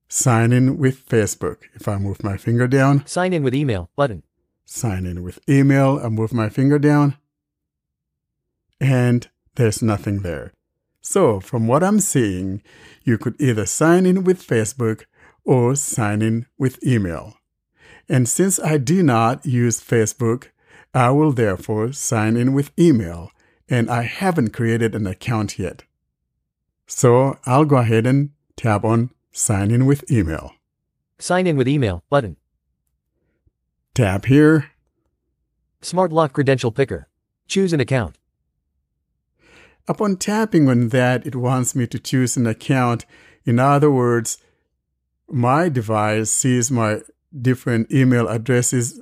sign 0.07 0.51
in 0.51 0.77
with 0.77 1.07
Facebook. 1.07 1.57
If 1.75 1.87
I 1.87 1.97
move 1.97 2.23
my 2.23 2.35
finger 2.37 2.67
down, 2.67 3.05
Sign 3.05 3.31
in 3.31 3.43
with 3.43 3.53
email 3.53 3.89
button. 3.95 4.23
sign 4.65 5.05
in 5.05 5.21
with 5.21 5.37
email, 5.47 5.99
I 6.03 6.09
move 6.09 6.33
my 6.33 6.49
finger 6.49 6.79
down, 6.79 7.15
and 8.79 9.29
there's 9.55 9.83
nothing 9.83 10.21
there. 10.21 10.51
So, 11.03 11.39
from 11.39 11.67
what 11.67 11.83
I'm 11.83 11.99
seeing, 11.99 12.63
you 13.03 13.19
could 13.19 13.39
either 13.39 13.67
sign 13.67 14.07
in 14.07 14.23
with 14.23 14.41
Facebook 14.41 15.03
or 15.43 15.75
sign 15.75 16.23
in 16.23 16.47
with 16.57 16.83
email. 16.83 17.35
And 18.09 18.27
since 18.27 18.59
I 18.59 18.77
do 18.77 19.03
not 19.03 19.45
use 19.45 19.79
Facebook, 19.79 20.47
I 20.93 21.11
will 21.11 21.31
therefore 21.31 21.91
sign 21.91 22.35
in 22.37 22.53
with 22.53 22.71
email, 22.79 23.29
and 23.69 23.89
I 23.89 24.03
haven't 24.03 24.53
created 24.53 24.95
an 24.95 25.05
account 25.05 25.59
yet. 25.59 25.83
So 26.87 27.37
I'll 27.45 27.65
go 27.65 27.77
ahead 27.77 28.07
and 28.07 28.31
tap 28.55 28.83
on 28.83 29.11
Sign 29.35 29.71
in 29.71 29.87
with 29.87 30.09
email. 30.11 30.53
Sign 31.17 31.47
in 31.47 31.57
with 31.57 31.67
email 31.67 32.03
button. 32.07 32.37
Tap 33.95 34.25
here, 34.25 34.69
Smart 35.81 36.13
lock 36.13 36.31
credential 36.31 36.71
picker. 36.71 37.07
Choose 37.47 37.73
an 37.73 37.81
account. 37.81 38.17
Upon 39.87 40.15
tapping 40.17 40.69
on 40.69 40.89
that, 40.89 41.25
it 41.25 41.35
wants 41.35 41.75
me 41.75 41.87
to 41.87 41.99
choose 41.99 42.37
an 42.37 42.47
account. 42.47 43.05
In 43.45 43.59
other 43.59 43.91
words, 43.91 44.37
my 45.29 45.67
device 45.69 46.31
sees 46.31 46.71
my 46.71 47.01
different 47.41 47.91
email 47.91 48.27
addresses, 48.27 49.01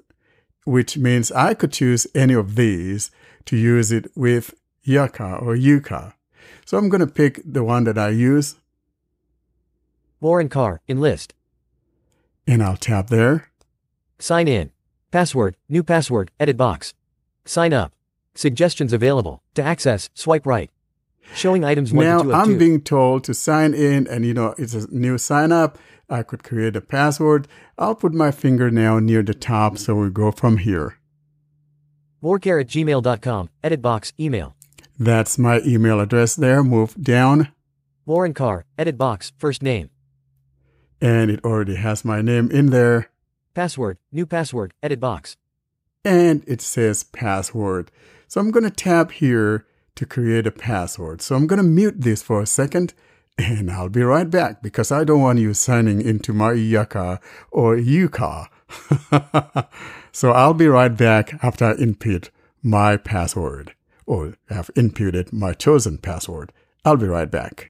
which 0.66 0.98
means 0.98 1.32
I 1.32 1.54
could 1.54 1.72
choose 1.72 2.08
any 2.16 2.34
of 2.34 2.56
these 2.56 3.12
to 3.46 3.58
use 3.58 3.92
it 3.92 4.12
with 4.16 4.54
Yuka 4.88 5.42
or 5.42 5.56
Yuka. 5.56 6.14
So 6.66 6.78
I'm 6.78 6.90
going 6.90 7.02
to 7.02 7.08
pick 7.08 7.42
the 7.46 7.64
one 7.64 7.84
that 7.84 7.98
I 7.98 8.10
use 8.10 8.56
Warren 10.20 10.50
Carr. 10.50 10.82
Enlist. 10.88 11.34
and 12.48 12.62
I'll 12.64 12.78
tap 12.78 13.08
there. 13.08 13.50
Sign 14.20 14.48
in. 14.48 14.72
Password. 15.12 15.58
New 15.68 15.84
password. 15.84 16.32
Edit 16.40 16.58
box. 16.58 16.94
Sign 17.46 17.74
up. 17.74 17.92
Suggestions 18.36 18.94
available. 18.94 19.42
To 19.56 19.64
access, 19.64 20.10
swipe 20.14 20.46
right. 20.46 20.70
Showing 21.34 21.64
items 21.64 21.94
1 21.94 22.06
now 22.06 22.18
to 22.20 22.24
2 22.24 22.30
of 22.30 22.36
I'm 22.36 22.48
2. 22.54 22.58
being 22.58 22.82
told 22.82 23.24
to 23.26 23.34
sign 23.34 23.74
in, 23.74 24.08
and 24.08 24.26
you 24.26 24.34
know, 24.34 24.56
it's 24.58 24.74
a 24.74 24.88
new 24.94 25.18
sign 25.18 25.52
up. 25.52 25.78
I 26.10 26.24
could 26.24 26.44
create 26.44 26.76
a 26.76 26.82
password. 26.82 27.48
I'll 27.78 27.96
put 27.96 28.14
my 28.14 28.32
finger 28.32 28.70
now 28.70 29.00
near 29.00 29.24
the 29.24 29.34
top 29.34 29.78
so 29.78 29.96
we 29.96 30.10
go 30.10 30.32
from 30.32 30.58
here. 30.58 30.98
Warcare 32.22 32.60
at 32.60 32.68
gmail.com. 32.68 33.50
Edit 33.64 33.82
box. 33.82 34.14
Email. 34.20 34.56
That's 35.00 35.38
my 35.38 35.62
email 35.62 36.00
address 36.00 36.36
there. 36.36 36.64
Move 36.64 36.96
down, 37.02 37.48
Warren 38.06 38.34
Carr. 38.34 38.66
Edit 38.78 38.98
box. 38.98 39.32
First 39.38 39.64
name. 39.64 39.90
and 41.02 41.32
it 41.32 41.44
already 41.44 41.76
has 41.76 42.06
my 42.06 42.22
name 42.22 42.52
in 42.52 42.68
there. 42.68 43.10
Password. 43.56 43.98
New 44.12 44.26
password. 44.28 44.74
Edit 44.84 45.00
box. 45.00 45.36
and 46.06 46.44
it 46.48 46.62
says 46.62 47.04
password. 47.04 47.90
So 48.32 48.40
I'm 48.40 48.50
going 48.50 48.64
to 48.64 48.70
tap 48.70 49.12
here 49.12 49.66
to 49.96 50.06
create 50.06 50.48
a 50.48 50.52
password. 50.52 51.22
So 51.22 51.36
I'm 51.36 51.48
going 51.48 51.62
to 51.62 51.68
mute 51.68 52.00
this 52.00 52.24
for 52.24 52.40
a 52.40 52.46
second 52.46 52.94
and 53.38 53.70
I'll 53.70 53.90
be 53.90 54.04
right 54.04 54.30
back 54.30 54.62
because 54.62 54.90
I 54.90 55.04
don't 55.04 55.20
want 55.20 55.40
you 55.40 55.54
signing 55.54 56.02
into 56.02 56.32
my 56.32 56.52
Yuka 56.52 57.20
or 57.52 57.76
Yuka. 57.76 58.48
so 60.14 60.32
I'll 60.32 60.54
be 60.54 60.68
right 60.68 60.96
back 60.96 61.44
after 61.44 61.66
I 61.66 61.74
input 61.74 62.30
my 62.64 62.96
password 62.96 63.76
or 64.06 64.38
have 64.48 64.72
inputted 64.78 65.34
my 65.34 65.52
chosen 65.52 65.98
password. 65.98 66.54
I'll 66.86 66.96
be 66.96 67.08
right 67.08 67.30
back. 67.30 67.70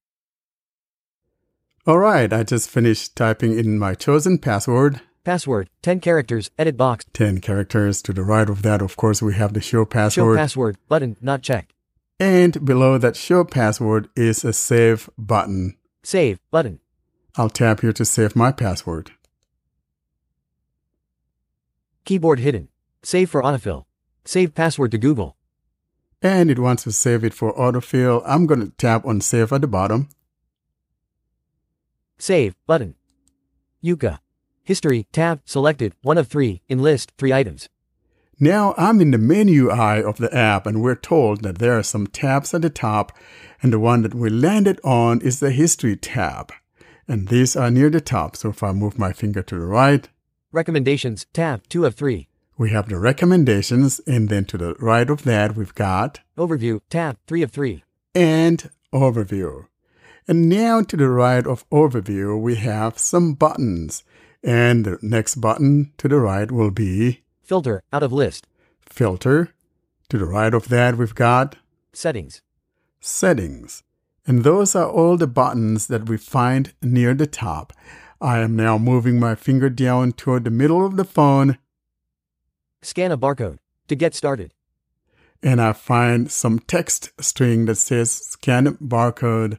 All 1.88 1.98
right, 1.98 2.32
I 2.32 2.44
just 2.44 2.70
finished 2.70 3.16
typing 3.16 3.58
in 3.58 3.80
my 3.80 3.96
chosen 3.96 4.38
password 4.38 5.02
Password. 5.24 5.70
10 5.84 6.00
characters. 6.00 6.50
Edit 6.58 6.78
box. 6.78 7.06
10 7.14 7.42
characters. 7.42 8.02
To 8.04 8.14
the 8.14 8.24
right 8.24 8.50
of 8.50 8.62
that, 8.64 8.82
of 8.82 8.98
course, 8.98 9.22
we 9.22 9.36
have 9.36 9.54
the 9.54 9.62
show 9.62 9.86
password. 9.86 10.36
Show 10.36 10.42
password. 10.42 10.78
Button. 10.88 11.18
Not 11.22 11.42
checked. 11.44 11.74
and 12.20 12.64
below 12.66 12.98
that 13.00 13.16
show 13.16 13.44
password 13.44 14.08
is 14.16 14.44
a 14.44 14.54
save 14.54 15.10
button. 15.18 15.76
Save. 16.04 16.40
Button. 16.52 16.80
I'll 17.36 17.50
tap 17.50 17.82
here 17.82 17.94
to 17.94 18.06
save 18.06 18.36
my 18.36 18.52
password. 18.52 19.12
Keyboard 22.06 22.40
hidden. 22.40 22.68
Save 23.04 23.30
for 23.30 23.42
autofill. 23.42 23.86
Save 24.26 24.54
password 24.56 24.92
to 24.92 24.98
Google. 24.98 25.36
And 26.22 26.52
it 26.52 26.60
wants 26.60 26.84
to 26.84 26.92
save 26.92 27.24
it 27.24 27.34
for 27.34 27.54
autofill. 27.56 28.22
I'm 28.26 28.46
going 28.46 28.62
to 28.62 28.72
tap 28.78 29.06
on 29.06 29.22
save 29.22 29.52
at 29.54 29.62
the 29.62 29.68
bottom. 29.68 30.10
Save. 32.18 32.56
Button. 32.68 32.96
Yuka. 33.84 34.20
History. 34.72 35.06
Tab. 35.12 35.42
Selected. 35.44 35.92
1 36.02 36.18
of 36.18 36.30
3. 36.30 36.62
In 36.70 36.80
list. 36.82 37.12
3 37.18 37.34
items. 37.34 37.68
Now 38.40 38.74
I'm 38.78 39.02
in 39.02 39.12
the 39.12 39.18
menu 39.18 39.70
eye 39.70 40.02
of 40.02 40.16
the 40.16 40.34
app 40.34 40.66
and 40.66 40.82
we're 40.82 40.96
told 40.96 41.44
that 41.44 41.58
there 41.58 41.78
are 41.78 41.84
some 41.84 42.08
tabs 42.08 42.54
at 42.54 42.62
the 42.62 42.70
top 42.70 43.12
and 43.62 43.74
the 43.74 43.80
one 43.80 44.02
that 44.04 44.16
we 44.16 44.30
landed 44.30 44.80
on 44.86 45.20
is 45.20 45.42
the 45.42 45.52
history 45.52 45.98
tab. 45.98 46.54
And 47.06 47.28
these 47.28 47.58
are 47.58 47.70
near 47.70 47.90
the 47.90 48.00
top. 48.00 48.38
So 48.38 48.48
if 48.52 48.64
I 48.64 48.72
move 48.72 48.98
my 48.98 49.12
finger 49.12 49.42
to 49.44 49.56
the 49.56 49.66
right, 49.66 50.08
Recommendations. 50.54 51.26
Tab. 51.34 51.68
2 51.68 51.86
of 51.86 51.96
3. 51.96 52.30
we 52.58 52.70
have 52.70 52.88
the 52.88 52.98
recommendations 52.98 54.00
and 54.08 54.30
then 54.30 54.46
to 54.46 54.58
the 54.58 54.74
right 54.80 55.10
of 55.10 55.24
that 55.24 55.58
we've 55.58 55.76
got 55.76 56.22
Overview. 56.38 56.80
Tab. 56.90 57.18
3 57.28 57.42
of 57.42 57.52
3. 57.52 57.84
and 58.16 58.70
overview. 58.94 59.66
And 60.30 60.48
now 60.48 60.82
to 60.84 60.96
the 60.96 61.10
right 61.10 61.46
of 61.46 61.68
overview, 61.72 62.40
we 62.40 62.56
have 62.56 62.98
some 62.98 63.34
buttons. 63.34 64.04
And 64.44 64.86
the 64.86 64.98
next 65.02 65.36
button 65.36 65.92
to 65.98 66.08
the 66.08 66.18
right 66.20 66.52
will 66.52 66.72
be 66.72 67.22
Filter. 67.44 67.84
Out 67.94 68.04
of 68.04 68.12
list. 68.12 68.48
filter. 68.90 69.50
To 70.10 70.18
the 70.18 70.26
right 70.26 70.54
of 70.54 70.68
that, 70.70 70.98
we've 70.98 71.16
got 71.16 71.56
Settings. 71.94 72.42
settings. 73.00 73.84
And 74.28 74.44
those 74.44 74.76
are 74.76 74.90
all 74.90 75.18
the 75.18 75.28
buttons 75.28 75.88
that 75.88 76.08
we 76.10 76.18
find 76.18 76.74
near 76.82 77.14
the 77.14 77.28
top. 77.28 77.74
I 78.20 78.40
am 78.40 78.56
now 78.56 78.78
moving 78.78 79.20
my 79.20 79.36
finger 79.36 79.70
down 79.70 80.12
toward 80.14 80.44
the 80.44 80.52
middle 80.52 80.86
of 80.86 80.96
the 80.98 81.04
phone. 81.06 81.58
Scan 82.82 83.12
a 83.12 83.18
barcode. 83.18 83.58
To 83.88 83.96
get 83.96 84.16
started. 84.16 84.54
and 85.44 85.60
I 85.60 85.74
find 85.74 86.32
some 86.32 86.60
text 86.60 87.12
string 87.20 87.66
that 87.66 87.76
says 87.76 88.12
scan 88.12 88.68
barcode 88.78 89.58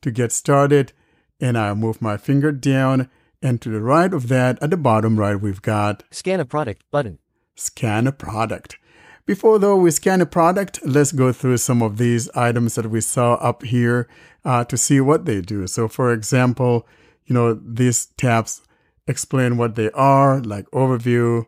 to 0.00 0.10
get 0.10 0.32
started. 0.32 0.92
And 1.40 1.56
I 1.58 1.74
move 1.74 2.00
my 2.02 2.16
finger 2.16 2.50
down. 2.50 3.08
And 3.40 3.60
to 3.62 3.68
the 3.68 3.80
right 3.80 4.12
of 4.12 4.28
that, 4.28 4.60
at 4.62 4.70
the 4.70 4.76
bottom 4.76 5.18
right, 5.18 5.40
we've 5.40 5.62
got 5.62 6.02
Scan 6.10 6.40
a 6.40 6.44
product 6.44 6.82
button. 6.90 7.18
scan 7.54 8.06
a 8.06 8.12
product. 8.12 8.78
Before 9.26 9.58
though 9.58 9.76
we 9.76 9.90
scan 9.90 10.20
a 10.20 10.26
product, 10.26 10.80
let's 10.84 11.12
go 11.12 11.32
through 11.32 11.58
some 11.58 11.82
of 11.82 11.98
these 11.98 12.30
items 12.30 12.74
that 12.76 12.90
we 12.90 13.00
saw 13.00 13.34
up 13.34 13.62
here 13.62 14.08
uh, 14.44 14.64
to 14.64 14.76
see 14.76 15.00
what 15.00 15.26
they 15.26 15.40
do. 15.40 15.66
So 15.66 15.86
for 15.86 16.12
example, 16.12 16.86
you 17.26 17.34
know, 17.34 17.54
these 17.54 18.06
tabs 18.16 18.62
explain 19.06 19.56
what 19.58 19.74
they 19.74 19.90
are, 19.90 20.40
like 20.40 20.64
overview, 20.70 21.44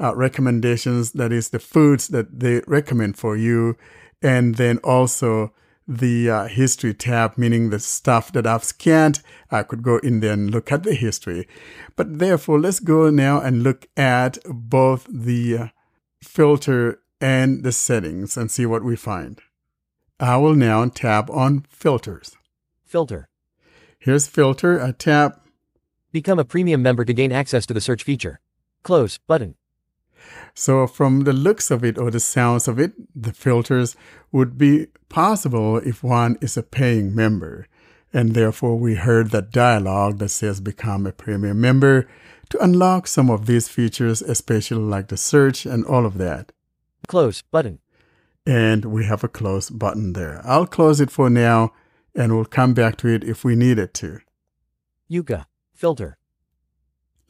uh, 0.00 0.14
recommendations, 0.16 1.12
that 1.12 1.32
is 1.32 1.50
the 1.50 1.60
foods 1.60 2.08
that 2.08 2.40
they 2.40 2.62
recommend 2.66 3.16
for 3.16 3.36
you, 3.36 3.76
and 4.20 4.56
then 4.56 4.78
also 4.78 5.52
the 5.86 6.30
uh, 6.30 6.46
history 6.46 6.94
tab, 6.94 7.36
meaning 7.36 7.70
the 7.70 7.78
stuff 7.78 8.32
that 8.32 8.46
I've 8.46 8.64
scanned, 8.64 9.20
I 9.50 9.62
could 9.62 9.82
go 9.82 9.98
in 9.98 10.20
there 10.20 10.32
and 10.32 10.50
look 10.50 10.72
at 10.72 10.82
the 10.82 10.94
history. 10.94 11.46
But 11.96 12.18
therefore, 12.18 12.60
let's 12.60 12.80
go 12.80 13.10
now 13.10 13.40
and 13.40 13.62
look 13.62 13.86
at 13.96 14.38
both 14.46 15.06
the 15.10 15.58
uh, 15.58 15.68
filter 16.22 17.00
and 17.20 17.62
the 17.62 17.72
settings 17.72 18.36
and 18.36 18.50
see 18.50 18.66
what 18.66 18.84
we 18.84 18.96
find. 18.96 19.40
I 20.18 20.36
will 20.36 20.54
now 20.54 20.86
tab 20.88 21.30
on 21.30 21.66
filters. 21.68 22.36
Filter. 22.84 23.28
Here's 23.98 24.26
filter, 24.26 24.82
I 24.82 24.92
tap, 24.92 25.44
Become 26.14 26.38
a 26.38 26.44
premium 26.44 26.80
member 26.80 27.04
to 27.04 27.12
gain 27.12 27.32
access 27.32 27.66
to 27.66 27.74
the 27.74 27.80
search 27.80 28.04
feature. 28.04 28.38
Close 28.84 29.18
button. 29.18 29.56
So, 30.54 30.86
from 30.86 31.20
the 31.20 31.32
looks 31.32 31.70
of 31.70 31.84
it 31.84 31.98
or 31.98 32.10
the 32.10 32.20
sounds 32.20 32.68
of 32.68 32.78
it, 32.78 32.92
the 33.14 33.32
filters 33.32 33.96
would 34.32 34.56
be 34.56 34.88
possible 35.08 35.78
if 35.78 36.02
one 36.02 36.36
is 36.40 36.56
a 36.56 36.62
paying 36.62 37.14
member. 37.14 37.66
And 38.12 38.34
therefore, 38.34 38.78
we 38.78 38.94
heard 38.94 39.30
that 39.30 39.50
dialogue 39.50 40.18
that 40.18 40.28
says 40.28 40.60
become 40.60 41.06
a 41.06 41.12
premium 41.12 41.60
member 41.60 42.08
to 42.50 42.62
unlock 42.62 43.06
some 43.06 43.30
of 43.30 43.46
these 43.46 43.68
features, 43.68 44.22
especially 44.22 44.82
like 44.82 45.08
the 45.08 45.16
search 45.16 45.66
and 45.66 45.84
all 45.84 46.06
of 46.06 46.18
that. 46.18 46.52
Close 47.08 47.42
button. 47.42 47.80
And 48.46 48.84
we 48.84 49.04
have 49.06 49.24
a 49.24 49.28
close 49.28 49.70
button 49.70 50.12
there. 50.12 50.40
I'll 50.44 50.66
close 50.66 51.00
it 51.00 51.10
for 51.10 51.28
now 51.28 51.72
and 52.14 52.34
we'll 52.34 52.44
come 52.44 52.74
back 52.74 52.96
to 52.98 53.08
it 53.08 53.24
if 53.24 53.44
we 53.44 53.56
need 53.56 53.78
it 53.78 53.94
to. 53.94 54.20
Yuka. 55.10 55.46
Filter. 55.74 56.16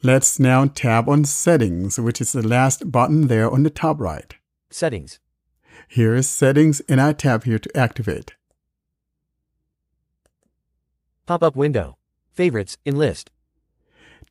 Let's 0.05 0.39
now 0.39 0.67
tap 0.67 1.07
on 1.07 1.25
settings, 1.25 1.97
which 1.99 2.21
is 2.21 2.31
the 2.31 2.47
last 2.47 2.91
button 2.91 3.25
there 3.25 3.49
on 3.49 3.63
the 3.63 3.71
top 3.71 3.99
right. 3.99 4.35
Settings. 4.69 5.17
Here 5.87 6.13
is 6.13 6.29
settings 6.29 6.79
and 6.81 7.01
I 7.01 7.11
tap 7.11 7.45
here 7.45 7.57
to 7.57 7.75
activate. 7.75 8.35
Pop 11.25 11.41
up 11.41 11.55
window. 11.55 11.97
Favorites 12.31 12.77
in 12.85 12.97
list. 12.97 13.31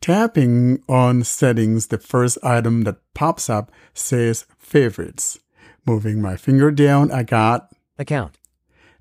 Tapping 0.00 0.80
on 0.88 1.24
settings, 1.24 1.88
the 1.88 1.98
first 1.98 2.38
item 2.44 2.82
that 2.82 3.00
pops 3.12 3.50
up 3.50 3.72
says 3.94 4.46
favorites. 4.56 5.40
Moving 5.84 6.22
my 6.22 6.36
finger 6.36 6.70
down, 6.70 7.10
I 7.10 7.24
got 7.24 7.72
Account. 7.98 8.38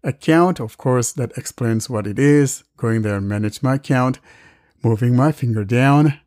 account, 0.03 0.59
of 0.59 0.79
course, 0.79 1.11
that 1.11 1.37
explains 1.37 1.87
what 1.87 2.07
it 2.07 2.17
is. 2.17 2.63
Going 2.77 3.03
there 3.03 3.17
and 3.17 3.29
manage 3.29 3.61
my 3.61 3.75
account. 3.75 4.17
Moving 4.83 5.15
my 5.15 5.31
finger 5.31 5.63
down, 5.63 6.19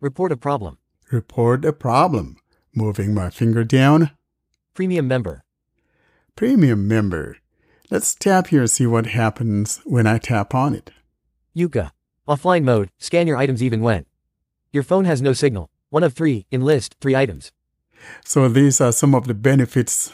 Report 0.00 0.32
a 0.32 0.36
problem. 0.36 0.78
report 1.10 1.64
a 1.64 1.72
problem. 1.72 2.36
Moving 2.74 3.14
my 3.14 3.30
finger 3.30 3.64
down, 3.64 4.10
Premium 4.74 5.08
member. 5.08 5.42
premium 6.34 6.86
member. 6.86 7.38
Let's 7.90 8.14
tap 8.14 8.48
here 8.48 8.60
and 8.60 8.70
see 8.70 8.86
what 8.86 9.06
happens 9.06 9.80
when 9.86 10.06
I 10.06 10.18
tap 10.18 10.54
on 10.54 10.74
it. 10.74 10.90
Yuka. 11.56 11.92
Offline 12.28 12.64
mode. 12.64 12.90
Scan 12.98 13.26
your 13.26 13.36
items 13.38 13.62
even 13.62 13.80
when. 13.80 14.04
Your 14.72 14.82
phone 14.82 15.04
has 15.06 15.22
no 15.22 15.32
signal. 15.32 15.70
One 15.88 16.02
of 16.04 16.12
three. 16.12 16.44
In 16.50 16.60
list. 16.62 16.96
Three 17.00 17.14
items. 17.16 17.52
So 18.24 18.48
these 18.48 18.80
are 18.80 18.92
some 18.92 19.14
of 19.14 19.26
the 19.26 19.34
benefits 19.34 20.12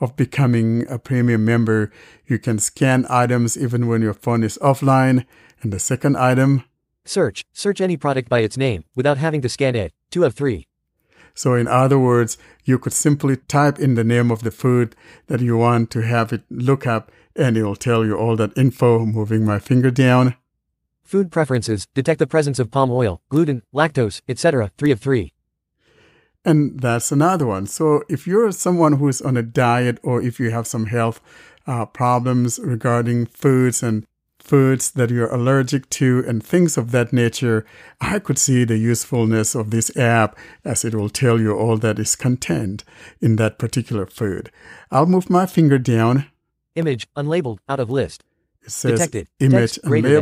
of 0.00 0.16
becoming 0.16 0.86
a 0.88 0.98
premium 0.98 1.44
member. 1.44 1.92
You 2.26 2.38
can 2.38 2.58
scan 2.58 3.06
items 3.10 3.56
even 3.56 3.86
when 3.86 4.00
your 4.02 4.14
phone 4.14 4.42
is 4.42 4.58
offline. 4.62 5.26
And 5.62 5.72
the 5.72 5.78
second 5.78 6.16
item, 6.16 6.64
Search. 7.10 7.44
Search 7.52 7.80
any 7.80 7.96
product 7.96 8.28
by 8.28 8.38
its 8.38 8.56
name 8.56 8.84
without 8.94 9.18
having 9.18 9.40
to 9.42 9.48
scan 9.48 9.74
it. 9.74 9.92
Two 10.12 10.22
of 10.22 10.34
three. 10.34 10.68
so 11.34 11.54
in 11.54 11.66
other 11.66 11.98
words, 11.98 12.38
you 12.64 12.78
could 12.78 12.92
simply 12.92 13.36
type 13.36 13.80
in 13.80 13.94
the 13.96 14.04
name 14.04 14.30
of 14.30 14.42
the 14.42 14.52
food 14.52 14.94
that 15.26 15.40
you 15.40 15.56
want 15.56 15.90
to 15.90 16.02
have 16.02 16.32
it 16.32 16.42
look 16.50 16.86
up 16.86 17.10
and 17.34 17.56
it'll 17.56 17.74
tell 17.74 18.04
you 18.06 18.14
all 18.16 18.36
that 18.36 18.56
info. 18.56 19.04
Moving 19.04 19.44
my 19.44 19.58
finger 19.58 19.90
down. 19.90 20.36
Food 21.02 21.32
preferences. 21.32 21.88
Detect 21.94 22.20
the 22.20 22.28
presence 22.28 22.60
of 22.60 22.70
palm 22.70 22.92
oil, 22.92 23.20
gluten, 23.28 23.62
lactose, 23.74 24.22
etc. 24.28 24.70
Three 24.78 24.92
of 24.92 25.00
three. 25.00 25.32
And 26.44 26.78
that's 26.80 27.10
another 27.10 27.46
one. 27.46 27.66
So 27.66 28.04
if 28.08 28.26
you're 28.28 28.52
someone 28.52 28.94
who's 28.94 29.20
on 29.20 29.36
a 29.36 29.42
diet 29.42 29.98
or 30.04 30.22
if 30.22 30.38
you 30.38 30.50
have 30.52 30.66
some 30.68 30.86
health 30.86 31.20
uh, 31.66 31.86
problems 31.86 32.60
regarding 32.62 33.26
foods 33.26 33.82
and 33.82 34.06
foods 34.42 34.90
that 34.92 35.10
you're 35.10 35.32
allergic 35.32 35.88
to 35.90 36.24
and 36.26 36.42
things 36.42 36.76
of 36.76 36.90
that 36.90 37.12
nature, 37.12 37.64
I 38.00 38.18
could 38.18 38.38
see 38.38 38.64
the 38.64 38.76
usefulness 38.76 39.54
of 39.54 39.70
this 39.70 39.94
app 39.96 40.36
as 40.64 40.84
it 40.84 40.94
will 40.94 41.08
tell 41.10 41.40
you 41.40 41.56
all 41.56 41.76
that 41.78 41.98
is 41.98 42.16
contained 42.16 42.84
in 43.20 43.36
that 43.36 43.58
particular 43.58 44.06
food. 44.06 44.50
I'll 44.90 45.06
move 45.06 45.30
my 45.30 45.46
finger 45.46 45.78
down. 45.78 46.26
Image. 46.74 47.06
Unlabeled. 47.16 47.58
Out 47.68 47.80
of 47.80 47.90
list. 47.90 48.24
It 48.62 48.70
says 48.70 48.92
Detected. 48.92 49.28
image 49.38 49.74
Text 49.74 49.82
greater 49.84 50.20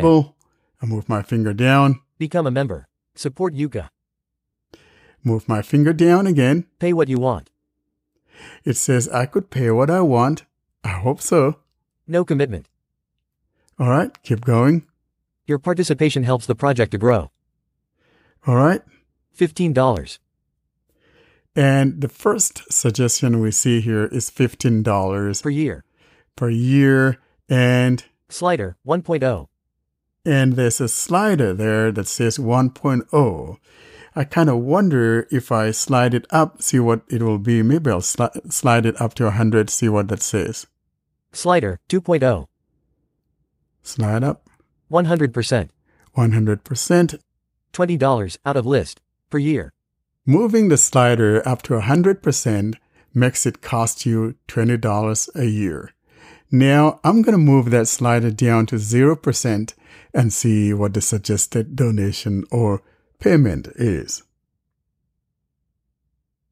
I 0.80 0.86
move 0.86 1.08
my 1.08 1.22
finger 1.22 1.52
down. 1.52 2.00
Become 2.18 2.46
a 2.46 2.50
member. 2.50 2.88
Support 3.14 3.54
Yuka. 3.54 3.88
Move 5.24 5.48
my 5.48 5.62
finger 5.62 5.92
down 5.92 6.26
again. 6.26 6.66
Pay 6.78 6.92
what 6.92 7.08
you 7.08 7.18
want. 7.18 7.50
It 8.64 8.76
says 8.76 9.08
I 9.08 9.26
could 9.26 9.50
pay 9.50 9.70
what 9.70 9.90
I 9.90 10.00
want. 10.00 10.44
I 10.84 10.90
hope 10.90 11.20
so. 11.20 11.58
No 12.06 12.24
commitment. 12.24 12.68
All 13.78 13.88
right, 13.88 14.10
keep 14.22 14.44
going. 14.44 14.86
Your 15.46 15.58
participation 15.58 16.24
helps 16.24 16.46
the 16.46 16.54
project 16.54 16.90
to 16.92 16.98
grow. 16.98 17.30
All 18.46 18.56
right. 18.56 18.82
$15. 19.36 20.18
And 21.54 22.00
the 22.00 22.08
first 22.08 22.72
suggestion 22.72 23.40
we 23.40 23.50
see 23.50 23.80
here 23.80 24.06
is 24.06 24.30
$15 24.30 25.42
per 25.42 25.50
year. 25.50 25.84
per 26.36 26.50
year. 26.50 27.18
And 27.48 28.04
Slider 28.28 28.76
oh. 28.86 28.98
1.0. 28.98 29.48
and 30.26 30.52
there's 30.54 30.80
a 30.80 30.88
slider 30.88 31.54
there 31.54 31.90
that 31.92 32.06
says 32.08 32.36
1.0. 32.36 33.56
I 34.14 34.24
kind 34.24 34.50
of 34.50 34.58
wonder 34.58 35.26
if 35.30 35.52
I 35.52 35.70
slide 35.70 36.12
it 36.12 36.26
up, 36.30 36.60
see 36.60 36.80
what 36.80 37.02
it 37.08 37.22
will 37.22 37.38
be. 37.38 37.62
Maybe 37.62 37.90
I'll 37.90 38.00
sli- 38.00 38.52
slide 38.52 38.84
it 38.84 39.00
up 39.00 39.14
to 39.14 39.24
100, 39.24 39.70
see 39.70 39.88
what 39.88 40.08
that 40.08 40.20
says. 40.22 40.66
Slider 41.32 41.78
2.0. 41.88 42.47
Slide 43.88 44.22
up 44.22 44.46
100%. 44.90 45.70
100%. 46.14 47.18
$20 47.72 48.38
out 48.44 48.56
of 48.56 48.66
list 48.66 49.00
per 49.30 49.38
year. 49.38 49.72
Moving 50.26 50.68
the 50.68 50.76
slider 50.76 51.42
up 51.48 51.62
to 51.62 51.72
100% 51.72 52.74
makes 53.14 53.46
it 53.46 53.62
cost 53.62 54.04
you 54.04 54.34
$20 54.46 55.28
a 55.34 55.46
year. 55.46 55.94
Now 56.50 57.00
I'm 57.02 57.22
going 57.22 57.32
to 57.32 57.38
move 57.38 57.70
that 57.70 57.88
slider 57.88 58.30
down 58.30 58.66
to 58.66 58.76
0% 58.76 59.74
and 60.12 60.32
see 60.34 60.74
what 60.74 60.92
the 60.92 61.00
suggested 61.00 61.74
donation 61.74 62.44
or 62.50 62.82
payment 63.18 63.68
is. 63.76 64.22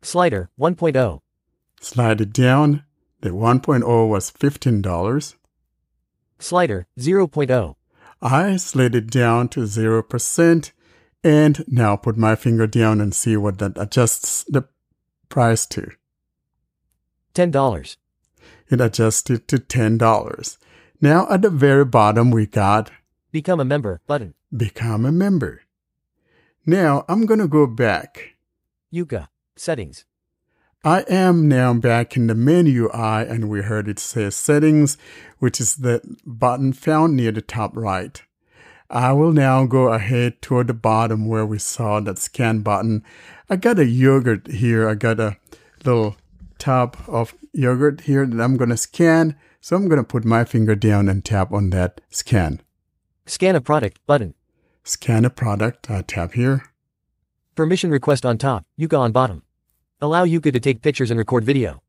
Slider 0.01 0.49
oh. 0.59 0.71
1.0. 0.71 1.21
Slide 1.83 2.21
it 2.23 2.33
down. 2.33 2.85
The 3.21 3.31
1.0 3.31 4.09
was 4.09 4.31
$15. 4.31 5.35
Slider 6.39 6.87
0.0. 6.99 7.77
I 8.23 8.57
slid 8.57 8.95
it 8.95 9.11
down 9.11 9.49
to 9.51 9.61
0% 9.61 10.73
and 11.25 11.65
now 11.67 11.97
put 11.97 12.17
my 12.17 12.35
finger 12.37 12.67
down 12.67 13.01
and 13.01 13.15
see 13.15 13.37
what 13.37 13.59
that 13.59 13.73
adjusts 13.77 14.45
the 14.45 14.69
price 15.29 15.67
to. 15.67 15.91
$10. 17.35 17.97
It 18.69 18.81
adjusted 18.81 19.49
to 19.49 19.57
$10. 19.59 20.59
Now 21.01 21.27
at 21.31 21.43
the 21.43 21.51
very 21.51 21.85
bottom, 21.85 22.31
we 22.31 22.47
got 22.47 22.91
Become 23.33 23.61
a 23.61 23.65
member 23.65 24.01
button. 24.07 24.35
become 24.57 25.05
a 25.05 25.13
member. 25.13 25.63
Now 26.65 27.05
I'm 27.09 27.27
going 27.27 27.41
to 27.41 27.49
go 27.49 27.67
back. 27.67 28.37
Yuka. 28.93 29.29
Settings. 29.57 30.05
I 30.87 31.01
am 31.09 31.49
now 31.49 31.75
back 31.75 32.17
in 32.17 32.29
the 32.29 32.35
menu 32.37 32.89
I 32.91 33.25
and 33.25 33.51
we 33.51 33.63
heard 33.63 33.89
it 33.89 33.99
says 33.99 34.37
settings, 34.37 34.97
which 35.41 35.61
is 35.61 35.75
the 35.75 36.01
button 36.25 36.73
found 36.73 37.17
near 37.17 37.33
the 37.33 37.43
top 37.43 37.77
right. 37.77 38.23
I 38.89 39.13
will 39.13 39.33
now 39.33 39.67
go 39.67 39.89
ahead 39.89 40.41
toward 40.41 40.69
the 40.69 40.75
bottom 40.75 41.27
where 41.27 41.45
we 41.45 41.59
saw 41.59 41.99
that 41.99 42.19
scan 42.19 42.61
button. 42.61 43.03
I 43.51 43.57
got 43.57 43.81
a 43.81 43.85
yogurt 43.85 44.47
here. 44.47 44.89
I 44.89 44.95
got 44.95 45.19
a 45.19 45.39
little 45.85 46.15
tub 46.57 46.97
of 47.09 47.35
yogurt 47.53 48.03
here 48.03 48.25
that 48.25 48.41
I'm 48.41 48.57
going 48.57 48.71
to 48.71 48.77
scan. 48.77 49.35
So 49.61 49.75
I'm 49.75 49.89
going 49.89 49.99
to 50.01 50.05
put 50.05 50.25
my 50.25 50.45
finger 50.45 50.77
down 50.77 51.09
and 51.09 51.25
tap 51.25 51.53
on 51.53 51.71
that 51.71 52.01
scan. 52.11 52.63
Scan 53.27 53.57
a 53.57 53.61
product 53.61 53.99
button. 54.07 54.35
Scan 54.85 55.25
a 55.25 55.31
product. 55.31 55.91
I 55.91 56.03
tap 56.03 56.35
here. 56.35 56.63
Permission 57.57 57.91
request 57.91 58.25
on 58.25 58.39
top, 58.39 58.65
Yuka 58.79 58.97
on 58.97 59.11
bottom. 59.11 59.43
Allow 60.01 60.27
Yuka 60.27 60.53
to 60.53 60.61
take 60.61 60.83
pictures 60.83 61.11
and 61.11 61.19
record 61.19 61.45
video. 61.45 61.83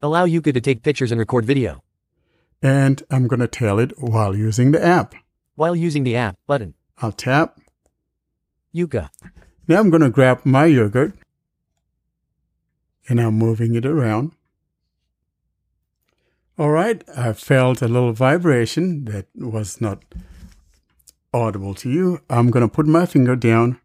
Allow 0.00 0.26
Yuka 0.26 0.52
to 0.52 0.60
take 0.60 0.82
pictures 0.82 1.12
and 1.12 1.18
record 1.18 1.44
video. 1.44 1.82
And 2.60 3.02
I'm 3.10 3.28
going 3.28 3.40
to 3.40 3.46
tell 3.46 3.78
it 3.78 3.92
while 3.98 4.36
using 4.36 4.72
the 4.72 4.84
app. 4.84 5.14
While 5.54 5.76
using 5.76 6.02
the 6.02 6.16
app 6.16 6.36
button. 6.46 6.74
I'll 6.98 7.12
tap. 7.12 7.60
Yuka. 8.74 9.10
Now 9.68 9.78
I'm 9.78 9.90
going 9.90 10.02
to 10.02 10.10
grab 10.10 10.40
my 10.44 10.66
yogurt 10.66 11.14
and 13.08 13.20
I'm 13.20 13.34
moving 13.34 13.74
it 13.74 13.86
around. 13.86 14.32
All 16.58 16.70
right, 16.70 17.02
I 17.16 17.32
felt 17.32 17.80
a 17.80 17.88
little 17.88 18.12
vibration 18.12 19.04
that 19.06 19.26
was 19.34 19.80
not 19.80 20.04
audible 21.32 21.74
to 21.74 21.90
you. 21.90 22.20
I'm 22.28 22.50
going 22.50 22.68
to 22.68 22.72
put 22.72 22.86
my 22.86 23.06
finger 23.06 23.36
down 23.36 23.78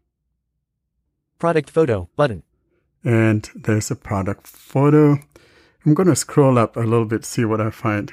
Product 1.38 1.70
photo 1.70 2.08
button. 2.16 2.42
And 3.04 3.48
there's 3.54 3.90
a 3.90 3.96
product 3.96 4.46
photo. 4.46 5.18
I'm 5.84 5.94
going 5.94 6.08
to 6.08 6.16
scroll 6.16 6.58
up 6.58 6.76
a 6.76 6.80
little 6.80 7.04
bit, 7.04 7.24
see 7.24 7.44
what 7.44 7.60
I 7.60 7.70
find. 7.70 8.12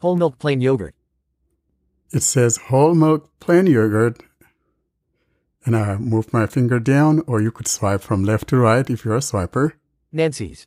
Whole 0.00 0.16
milk 0.16 0.38
plain 0.38 0.60
yogurt. 0.60 0.94
It 2.12 2.22
says 2.22 2.56
whole 2.68 2.94
milk 2.94 3.30
plain 3.40 3.66
yogurt. 3.66 4.22
And 5.64 5.76
I 5.76 5.96
move 5.96 6.32
my 6.32 6.46
finger 6.46 6.80
down, 6.80 7.22
or 7.26 7.40
you 7.40 7.52
could 7.52 7.68
swipe 7.68 8.02
from 8.02 8.24
left 8.24 8.48
to 8.48 8.56
right 8.56 8.88
if 8.90 9.04
you're 9.04 9.16
a 9.16 9.20
swiper. 9.20 9.72
Nancy's. 10.10 10.66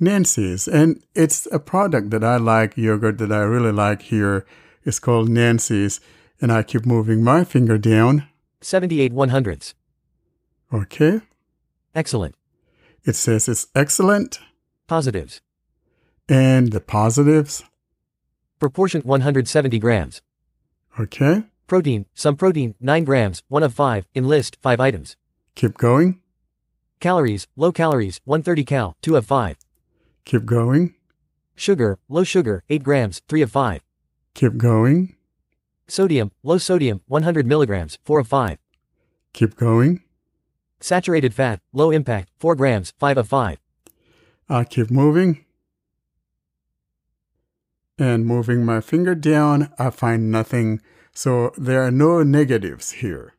Nancy's. 0.00 0.66
And 0.66 1.02
it's 1.14 1.46
a 1.52 1.58
product 1.58 2.10
that 2.10 2.24
I 2.24 2.38
like, 2.38 2.76
yogurt 2.76 3.18
that 3.18 3.30
I 3.30 3.42
really 3.42 3.72
like 3.72 4.02
here. 4.02 4.46
It's 4.84 4.98
called 4.98 5.28
Nancy's. 5.28 6.00
And 6.40 6.50
I 6.50 6.62
keep 6.62 6.86
moving 6.86 7.22
my 7.22 7.44
finger 7.44 7.78
down. 7.78 8.26
78 8.62 9.12
100ths. 9.12 9.74
Okay. 10.72 11.20
Excellent. 11.94 12.34
It 13.04 13.16
says 13.16 13.48
it's 13.48 13.66
excellent. 13.74 14.38
Positives. 14.86 15.40
And 16.28 16.72
the 16.72 16.80
positives. 16.80 17.64
Proportion 18.58 19.02
170 19.02 19.78
grams. 19.78 20.22
Okay. 20.98 21.44
Protein, 21.66 22.06
some 22.14 22.36
protein, 22.36 22.74
9 22.80 23.04
grams, 23.04 23.42
1 23.48 23.62
of 23.62 23.74
5, 23.74 24.06
in 24.14 24.28
list, 24.28 24.56
5 24.62 24.80
items. 24.80 25.16
Keep 25.54 25.78
going. 25.78 26.20
Calories, 27.00 27.46
low 27.56 27.72
calories, 27.72 28.20
130 28.24 28.64
cal, 28.64 28.96
2 29.02 29.16
of 29.16 29.26
5. 29.26 29.56
Keep 30.24 30.44
going. 30.44 30.94
Sugar, 31.54 31.98
low 32.08 32.24
sugar, 32.24 32.62
8 32.68 32.82
grams, 32.82 33.20
3 33.28 33.42
of 33.42 33.50
5. 33.50 33.82
Keep 34.34 34.56
going. 34.56 35.16
Sodium, 35.88 36.30
low 36.42 36.58
sodium, 36.58 37.02
100 37.06 37.46
milligrams, 37.46 37.98
4 38.04 38.20
of 38.20 38.28
5. 38.28 38.58
Keep 39.32 39.56
going. 39.56 40.02
Saturated 40.82 41.32
fat, 41.32 41.60
low 41.72 41.92
impact, 41.92 42.30
4 42.40 42.56
grams, 42.56 42.92
5 42.98 43.18
of 43.18 43.28
5. 43.28 43.58
I 44.48 44.64
keep 44.64 44.90
moving. 44.90 45.44
And 47.98 48.26
moving 48.26 48.64
my 48.64 48.80
finger 48.80 49.14
down, 49.14 49.72
I 49.78 49.90
find 49.90 50.30
nothing. 50.32 50.80
So 51.14 51.52
there 51.56 51.82
are 51.82 51.92
no 51.92 52.24
negatives 52.24 52.92
here. 52.92 53.34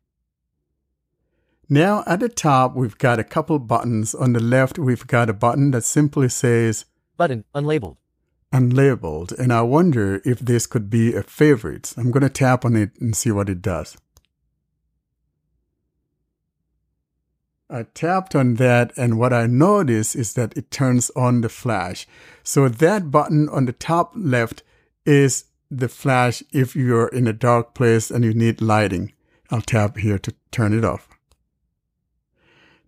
Now 1.68 2.04
at 2.08 2.22
the 2.22 2.30
top, 2.30 2.76
we've 2.76 2.98
got 2.98 3.20
a 3.20 3.24
couple 3.26 3.60
buttons. 3.60 4.16
On 4.16 4.32
the 4.32 4.40
left, 4.40 4.80
we've 4.80 5.06
got 5.06 5.30
a 5.30 5.34
button 5.34 5.72
that 5.72 5.84
simply 5.84 6.30
says 6.30 6.86
Button, 7.18 7.44
unlabeled. 7.54 7.98
unlabeled. 8.54 9.38
And 9.38 9.52
I 9.52 9.64
wonder 9.64 10.22
if 10.24 10.40
this 10.40 10.66
could 10.66 10.90
be 10.90 11.14
a 11.14 11.24
favorite. 11.24 11.94
I'm 11.98 12.12
going 12.12 12.24
to 12.24 12.30
tap 12.30 12.64
on 12.64 12.78
it 12.78 12.92
and 13.02 13.16
see 13.16 13.32
what 13.32 13.50
it 13.50 13.62
does. 13.62 13.98
I 17.74 17.88
tapped 17.96 18.36
on 18.36 18.54
that, 18.56 18.94
and 18.96 19.18
what 19.18 19.34
I 19.34 19.48
notice 19.48 20.16
is 20.16 20.34
that 20.34 20.56
it 20.56 20.70
turns 20.70 21.10
on 21.16 21.42
the 21.42 21.50
flash. 21.50 22.06
So 22.44 22.70
that 22.70 23.10
button 23.10 23.50
on 23.50 23.66
the 23.66 23.74
top 23.74 24.12
left 24.16 24.62
is 25.08 25.46
the 25.72 25.90
flash 25.90 26.44
if 26.52 26.76
you're 26.76 27.08
in 27.08 27.26
a 27.26 27.34
dark 27.34 27.74
place 27.74 28.12
and 28.12 28.24
you 28.24 28.32
need 28.36 28.62
lighting. 28.62 29.12
I'll 29.50 29.62
tap 29.62 29.98
here 29.98 30.20
to 30.20 30.36
turn 30.52 30.78
it 30.78 30.86
off. 30.86 31.10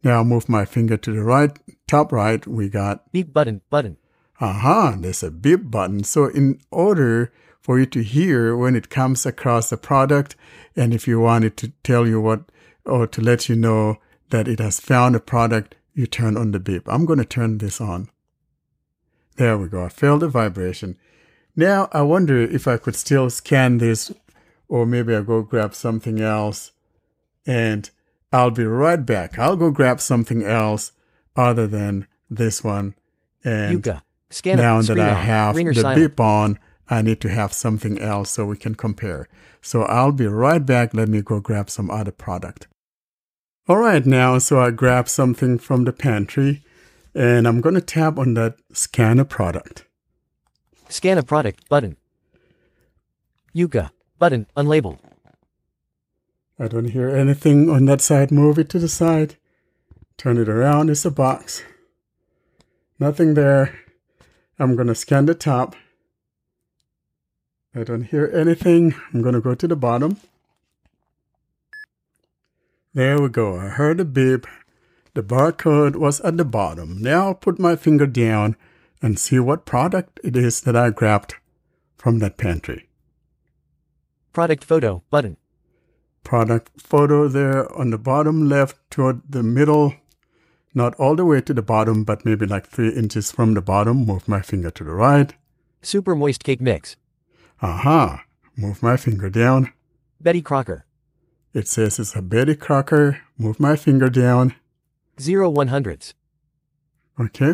Now 0.03 0.17
I'll 0.17 0.23
move 0.23 0.47
my 0.47 0.65
finger 0.65 0.97
to 0.97 1.11
the 1.11 1.23
right, 1.23 1.57
top 1.87 2.11
right, 2.11 2.45
we 2.45 2.69
got 2.69 3.11
Beep 3.11 3.33
button, 3.33 3.61
button. 3.71 3.97
Aha, 4.39 4.97
there's 4.99 5.23
a 5.23 5.31
beep 5.31 5.71
button. 5.71 6.03
So 6.03 6.27
in 6.27 6.59
order 6.69 7.33
for 7.59 7.79
you 7.79 7.87
to 7.87 8.03
hear 8.03 8.55
when 8.55 8.75
it 8.75 8.91
comes 8.91 9.25
across 9.25 9.71
the 9.71 9.77
product, 9.77 10.35
and 10.75 10.93
if 10.93 11.07
you 11.07 11.19
want 11.19 11.43
it 11.43 11.57
to 11.57 11.69
tell 11.81 12.07
you 12.07 12.21
what, 12.21 12.51
or 12.85 13.07
to 13.07 13.19
let 13.19 13.49
you 13.49 13.55
know 13.55 13.97
that 14.29 14.47
it 14.47 14.59
has 14.59 14.79
found 14.79 15.15
a 15.15 15.19
product, 15.19 15.75
you 15.93 16.07
turn 16.07 16.37
on 16.37 16.51
the 16.51 16.59
beep. 16.59 16.87
I'm 16.87 17.05
going 17.05 17.19
to 17.19 17.25
turn 17.25 17.57
this 17.59 17.79
on. 17.79 18.09
There 19.37 19.57
we 19.57 19.67
go. 19.67 19.83
I 19.83 19.89
felt 19.89 20.21
the 20.21 20.27
vibration. 20.27 20.97
Now 21.55 21.89
I 21.91 22.01
wonder 22.01 22.41
if 22.41 22.67
I 22.67 22.77
could 22.77 22.95
still 22.95 23.29
scan 23.29 23.77
this, 23.77 24.11
or 24.67 24.85
maybe 24.85 25.15
I 25.15 25.21
go 25.21 25.41
grab 25.41 25.73
something 25.73 26.19
else, 26.19 26.71
and 27.45 27.89
I'll 28.31 28.51
be 28.51 28.65
right 28.65 29.05
back. 29.05 29.39
I'll 29.39 29.55
go 29.55 29.71
grab 29.71 30.01
something 30.01 30.43
else 30.43 30.91
other 31.35 31.67
than 31.67 32.07
this 32.29 32.63
one. 32.63 32.95
And 33.43 33.83
Yuka. 33.83 34.01
Scan 34.29 34.57
now 34.57 34.81
that 34.81 34.99
I 34.99 35.13
have 35.13 35.55
the 35.55 35.73
silent. 35.73 35.95
beep 35.97 36.19
on, 36.19 36.59
I 36.89 37.01
need 37.01 37.21
to 37.21 37.29
have 37.29 37.53
something 37.53 37.99
else 37.99 38.31
so 38.31 38.45
we 38.45 38.57
can 38.57 38.75
compare. 38.75 39.27
So 39.61 39.83
I'll 39.83 40.11
be 40.11 40.27
right 40.27 40.65
back. 40.65 40.93
Let 40.93 41.09
me 41.09 41.21
go 41.21 41.39
grab 41.39 41.69
some 41.69 41.89
other 41.89 42.11
product. 42.11 42.67
All 43.67 43.77
right, 43.77 44.05
now, 44.05 44.37
so 44.37 44.59
I 44.59 44.69
grab 44.69 45.09
something 45.09 45.57
from 45.57 45.85
the 45.85 45.93
pantry 45.93 46.61
and 47.15 47.47
I'm 47.47 47.61
going 47.61 47.73
to 47.73 47.81
tap 47.81 48.19
on 48.19 48.35
that 48.35 48.57
scan 48.71 49.17
a 49.17 49.25
product. 49.25 49.85
Scan 50.87 51.17
a 51.17 51.23
product, 51.23 51.67
button. 51.67 51.97
Yuka. 53.55 53.89
Button, 54.19 54.45
unlabeled. 54.55 54.99
I 56.59 56.67
don't 56.67 56.91
hear 56.91 57.09
anything 57.09 57.69
on 57.69 57.85
that 57.85 58.01
side. 58.01 58.31
Move 58.31 58.59
it 58.59 58.69
to 58.69 58.79
the 58.79 58.87
side. 58.87 59.35
Turn 60.15 60.37
it 60.37 60.47
around. 60.47 60.91
It's 60.91 61.03
a 61.03 61.11
box. 61.11 61.63
Nothing 62.99 63.33
there. 63.33 63.77
I'm 64.59 64.75
going 64.75 64.87
to 64.87 64.95
scan 64.95 65.25
the 65.25 65.33
top. 65.33 65.75
I 67.73 67.83
don't 67.83 68.03
hear 68.03 68.31
anything. 68.33 68.95
I'm 69.11 69.21
going 69.21 69.35
to 69.35 69.41
go 69.41 69.55
to 69.55 69.67
the 69.67 69.75
bottom. 69.75 70.17
There 72.95 73.21
we 73.21 73.27
go. 73.27 73.59
I 73.59 73.67
heard 73.67 73.99
a 73.99 74.05
beep. 74.05 74.47
The 75.15 75.21
barcode 75.21 75.97
was 75.97 76.21
at 76.21 76.37
the 76.37 76.45
bottom. 76.45 77.01
Now 77.01 77.27
I'll 77.27 77.35
put 77.35 77.59
my 77.59 77.75
finger 77.75 78.07
down 78.07 78.55
and 79.01 79.19
see 79.19 79.37
what 79.37 79.65
product 79.65 80.21
it 80.23 80.37
is 80.37 80.61
that 80.61 80.77
I 80.77 80.91
grabbed 80.91 81.35
from 81.97 82.19
that 82.19 82.37
pantry. 82.37 82.87
Product 84.31 84.63
photo, 84.63 85.03
button. 85.09 85.35
product 86.23 86.81
photo 86.81 87.27
there 87.27 87.71
on 87.77 87.89
the 87.89 87.97
bottom 87.97 88.47
left 88.49 88.77
toward 88.89 89.21
the 89.29 89.43
middle, 89.43 89.93
not 90.73 90.95
all 90.95 91.15
the 91.15 91.25
way 91.25 91.41
to 91.41 91.53
the 91.53 91.61
bottom, 91.61 92.03
but 92.05 92.25
maybe 92.25 92.45
like 92.45 92.65
three 92.65 92.89
inches 92.89 93.29
from 93.29 93.53
the 93.55 93.61
bottom. 93.61 94.05
Move 94.05 94.27
my 94.27 94.41
finger 94.41 94.71
to 94.71 94.83
the 94.85 94.91
right. 94.93 95.33
Super 95.81 96.15
moist 96.15 96.43
cake 96.45 96.61
mix. 96.61 96.95
Aha. 97.61 98.23
Move 98.55 98.81
my 98.81 98.95
finger 98.95 99.29
down. 99.29 99.71
Betty 100.19 100.41
Crocker. 100.41 100.85
It 101.55 101.69
says 101.69 101.99
it's 101.99 102.17
a 102.17 102.21
Betty 102.21 102.53
Crocker. 102.53 103.21
Move 103.37 103.61
my 103.61 103.77
finger 103.77 104.09
down. 104.09 104.55
Zero 105.21 105.49
one 105.49 105.69
hundredths. 105.69 106.13
Okay. 107.17 107.53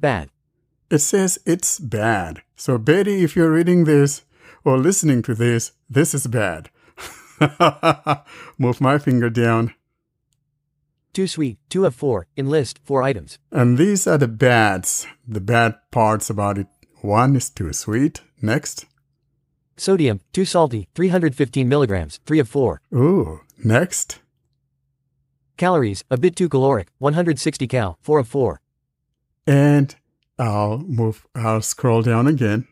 Bad. 0.00 0.30
It 0.90 1.00
says 1.00 1.38
it's 1.44 1.78
bad. 1.78 2.40
So, 2.56 2.78
Betty, 2.78 3.22
if 3.22 3.36
you're 3.36 3.52
reading 3.52 3.84
this 3.84 4.24
or 4.64 4.78
listening 4.78 5.20
to 5.24 5.34
this, 5.34 5.72
this 5.90 6.14
is 6.14 6.26
bad. 6.26 6.70
Move 8.58 8.80
my 8.80 8.96
finger 8.96 9.28
down. 9.28 9.74
Too 11.12 11.26
sweet. 11.26 11.58
Two 11.68 11.84
of 11.84 11.94
four. 11.94 12.28
In 12.36 12.48
list, 12.48 12.80
four 12.84 13.02
items. 13.02 13.38
And 13.52 13.76
these 13.76 14.06
are 14.06 14.16
the 14.16 14.28
bads, 14.28 15.06
the 15.28 15.42
bad 15.42 15.76
parts 15.90 16.30
about 16.30 16.56
it. 16.56 16.68
One 17.02 17.36
is 17.36 17.50
too 17.50 17.74
sweet. 17.74 18.22
Next. 18.40 18.86
Sodium. 19.76 20.20
Too 20.32 20.44
salty. 20.44 20.88
315 20.94 21.68
milligrams. 21.68 22.20
Three 22.26 22.38
of 22.38 22.48
four. 22.48 22.80
Ooh, 22.94 23.40
next. 23.62 24.20
Calories. 25.56 26.04
A 26.10 26.16
bit 26.16 26.36
too 26.36 26.48
caloric. 26.48 26.88
160 26.98 27.66
cal. 27.66 27.98
Four 28.00 28.18
of 28.18 28.28
four. 28.28 28.60
And 29.46 29.94
I'll 30.38 30.78
move, 30.78 31.26
I'll 31.34 31.62
scroll 31.62 32.02
down 32.02 32.26
again 32.26 32.66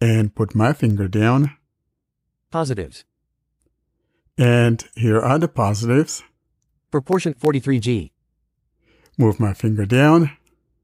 and 0.00 0.34
put 0.34 0.54
my 0.54 0.72
finger 0.72 1.08
down. 1.08 1.56
Positives. 2.50 3.04
And 4.38 4.84
here 4.94 5.20
are 5.20 5.38
the 5.38 5.48
positives. 5.48 6.22
Proportion 6.90 7.34
43G. 7.34 8.10
Move 9.18 9.40
my 9.40 9.54
finger 9.54 9.86
down. 9.86 10.36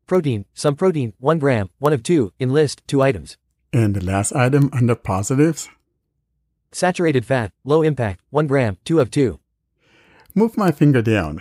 Protein, 0.06 0.46
some 0.54 0.74
protein, 0.74 1.12
1 1.18 1.38
gram, 1.38 1.68
1 1.78 1.92
of 1.92 2.02
2, 2.02 2.32
in 2.38 2.50
list, 2.50 2.82
2 2.86 3.02
items. 3.02 3.36
And 3.72 3.94
the 3.94 4.04
last 4.04 4.32
item 4.34 4.68
under 4.72 4.94
positives. 4.94 5.68
Saturated 6.72 7.24
fat, 7.24 7.52
low 7.64 7.82
impact, 7.82 8.20
1 8.30 8.46
gram, 8.46 8.76
2 8.84 9.00
of 9.00 9.10
2. 9.10 9.38
Move 10.34 10.56
my 10.56 10.70
finger 10.70 11.02
down. 11.02 11.40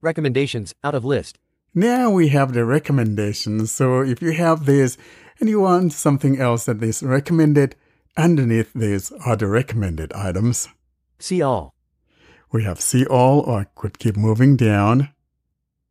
Recommendations, 0.00 0.74
out 0.82 0.94
of 0.94 1.04
list. 1.04 1.38
Now 1.74 2.10
we 2.10 2.28
have 2.28 2.54
the 2.54 2.64
recommendations. 2.64 3.70
So 3.70 4.00
if 4.00 4.22
you 4.22 4.32
have 4.32 4.64
this 4.64 4.96
and 5.40 5.48
you 5.48 5.60
want 5.60 5.92
something 5.92 6.40
else 6.40 6.64
that 6.64 6.82
is 6.82 7.02
recommended, 7.02 7.76
underneath 8.16 8.72
these 8.72 9.12
are 9.24 9.36
the 9.36 9.46
recommended 9.46 10.12
items. 10.12 10.68
See 11.18 11.42
all. 11.42 11.74
We 12.50 12.64
have 12.64 12.80
see 12.80 13.04
all, 13.04 13.40
or 13.40 13.60
I 13.60 13.66
could 13.74 13.98
keep 13.98 14.16
moving 14.16 14.56
down. 14.56 15.10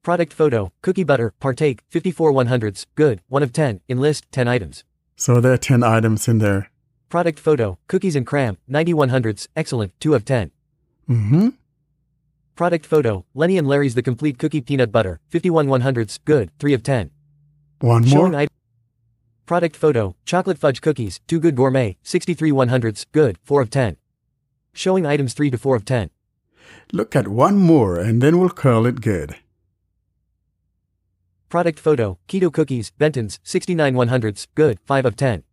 Product 0.02 0.34
photo, 0.34 0.72
cookie 0.82 1.04
butter, 1.04 1.34
partake, 1.40 1.84
54 1.90 2.32
100s, 2.34 2.86
good, 2.96 3.22
1 3.28 3.44
of 3.44 3.54
10, 3.54 3.82
in 3.88 4.00
list, 4.00 4.26
10 4.32 4.48
items. 4.48 4.84
So 5.20 5.41
there 5.41 5.51
are 5.51 5.57
10 5.57 5.82
items 5.82 6.28
in 6.28 6.38
there. 6.38 6.70
Product 7.09 7.39
photo, 7.39 7.80
cookies 7.88 8.15
and 8.15 8.26
cram, 8.26 8.57
90 8.68 8.93
100s, 8.93 9.47
excellent, 9.55 9.99
2 9.99 10.13
of 10.13 10.24
10. 10.24 10.51
Mm-hmm. 11.09 11.49
Product 12.55 12.86
photo, 12.86 13.26
Lenny 13.34 13.57
and 13.57 13.68
Larry's 13.68 13.95
The 13.95 14.03
Complete 14.03 14.38
Cookie 14.38 14.61
Peanut 14.61 14.91
Butter, 14.91 15.20
51 15.30 15.68
100s, 15.68 16.20
good, 16.24 16.51
3 16.59 16.74
of 16.74 16.84
10. 16.84 17.09
One 17.80 18.05
Showing 18.05 18.32
more. 18.34 18.41
item. 18.41 18.53
Product 19.47 19.76
photo, 19.76 20.15
chocolate 20.24 20.59
fudge 20.59 20.82
cookies, 20.82 21.20
2 21.28 21.39
Good 21.39 21.55
Gourmet, 21.55 21.97
63 22.03 22.51
100s, 22.51 23.05
good, 23.11 23.39
4 23.43 23.61
of 23.61 23.72
10. 23.72 23.97
Showing 24.74 25.07
items 25.07 25.34
3 25.34 25.49
to 25.49 25.57
4 25.57 25.76
of 25.76 25.86
10. 25.86 26.11
Look 26.93 27.15
at 27.15 27.28
one 27.28 27.57
more 27.57 27.97
and 27.97 28.22
then 28.22 28.38
we'll 28.38 28.49
call 28.49 28.86
it 28.86 29.01
good. 29.01 29.36
Product 31.50 31.80
photo, 31.80 32.18
keto 32.28 32.52
cookies, 32.52 32.91
Benton's, 32.91 33.39
69 33.43 33.95
100s, 33.95 34.48
good, 34.54 34.80
5 34.86 35.06
of 35.06 35.16
10. 35.16 35.43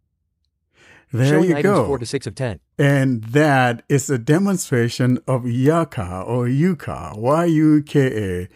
There 1.13 1.27
Showing 1.27 1.51
you 1.51 1.57
items 1.57 1.63
go. 1.63 1.87
4 1.87 1.99
to 1.99 2.07
6 2.07 2.27
of 2.27 2.35
10. 2.35 2.61
And 2.77 3.23
that 3.25 3.85
is 3.89 4.11
a 4.11 4.19
demonstration 4.19 5.19
of 5.29 5.43
Yuka 5.43 6.27
or 6.27 6.47
Yuka, 6.47 7.17
Y-U-K-A. 7.17 8.49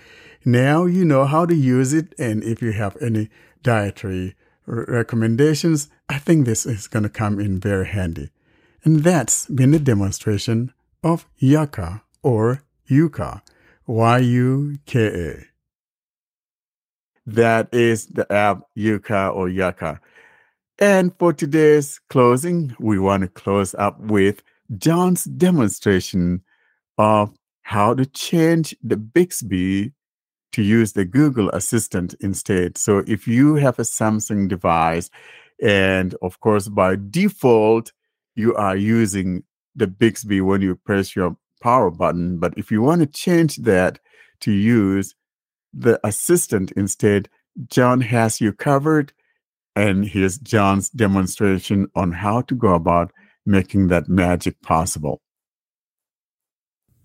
Now 0.45 0.85
you 0.87 1.05
know 1.05 1.25
how 1.27 1.47
to 1.47 1.55
use 1.55 1.93
it, 1.93 2.13
and 2.19 2.43
if 2.43 2.61
you 2.61 2.73
have 2.73 2.97
any 3.01 3.29
dietary 3.63 4.35
r- 4.67 4.85
recommendations, 4.89 5.89
I 6.09 6.19
think 6.19 6.45
this 6.45 6.67
is 6.67 6.89
going 6.89 7.05
to 7.05 7.09
come 7.09 7.39
in 7.39 7.61
very 7.61 7.87
handy. 7.87 8.31
And 8.83 9.05
that's 9.05 9.47
been 9.47 9.75
a 9.75 9.79
demonstration 9.79 10.73
of 11.05 11.27
Yuka 11.41 12.01
or 12.25 12.63
Yuka, 12.91 13.43
Y-U-K-A. 13.87 15.45
That 17.29 17.69
is 17.75 18.07
the 18.07 18.31
app 18.33 18.63
Yuka 18.75 19.35
or 19.35 19.49
Yuka. 19.49 19.99
And 20.79 21.13
for 21.19 21.35
today's 21.35 22.01
closing, 22.09 22.75
we 22.81 22.99
want 22.99 23.23
to 23.23 23.29
close 23.29 23.75
up 23.75 24.01
with 24.01 24.43
John's 24.79 25.25
demonstration 25.25 26.43
of 26.97 27.35
how 27.65 27.93
to 27.93 28.07
change 28.07 28.75
the 28.83 28.97
Bixby 28.97 29.93
to 30.53 30.63
use 30.63 30.95
the 30.95 31.05
Google 31.05 31.51
Assistant 31.51 32.15
instead. 32.21 32.79
So 32.79 33.05
if 33.07 33.29
you 33.29 33.57
have 33.57 33.79
a 33.79 33.83
Samsung 33.83 34.49
device, 34.49 35.11
and 35.63 36.15
of 36.23 36.41
course, 36.41 36.69
by 36.69 36.97
default, 37.11 37.93
you 38.37 38.55
are 38.55 38.77
using 38.77 39.45
the 39.77 39.87
Bixby 39.87 40.41
when 40.41 40.63
you 40.63 40.77
press 40.77 41.15
your 41.15 41.37
power 41.63 41.91
button. 41.91 42.39
But 42.39 42.55
if 42.57 42.71
you 42.71 42.81
want 42.81 43.03
to 43.03 43.07
change 43.07 43.57
that 43.57 43.99
to 44.41 44.51
use 44.51 45.15
the 45.73 46.01
assistant 46.07 46.73
instead, 46.73 47.29
John 47.67 48.01
has 48.01 48.41
you 48.41 48.53
covered. 48.53 49.13
And 49.77 50.05
here's 50.05 50.39
John's 50.39 50.91
demonstration 50.91 51.89
on 51.95 52.13
how 52.13 52.43
to 52.43 52.55
go 52.55 52.75
about 52.75 53.13
making 53.47 53.89
that 53.89 54.09
magic 54.09 54.61
possible. 54.61 55.21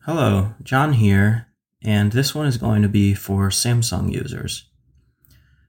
Hello, 0.05 0.55
John 0.61 0.93
here, 0.93 1.47
and 1.81 2.11
this 2.11 2.35
one 2.35 2.47
is 2.47 2.57
going 2.57 2.81
to 2.81 2.89
be 2.89 3.13
for 3.13 3.49
Samsung 3.49 4.11
users. 4.11 4.69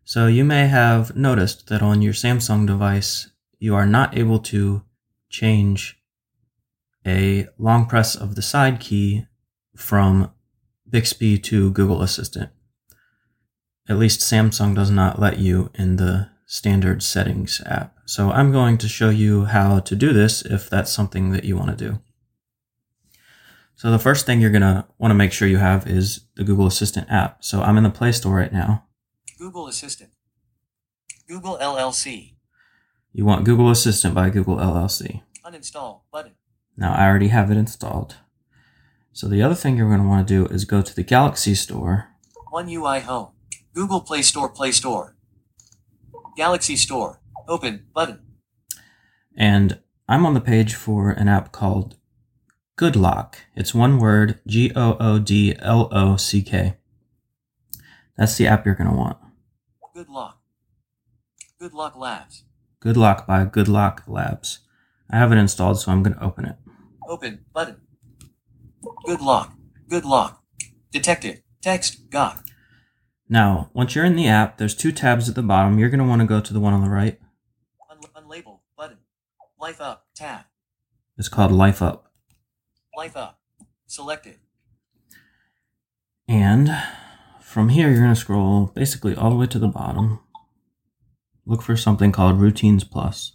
So 0.04 0.26
you 0.26 0.44
may 0.44 0.66
have 0.66 1.14
noticed 1.14 1.68
that 1.68 1.82
on 1.82 2.02
your 2.02 2.12
Samsung 2.12 2.66
device, 2.66 3.30
you 3.58 3.74
are 3.74 3.86
not 3.86 4.16
able 4.18 4.38
to 4.40 4.82
change 5.28 6.00
a 7.06 7.46
long 7.58 7.86
press 7.86 8.16
of 8.16 8.34
the 8.34 8.42
side 8.42 8.80
key 8.80 9.26
from 9.76 10.32
Bixby 10.88 11.38
to 11.38 11.70
Google 11.70 12.02
Assistant. 12.02 12.50
At 13.88 13.98
least 13.98 14.20
Samsung 14.20 14.74
does 14.74 14.90
not 14.90 15.20
let 15.20 15.38
you 15.38 15.70
in 15.74 15.96
the 15.96 16.30
standard 16.46 17.02
settings 17.02 17.60
app. 17.66 17.96
So 18.06 18.30
I'm 18.30 18.52
going 18.52 18.78
to 18.78 18.88
show 18.88 19.10
you 19.10 19.44
how 19.44 19.80
to 19.80 19.96
do 19.96 20.12
this 20.12 20.42
if 20.42 20.70
that's 20.70 20.92
something 20.92 21.32
that 21.32 21.44
you 21.44 21.56
want 21.56 21.76
to 21.76 21.84
do. 21.90 22.00
So 23.76 23.90
the 23.90 23.98
first 23.98 24.24
thing 24.24 24.40
you're 24.40 24.50
going 24.50 24.62
to 24.62 24.86
want 24.98 25.10
to 25.10 25.16
make 25.16 25.32
sure 25.32 25.48
you 25.48 25.58
have 25.58 25.86
is 25.86 26.20
the 26.36 26.44
Google 26.44 26.66
Assistant 26.66 27.10
app. 27.10 27.44
So 27.44 27.60
I'm 27.62 27.76
in 27.76 27.82
the 27.82 27.90
Play 27.90 28.12
Store 28.12 28.36
right 28.36 28.52
now. 28.52 28.84
Google 29.38 29.66
Assistant. 29.66 30.10
Google 31.28 31.58
LLC. 31.58 32.34
You 33.12 33.24
want 33.24 33.44
Google 33.44 33.70
Assistant 33.70 34.14
by 34.14 34.30
Google 34.30 34.56
LLC. 34.56 35.22
Uninstall 35.44 36.02
button. 36.10 36.32
Now 36.76 36.94
I 36.94 37.06
already 37.06 37.28
have 37.28 37.50
it 37.50 37.56
installed. 37.56 38.16
So 39.12 39.28
the 39.28 39.42
other 39.42 39.54
thing 39.54 39.76
you're 39.76 39.88
going 39.88 40.00
to 40.00 40.08
want 40.08 40.26
to 40.26 40.34
do 40.34 40.46
is 40.46 40.64
go 40.64 40.82
to 40.82 40.94
the 40.94 41.02
Galaxy 41.02 41.54
Store. 41.54 42.08
One 42.50 42.68
UI 42.68 43.00
Home. 43.00 43.33
Google 43.74 44.00
Play 44.00 44.22
Store 44.22 44.48
Play 44.48 44.70
Store. 44.70 45.16
Galaxy 46.36 46.76
Store. 46.76 47.20
Open 47.48 47.86
button. 47.92 48.20
And 49.36 49.80
I'm 50.08 50.24
on 50.24 50.34
the 50.34 50.40
page 50.40 50.74
for 50.74 51.10
an 51.10 51.28
app 51.28 51.50
called 51.50 51.96
Good 52.76 52.94
Lock. 52.94 53.38
It's 53.56 53.74
one 53.74 53.98
word 53.98 54.38
G 54.46 54.70
O 54.76 54.96
O 55.00 55.18
D 55.18 55.56
L 55.58 55.88
O 55.92 56.16
C 56.16 56.40
K. 56.40 56.76
That's 58.16 58.36
the 58.36 58.46
app 58.46 58.64
you're 58.64 58.76
going 58.76 58.90
to 58.90 58.96
want. 58.96 59.18
Good 59.92 60.08
Lock. 60.08 60.40
Good 61.58 61.72
Lock 61.72 61.96
Labs. 61.96 62.44
Good 62.78 62.96
Lock 62.96 63.26
by 63.26 63.44
Good 63.44 63.68
Lock 63.68 64.04
Labs. 64.06 64.60
I 65.10 65.18
have 65.18 65.32
it 65.32 65.38
installed, 65.38 65.80
so 65.80 65.90
I'm 65.90 66.02
going 66.02 66.14
to 66.14 66.22
open 66.22 66.44
it. 66.44 66.56
Open 67.08 67.44
button. 67.52 67.80
Good 69.04 69.20
Lock. 69.20 69.52
Good 69.88 70.04
Lock. 70.04 70.42
Detected. 70.92 71.42
Text. 71.60 72.08
Got. 72.10 72.42
Now, 73.34 73.68
once 73.72 73.96
you're 73.96 74.04
in 74.04 74.14
the 74.14 74.28
app, 74.28 74.58
there's 74.58 74.76
two 74.76 74.92
tabs 74.92 75.28
at 75.28 75.34
the 75.34 75.42
bottom. 75.42 75.76
You're 75.76 75.88
going 75.88 75.98
to 75.98 76.06
want 76.06 76.20
to 76.20 76.24
go 76.24 76.40
to 76.40 76.52
the 76.52 76.60
one 76.60 76.72
on 76.72 76.82
the 76.82 76.88
right. 76.88 77.18
Un- 77.90 77.98
unlabeled 78.22 78.60
button. 78.78 78.98
Life 79.60 79.80
up. 79.80 80.06
Tab. 80.14 80.44
It's 81.18 81.28
called 81.28 81.50
Life 81.50 81.82
Up. 81.82 82.12
Life 82.96 83.16
up. 83.16 83.40
Selected. 83.88 84.36
And 86.28 86.70
from 87.40 87.70
here, 87.70 87.88
you're 87.88 88.02
going 88.02 88.14
to 88.14 88.20
scroll 88.20 88.66
basically 88.66 89.16
all 89.16 89.30
the 89.30 89.36
way 89.36 89.48
to 89.48 89.58
the 89.58 89.66
bottom. 89.66 90.20
Look 91.44 91.60
for 91.60 91.76
something 91.76 92.12
called 92.12 92.40
Routines 92.40 92.84
Plus. 92.84 93.32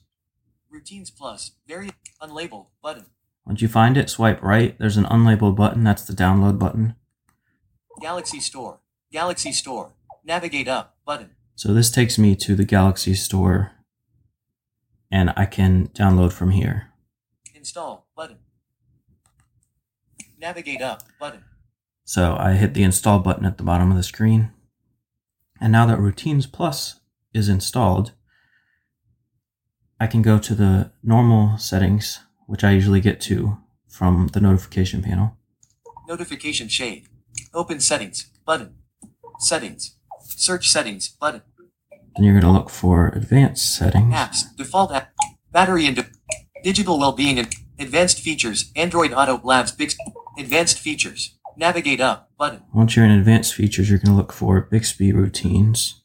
Routines 0.69 1.11
plus. 1.11 1.51
Very 1.67 1.89
unlabeled 2.21 2.67
button. 2.81 3.07
Once 3.45 3.61
you 3.61 3.67
find 3.67 3.97
it, 3.97 4.09
swipe 4.09 4.41
right. 4.41 4.79
There's 4.79 4.95
an 4.95 5.03
unlabeled 5.03 5.57
button. 5.57 5.83
That's 5.83 6.03
the 6.03 6.13
download 6.13 6.57
button. 6.57 6.95
Galaxy 7.99 8.39
Store. 8.39 8.79
Galaxy 9.11 9.51
Store. 9.51 9.93
Navigate 10.23 10.67
up 10.67 10.97
button. 11.05 11.31
So 11.55 11.73
this 11.73 11.89
takes 11.89 12.17
me 12.17 12.35
to 12.35 12.55
the 12.55 12.63
Galaxy 12.63 13.13
Store, 13.15 13.71
and 15.11 15.33
I 15.35 15.45
can 15.45 15.87
download 15.89 16.31
from 16.31 16.51
here. 16.51 16.91
Install 17.55 18.07
button. 18.15 18.37
Navigate 20.39 20.81
up 20.81 21.03
button. 21.19 21.43
So 22.03 22.35
I 22.39 22.53
hit 22.53 22.73
the 22.73 22.83
install 22.83 23.19
button 23.19 23.45
at 23.45 23.57
the 23.57 23.63
bottom 23.63 23.91
of 23.91 23.97
the 23.97 24.03
screen. 24.03 24.51
And 25.59 25.71
now 25.71 25.85
that 25.87 25.99
Routines 25.99 26.47
Plus 26.47 27.01
is 27.33 27.49
installed, 27.49 28.13
I 29.99 30.07
can 30.07 30.21
go 30.21 30.39
to 30.39 30.55
the 30.55 30.91
normal 31.03 31.57
settings, 31.57 32.19
which 32.47 32.63
I 32.63 32.71
usually 32.71 33.01
get 33.01 33.19
to 33.21 33.57
from 33.89 34.27
the 34.27 34.39
notification 34.39 35.03
panel. 35.03 35.37
Notification 36.07 36.67
shade. 36.69 37.07
Open 37.53 37.79
settings 37.79 38.29
button. 38.45 38.75
Settings. 39.39 39.95
Search 40.21 40.69
settings 40.69 41.07
button. 41.09 41.41
Then 42.15 42.25
you're 42.25 42.33
going 42.33 42.43
to 42.43 42.51
look 42.51 42.69
for 42.69 43.07
advanced 43.09 43.75
settings. 43.75 44.13
Apps. 44.13 44.55
Default 44.55 44.91
app. 44.91 45.11
Battery 45.51 45.85
and 45.87 45.95
di- 45.95 46.05
digital 46.63 46.99
well-being 46.99 47.39
and 47.39 47.55
advanced 47.79 48.19
features. 48.19 48.71
Android 48.75 49.13
Auto 49.13 49.39
Labs. 49.43 49.75
Bix. 49.75 49.95
Advanced 50.37 50.77
features. 50.77 51.37
Navigate 51.57 52.01
up 52.01 52.29
button. 52.37 52.63
Once 52.73 52.95
you're 52.95 53.05
in 53.05 53.11
advanced 53.11 53.53
features, 53.53 53.89
you're 53.89 53.99
going 53.99 54.13
to 54.13 54.17
look 54.17 54.33
for 54.33 54.61
Bixby 54.61 55.13
routines. 55.13 56.03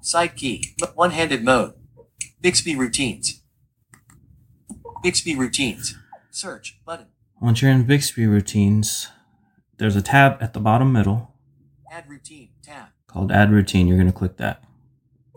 Side 0.00 0.36
key. 0.36 0.74
One-handed 0.94 1.42
mode. 1.42 1.74
Bixby 2.40 2.76
routines. 2.76 3.42
Bixby 5.02 5.34
routines. 5.36 5.96
Search 6.30 6.78
button. 6.84 7.06
Once 7.40 7.62
you're 7.62 7.70
in 7.70 7.84
Bixby 7.84 8.26
routines, 8.26 9.08
there's 9.78 9.96
a 9.96 10.02
tab 10.02 10.42
at 10.42 10.52
the 10.52 10.60
bottom 10.60 10.92
middle 10.92 11.34
Add 11.90 12.08
routine. 12.08 12.47
Called 13.08 13.32
Add 13.32 13.50
Routine. 13.50 13.88
You're 13.88 13.96
going 13.96 14.06
to 14.12 14.16
click 14.16 14.36
that. 14.36 14.62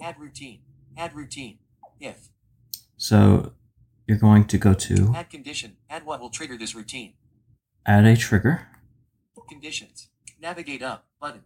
Add 0.01 0.19
routine. 0.19 0.59
Add 0.97 1.15
routine. 1.15 1.57
If. 1.99 2.29
So 2.97 3.53
you're 4.07 4.17
going 4.17 4.45
to 4.45 4.57
go 4.57 4.73
to 4.73 5.13
Add 5.15 5.29
condition. 5.29 5.77
Add 5.89 6.05
what 6.05 6.19
will 6.19 6.29
trigger 6.29 6.57
this 6.57 6.75
routine. 6.75 7.13
Add 7.85 8.05
a 8.05 8.15
Trigger, 8.15 8.67
Conditions. 9.49 10.09
Navigate 10.39 10.81
up 10.83 11.05
button. 11.19 11.41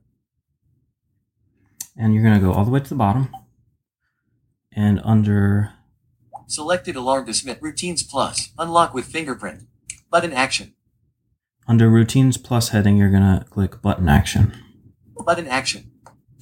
and 1.97 2.13
you're 2.13 2.21
going 2.23 2.35
to 2.35 2.39
go 2.45 2.51
all 2.53 2.63
the 2.65 2.69
way 2.71 2.79
to 2.79 2.89
the 2.89 2.95
bottom. 2.95 3.29
And 4.71 5.01
under 5.03 5.73
Selected 6.47 6.95
alarm 6.95 7.25
dismiss. 7.25 7.61
Routines 7.61 8.03
plus. 8.03 8.51
Unlock 8.59 8.93
with 8.93 9.05
fingerprint. 9.05 9.63
Button 10.11 10.31
action. 10.33 10.73
under 11.67 11.89
Routines 11.89 12.37
Plus 12.37 12.69
heading, 12.69 12.95
you're 12.97 13.09
going 13.09 13.39
to 13.39 13.43
click 13.49 13.81
Button 13.81 14.07
Action. 14.07 14.53
Button 15.25 15.47
action. 15.47 15.91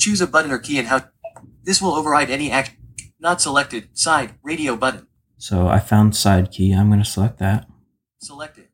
Choose 0.04 0.20
a 0.20 0.28
button 0.28 0.52
or 0.52 0.60
key 0.60 0.80
and 0.80 0.90
how. 0.90 1.06
This 1.64 1.82
will 1.82 1.94
override 1.94 2.30
any 2.30 2.52
action. 2.52 2.76
Not 3.22 3.40
selected. 3.40 3.98
Side. 3.98 4.36
Radio 4.44 4.76
button. 4.76 5.08
So 5.38 5.70
I 5.70 5.80
found 5.80 6.14
Side 6.14 6.52
Key. 6.52 6.74
I'm 6.74 6.90
going 6.90 7.00
to 7.02 7.10
select 7.10 7.38
that. 7.40 7.70
Selected. 8.20 8.68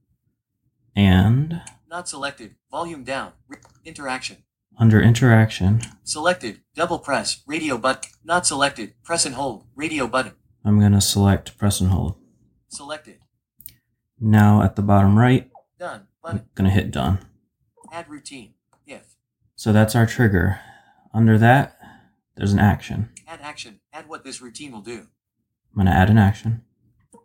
And 0.95 1.61
Not 1.87 2.09
selected. 2.09 2.55
Volume 2.71 3.03
down. 3.03 3.33
Re- 3.47 3.59
interaction. 3.85 4.37
under 4.75 4.99
Interaction, 4.99 5.81
Selected. 6.03 6.61
Double 6.73 6.97
press. 6.97 7.43
Radio 7.45 7.77
button. 7.77 8.09
Not 8.23 8.47
selected. 8.47 8.95
Press 9.03 9.23
and 9.23 9.35
hold. 9.35 9.65
Radio 9.75 10.07
button. 10.07 10.33
I'm 10.65 10.79
going 10.79 10.93
to 10.93 11.01
select 11.01 11.59
Press 11.59 11.79
and 11.79 11.91
Hold. 11.91 12.15
Selected. 12.69 13.19
Now 14.19 14.63
at 14.63 14.75
the 14.75 14.81
bottom 14.81 15.15
right, 15.15 15.47
Done. 15.77 16.07
I'm 16.23 16.41
going 16.55 16.67
to 16.67 16.73
hit 16.73 16.89
Done. 16.89 17.19
Add 17.91 18.09
routine. 18.09 18.55
If. 18.87 19.15
So 19.55 19.71
that's 19.71 19.95
our 19.95 20.07
trigger. 20.07 20.59
Under 21.13 21.37
that, 21.37 21.77
there's 22.35 22.53
an 22.53 22.59
action. 22.59 23.09
Add 23.27 23.39
action. 23.41 23.79
Add 23.93 24.07
what 24.07 24.23
this 24.23 24.41
routine 24.41 24.71
will 24.71 24.81
do. 24.81 25.07
I'm 25.71 25.75
going 25.75 25.87
to 25.87 25.93
add 25.93 26.09
an 26.09 26.17
action. 26.17 26.63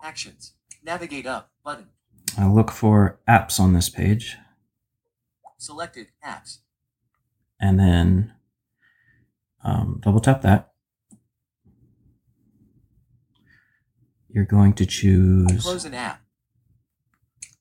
Actions. 0.02 0.52
Navigate 0.84 1.26
up. 1.26 1.50
Button. 1.64 1.88
I 2.36 2.46
look 2.46 2.70
for 2.70 3.18
apps 3.28 3.58
on 3.60 3.72
this 3.72 3.88
page, 3.88 4.36
Selected. 5.56 6.08
Apps. 6.26 6.58
and 7.60 7.78
then 7.78 8.34
um, 9.62 10.00
double 10.02 10.20
tap 10.20 10.42
that. 10.42 10.72
You're 14.28 14.44
going 14.44 14.72
to 14.74 14.84
choose 14.84 15.62
Close 15.62 15.84
an 15.84 15.94
app. 15.94 16.20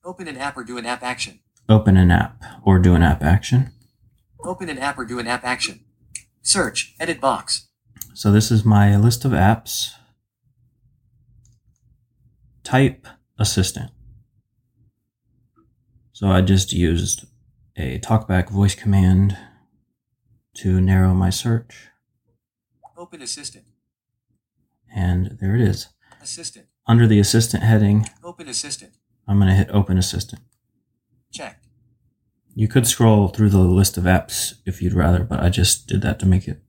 Open 0.03 0.27
an 0.27 0.37
app 0.37 0.57
or 0.57 0.63
do 0.63 0.77
an 0.77 0.85
app 0.85 1.03
action. 1.03 1.39
open 1.69 1.95
an 1.95 2.11
app 2.11 2.41
or 2.65 2.79
do 2.79 2.93
an 2.95 3.03
app 3.03 3.23
action. 3.23 3.71
Open 4.43 4.67
an 4.69 4.79
app 4.79 4.97
or 4.97 5.05
do 5.05 5.19
an 5.19 5.27
app 5.27 5.45
action. 5.45 5.81
Search. 6.43 6.93
Edit 6.99 7.19
box. 7.19 7.67
So 8.13 8.31
this 8.31 8.51
is 8.51 8.63
my 8.63 8.95
list 8.95 9.25
of 9.25 9.31
apps. 9.31 9.93
Type 12.63 13.07
assistant. 13.39 13.91
So 16.11 16.27
I 16.27 16.41
just 16.41 16.71
used 16.71 17.25
a 17.75 17.97
talkback 17.99 18.49
voice 18.49 18.75
command 18.75 19.35
to 20.57 20.79
narrow 20.79 21.15
my 21.15 21.31
search, 21.31 21.87
Open 22.95 23.21
assistant. 23.23 23.65
and 24.95 25.37
there 25.41 25.55
it 25.55 25.61
is. 25.61 25.87
Assistant. 26.21 26.67
Under 26.85 27.07
the 27.07 27.19
assistant 27.19 27.63
heading, 27.63 28.05
Open 28.23 28.47
assistant. 28.47 28.93
I'm 29.27 29.37
going 29.39 29.49
to 29.49 29.55
hit 29.55 29.69
open 29.71 29.97
assistant. 29.97 30.41
Checked. 31.33 31.62
You 32.55 32.67
could 32.67 32.85
scroll 32.87 33.29
through 33.29 33.49
the 33.49 33.59
list 33.59 33.97
of 33.97 34.03
apps 34.03 34.53
if 34.65 34.81
you'd 34.81 34.93
rather, 34.93 35.23
but 35.23 35.39
I 35.41 35.49
just 35.49 35.87
did 35.87 36.01
that 36.03 36.19
to 36.19 36.25
make 36.25 36.47
it 36.47 36.61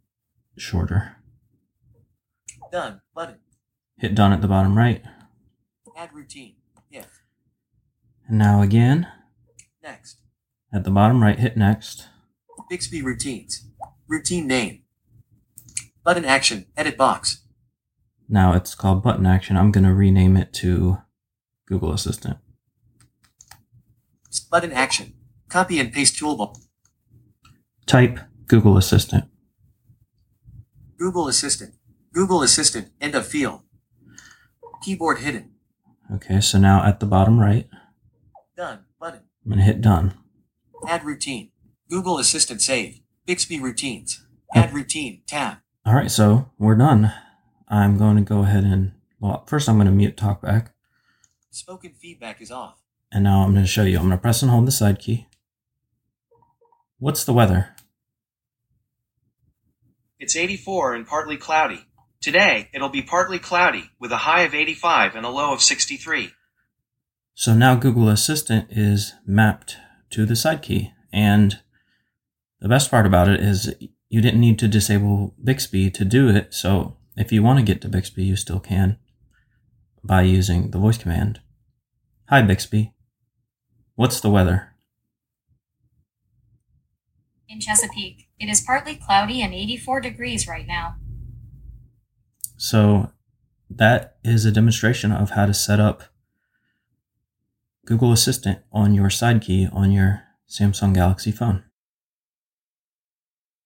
shorter. 0.56 1.16
Done. 2.72 3.00
Button. 3.14 3.36
Hit 3.98 4.14
done 4.14 4.32
at 4.32 4.40
the 4.40 4.48
bottom 4.48 4.76
right. 4.76 5.02
Add 5.96 6.12
routine. 6.12 6.56
Yes. 6.90 7.06
And 8.26 8.38
now 8.38 8.62
again, 8.62 9.06
Next. 9.82 10.18
at 10.72 10.82
the 10.84 10.90
bottom 10.90 11.22
right, 11.22 11.38
hit 11.38 11.56
next. 11.56 12.08
Bixby 12.68 13.02
routines. 13.02 13.68
Routine 14.08 14.46
name. 14.48 14.82
Button 16.02 16.24
action. 16.24 16.66
Edit 16.76 16.96
box. 16.96 17.44
Now 18.28 18.54
it's 18.54 18.74
called 18.74 19.02
button 19.02 19.26
action. 19.26 19.56
I'm 19.56 19.70
going 19.70 19.84
to 19.84 19.94
rename 19.94 20.36
it 20.36 20.52
to 20.54 20.98
Google 21.68 21.92
Assistant. 21.92 22.38
Button 24.50 24.72
action. 24.72 25.14
Copy 25.54 25.78
and 25.78 25.92
paste 25.92 26.16
toolbar. 26.16 26.58
Type 27.86 28.18
Google 28.48 28.76
Assistant. 28.76 29.26
Google 30.98 31.28
Assistant. 31.28 31.74
Google 32.12 32.42
Assistant. 32.42 32.88
End 33.00 33.14
of 33.14 33.24
field. 33.24 33.60
Keyboard 34.82 35.20
hidden. 35.20 35.52
Okay, 36.12 36.40
so 36.40 36.58
now 36.58 36.84
at 36.84 36.98
the 36.98 37.06
bottom 37.06 37.38
right, 37.38 37.68
Done. 38.56 38.80
Button. 38.98 39.20
I'm 39.44 39.52
going 39.52 39.58
to 39.60 39.64
hit 39.64 39.80
done. 39.80 40.14
Add 40.88 41.04
routine. 41.04 41.52
Google 41.88 42.18
Assistant 42.18 42.60
saved. 42.60 43.02
Bixby 43.24 43.60
routines. 43.60 44.26
Add 44.56 44.72
routine. 44.72 45.22
Tab. 45.28 45.58
All 45.86 45.94
right, 45.94 46.10
so 46.10 46.50
we're 46.58 46.74
done. 46.74 47.12
I'm 47.68 47.96
going 47.96 48.16
to 48.16 48.22
go 48.22 48.40
ahead 48.40 48.64
and, 48.64 48.90
well, 49.20 49.44
first 49.46 49.68
I'm 49.68 49.76
going 49.76 49.86
to 49.86 49.92
mute 49.92 50.16
TalkBack. 50.16 50.70
Spoken 51.52 51.92
feedback 51.92 52.42
is 52.42 52.50
off. 52.50 52.82
And 53.12 53.22
now 53.22 53.44
I'm 53.44 53.52
going 53.52 53.62
to 53.62 53.70
show 53.70 53.84
you. 53.84 53.98
I'm 53.98 54.06
going 54.06 54.18
to 54.18 54.20
press 54.20 54.42
and 54.42 54.50
hold 54.50 54.66
the 54.66 54.72
side 54.72 54.98
key. 54.98 55.28
What's 56.98 57.24
the 57.24 57.32
weather? 57.32 57.74
It's 60.18 60.36
84 60.36 60.94
and 60.94 61.06
partly 61.06 61.36
cloudy. 61.36 61.86
Today, 62.20 62.70
it'll 62.72 62.88
be 62.88 63.02
partly 63.02 63.38
cloudy 63.38 63.90
with 63.98 64.12
a 64.12 64.18
high 64.18 64.42
of 64.42 64.54
85 64.54 65.16
and 65.16 65.26
a 65.26 65.30
low 65.30 65.52
of 65.52 65.60
63. 65.60 66.30
So 67.34 67.52
now 67.54 67.74
Google 67.74 68.08
Assistant 68.08 68.68
is 68.70 69.12
mapped 69.26 69.76
to 70.10 70.24
the 70.24 70.36
side 70.36 70.62
key. 70.62 70.92
And 71.12 71.60
the 72.60 72.68
best 72.68 72.90
part 72.90 73.06
about 73.06 73.28
it 73.28 73.40
is 73.40 73.74
you 74.08 74.20
didn't 74.20 74.40
need 74.40 74.58
to 74.60 74.68
disable 74.68 75.34
Bixby 75.42 75.90
to 75.90 76.04
do 76.04 76.28
it. 76.28 76.54
So 76.54 76.96
if 77.16 77.32
you 77.32 77.42
want 77.42 77.58
to 77.58 77.64
get 77.64 77.82
to 77.82 77.88
Bixby, 77.88 78.24
you 78.24 78.36
still 78.36 78.60
can 78.60 78.98
by 80.02 80.22
using 80.22 80.70
the 80.70 80.78
voice 80.78 80.98
command. 80.98 81.40
Hi, 82.28 82.40
Bixby. 82.40 82.94
What's 83.96 84.20
the 84.20 84.30
weather? 84.30 84.73
In 87.48 87.60
Chesapeake, 87.60 88.28
it 88.38 88.46
is 88.46 88.60
partly 88.60 88.96
cloudy 88.96 89.42
and 89.42 89.52
84 89.52 90.00
degrees 90.00 90.48
right 90.48 90.66
now. 90.66 90.96
So 92.56 93.12
that 93.68 94.16
is 94.24 94.44
a 94.44 94.52
demonstration 94.52 95.12
of 95.12 95.30
how 95.30 95.46
to 95.46 95.54
set 95.54 95.80
up 95.80 96.04
Google 97.86 98.12
Assistant 98.12 98.60
on 98.72 98.94
your 98.94 99.10
side 99.10 99.42
key 99.42 99.68
on 99.72 99.92
your 99.92 100.22
Samsung 100.48 100.94
Galaxy 100.94 101.30
phone. 101.30 101.64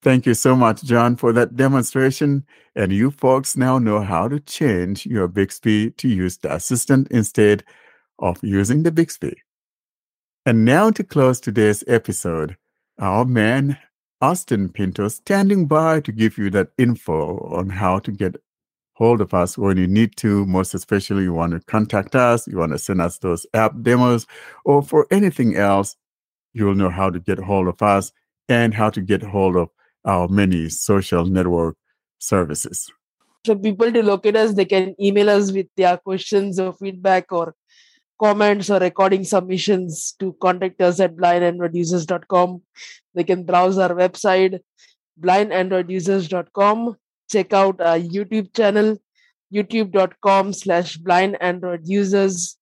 Thank 0.02 0.26
you 0.26 0.34
so 0.34 0.54
much, 0.54 0.84
John, 0.84 1.16
for 1.16 1.32
that 1.32 1.56
demonstration. 1.56 2.44
And 2.74 2.92
you 2.92 3.10
folks 3.10 3.56
now 3.56 3.78
know 3.78 4.00
how 4.00 4.28
to 4.28 4.38
change 4.38 5.06
your 5.06 5.26
Bixby 5.26 5.90
to 5.92 6.08
use 6.08 6.38
the 6.38 6.54
assistant 6.54 7.08
instead 7.10 7.64
of 8.18 8.42
using 8.42 8.84
the 8.84 8.92
Bixby. 8.92 9.42
And 10.46 10.64
now 10.64 10.90
to 10.90 11.02
close 11.02 11.40
today's 11.40 11.82
episode, 11.86 12.56
our 12.98 13.24
man, 13.24 13.78
Austin 14.20 14.68
Pinto, 14.68 15.08
standing 15.08 15.66
by 15.66 16.00
to 16.00 16.12
give 16.12 16.38
you 16.38 16.50
that 16.50 16.68
info 16.78 17.38
on 17.52 17.68
how 17.70 17.98
to 18.00 18.10
get 18.10 18.36
hold 18.94 19.20
of 19.20 19.32
us 19.32 19.56
when 19.56 19.76
you 19.76 19.86
need 19.86 20.16
to. 20.16 20.44
Most 20.46 20.74
especially, 20.74 21.22
you 21.22 21.32
want 21.32 21.52
to 21.52 21.60
contact 21.60 22.16
us, 22.16 22.46
you 22.48 22.58
want 22.58 22.72
to 22.72 22.78
send 22.78 23.00
us 23.00 23.18
those 23.18 23.46
app 23.54 23.72
demos, 23.82 24.26
or 24.64 24.82
for 24.82 25.06
anything 25.10 25.56
else, 25.56 25.96
you'll 26.52 26.74
know 26.74 26.90
how 26.90 27.08
to 27.10 27.20
get 27.20 27.38
hold 27.38 27.68
of 27.68 27.80
us 27.80 28.12
and 28.48 28.74
how 28.74 28.90
to 28.90 29.00
get 29.00 29.22
hold 29.22 29.56
of 29.56 29.68
our 30.04 30.26
many 30.26 30.68
social 30.68 31.24
network 31.24 31.76
services. 32.18 32.90
For 33.44 33.54
people 33.54 33.92
to 33.92 34.02
locate 34.02 34.36
us, 34.36 34.54
they 34.54 34.64
can 34.64 34.94
email 35.00 35.30
us 35.30 35.52
with 35.52 35.68
their 35.76 35.96
questions 35.98 36.58
or 36.58 36.72
feedback 36.72 37.30
or 37.30 37.54
comments 38.18 38.70
or 38.70 38.78
recording 38.78 39.24
submissions 39.24 40.14
to 40.18 40.34
contact 40.40 40.80
us 40.80 41.00
at 41.00 41.16
blindandroidusers.com. 41.16 42.62
They 43.14 43.24
can 43.24 43.44
browse 43.44 43.78
our 43.78 43.90
website, 43.90 44.60
blindandroidusers.com. 45.20 46.96
Check 47.30 47.52
out 47.52 47.80
our 47.80 47.98
YouTube 47.98 48.54
channel, 48.54 48.98
youtube.com 49.52 50.52
slash 50.52 50.98
blindandroidusers. 50.98 52.56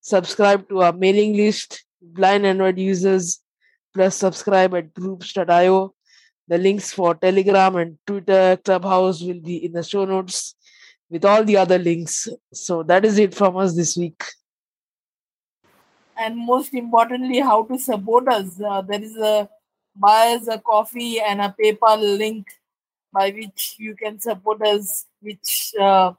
Subscribe 0.00 0.68
to 0.68 0.82
our 0.82 0.92
mailing 0.92 1.34
list, 1.34 1.84
Blind 2.02 2.44
Android 2.44 2.78
Users, 2.78 3.40
plus 3.94 4.16
subscribe 4.16 4.74
at 4.74 4.92
groups.io. 4.92 5.94
The 6.46 6.58
links 6.58 6.92
for 6.92 7.14
Telegram 7.14 7.76
and 7.76 7.98
Twitter, 8.06 8.58
Clubhouse 8.62 9.22
will 9.22 9.40
be 9.40 9.64
in 9.64 9.72
the 9.72 9.82
show 9.82 10.04
notes 10.04 10.54
with 11.08 11.24
all 11.24 11.42
the 11.42 11.56
other 11.56 11.78
links. 11.78 12.28
So 12.52 12.82
that 12.82 13.04
is 13.04 13.18
it 13.18 13.34
from 13.34 13.56
us 13.56 13.74
this 13.74 13.96
week. 13.96 14.22
And 16.16 16.36
most 16.36 16.74
importantly, 16.74 17.40
how 17.40 17.64
to 17.64 17.78
support 17.78 18.28
us. 18.28 18.60
Uh, 18.60 18.82
there 18.82 19.02
is 19.02 19.16
a 19.16 19.48
buy 19.96 20.36
us 20.36 20.48
a 20.48 20.58
coffee 20.58 21.20
and 21.20 21.40
a 21.40 21.54
PayPal 21.60 22.18
link 22.18 22.48
by 23.12 23.30
which 23.30 23.76
you 23.78 23.94
can 23.94 24.18
support 24.18 24.60
us, 24.62 25.06
which 25.20 25.72
uh, 25.80 26.12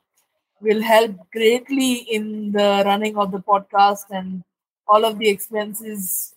will 0.62 0.82
help 0.82 1.12
greatly 1.32 1.94
in 1.94 2.52
the 2.52 2.84
running 2.86 3.18
of 3.18 3.32
the 3.32 3.40
podcast 3.40 4.06
and 4.10 4.44
all 4.88 5.04
of 5.04 5.20
the 5.20 5.28
expenses 5.28 6.34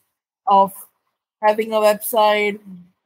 of 0.46 0.72
having 1.42 1.72
a 1.72 1.76
website, 1.76 2.58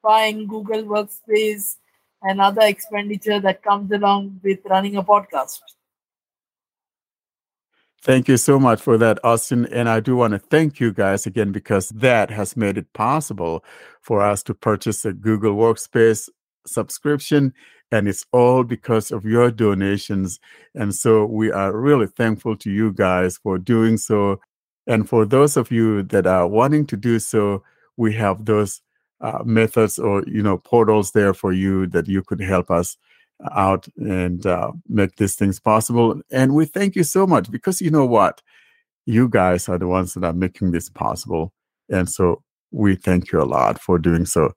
buying 0.02 0.46
Google 0.46 0.84
Workspace, 0.84 1.76
and 2.22 2.40
other 2.40 2.62
expenditure 2.62 3.40
that 3.40 3.62
comes 3.62 3.90
along 3.92 4.40
with 4.42 4.60
running 4.64 4.96
a 4.96 5.02
podcast. 5.02 5.60
Thank 8.02 8.26
you 8.28 8.36
so 8.36 8.58
much 8.58 8.80
for 8.82 8.98
that, 8.98 9.24
Austin. 9.24 9.66
And 9.66 9.88
I 9.88 10.00
do 10.00 10.16
want 10.16 10.32
to 10.32 10.40
thank 10.40 10.80
you 10.80 10.92
guys 10.92 11.26
again 11.26 11.52
because 11.52 11.90
that 11.90 12.30
has 12.30 12.56
made 12.56 12.76
it 12.76 12.92
possible 12.94 13.64
for 14.00 14.22
us 14.22 14.42
to 14.44 14.54
purchase 14.54 15.04
a 15.04 15.12
Google 15.12 15.54
Workspace 15.54 16.28
subscription. 16.66 17.54
And 17.92 18.08
it's 18.08 18.26
all 18.32 18.64
because 18.64 19.12
of 19.12 19.24
your 19.24 19.52
donations. 19.52 20.40
And 20.74 20.94
so 20.94 21.26
we 21.26 21.52
are 21.52 21.76
really 21.76 22.08
thankful 22.08 22.56
to 22.56 22.70
you 22.70 22.92
guys 22.92 23.38
for 23.38 23.58
doing 23.58 23.98
so. 23.98 24.40
And 24.88 25.08
for 25.08 25.24
those 25.24 25.56
of 25.56 25.70
you 25.70 26.02
that 26.04 26.26
are 26.26 26.48
wanting 26.48 26.86
to 26.88 26.96
do 26.96 27.20
so, 27.20 27.62
we 27.96 28.14
have 28.14 28.46
those 28.46 28.80
uh, 29.20 29.42
methods 29.44 30.00
or 30.00 30.24
you 30.26 30.42
know 30.42 30.58
portals 30.58 31.12
there 31.12 31.34
for 31.34 31.52
you 31.52 31.86
that 31.88 32.08
you 32.08 32.22
could 32.22 32.40
help 32.40 32.70
us 32.70 32.96
out 33.52 33.86
and 33.96 34.46
uh, 34.46 34.72
make 34.88 35.16
these 35.16 35.34
things 35.34 35.58
possible. 35.58 36.20
And 36.30 36.54
we 36.54 36.64
thank 36.64 36.96
you 36.96 37.04
so 37.04 37.26
much 37.26 37.50
because 37.50 37.80
you 37.80 37.90
know 37.90 38.06
what? 38.06 38.40
You 39.06 39.28
guys 39.28 39.68
are 39.68 39.78
the 39.78 39.88
ones 39.88 40.14
that 40.14 40.24
are 40.24 40.32
making 40.32 40.70
this 40.70 40.88
possible. 40.88 41.52
And 41.90 42.08
so 42.08 42.42
we 42.70 42.94
thank 42.94 43.32
you 43.32 43.40
a 43.40 43.44
lot 43.44 43.80
for 43.80 43.98
doing 43.98 44.26
so. 44.26 44.52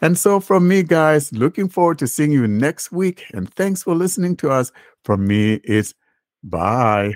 And 0.00 0.18
so, 0.18 0.38
from 0.38 0.68
me, 0.68 0.82
guys, 0.82 1.32
looking 1.32 1.66
forward 1.66 1.98
to 2.00 2.06
seeing 2.06 2.30
you 2.30 2.46
next 2.46 2.92
week. 2.92 3.24
And 3.32 3.52
thanks 3.54 3.82
for 3.82 3.94
listening 3.94 4.36
to 4.36 4.50
us. 4.50 4.70
From 5.02 5.26
me, 5.26 5.54
it's 5.64 5.94
bye. 6.42 7.14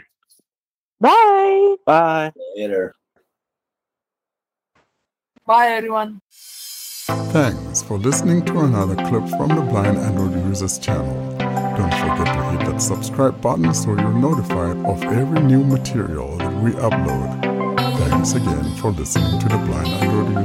Bye. 0.99 1.77
Bye. 1.85 2.33
Later. 2.57 2.95
Bye, 5.45 5.69
everyone. 5.69 6.23
Thanks 7.09 7.81
for 7.81 7.97
listening 7.97 8.45
to 8.45 8.61
another 8.61 8.95
clip 8.95 9.27
from 9.31 9.49
the 9.49 9.63
Blind 9.63 9.97
Android 9.97 10.35
Users 10.47 10.79
channel. 10.79 11.15
Don't 11.39 11.95
forget 11.95 12.27
to 12.27 12.43
hit 12.51 12.67
that 12.71 12.83
subscribe 12.83 13.41
button 13.41 13.73
so 13.73 13.95
you're 13.95 14.13
notified 14.13 14.77
of 14.85 15.03
every 15.05 15.41
new 15.41 15.65
material 15.65 16.37
that 16.37 16.53
we 16.63 16.73
upload. 16.73 17.79
Thanks 18.11 18.35
again 18.35 18.77
for 18.77 18.91
listening 18.91 19.41
to 19.41 19.49
the 19.49 19.57
Blind 19.57 19.89
Android 19.89 20.37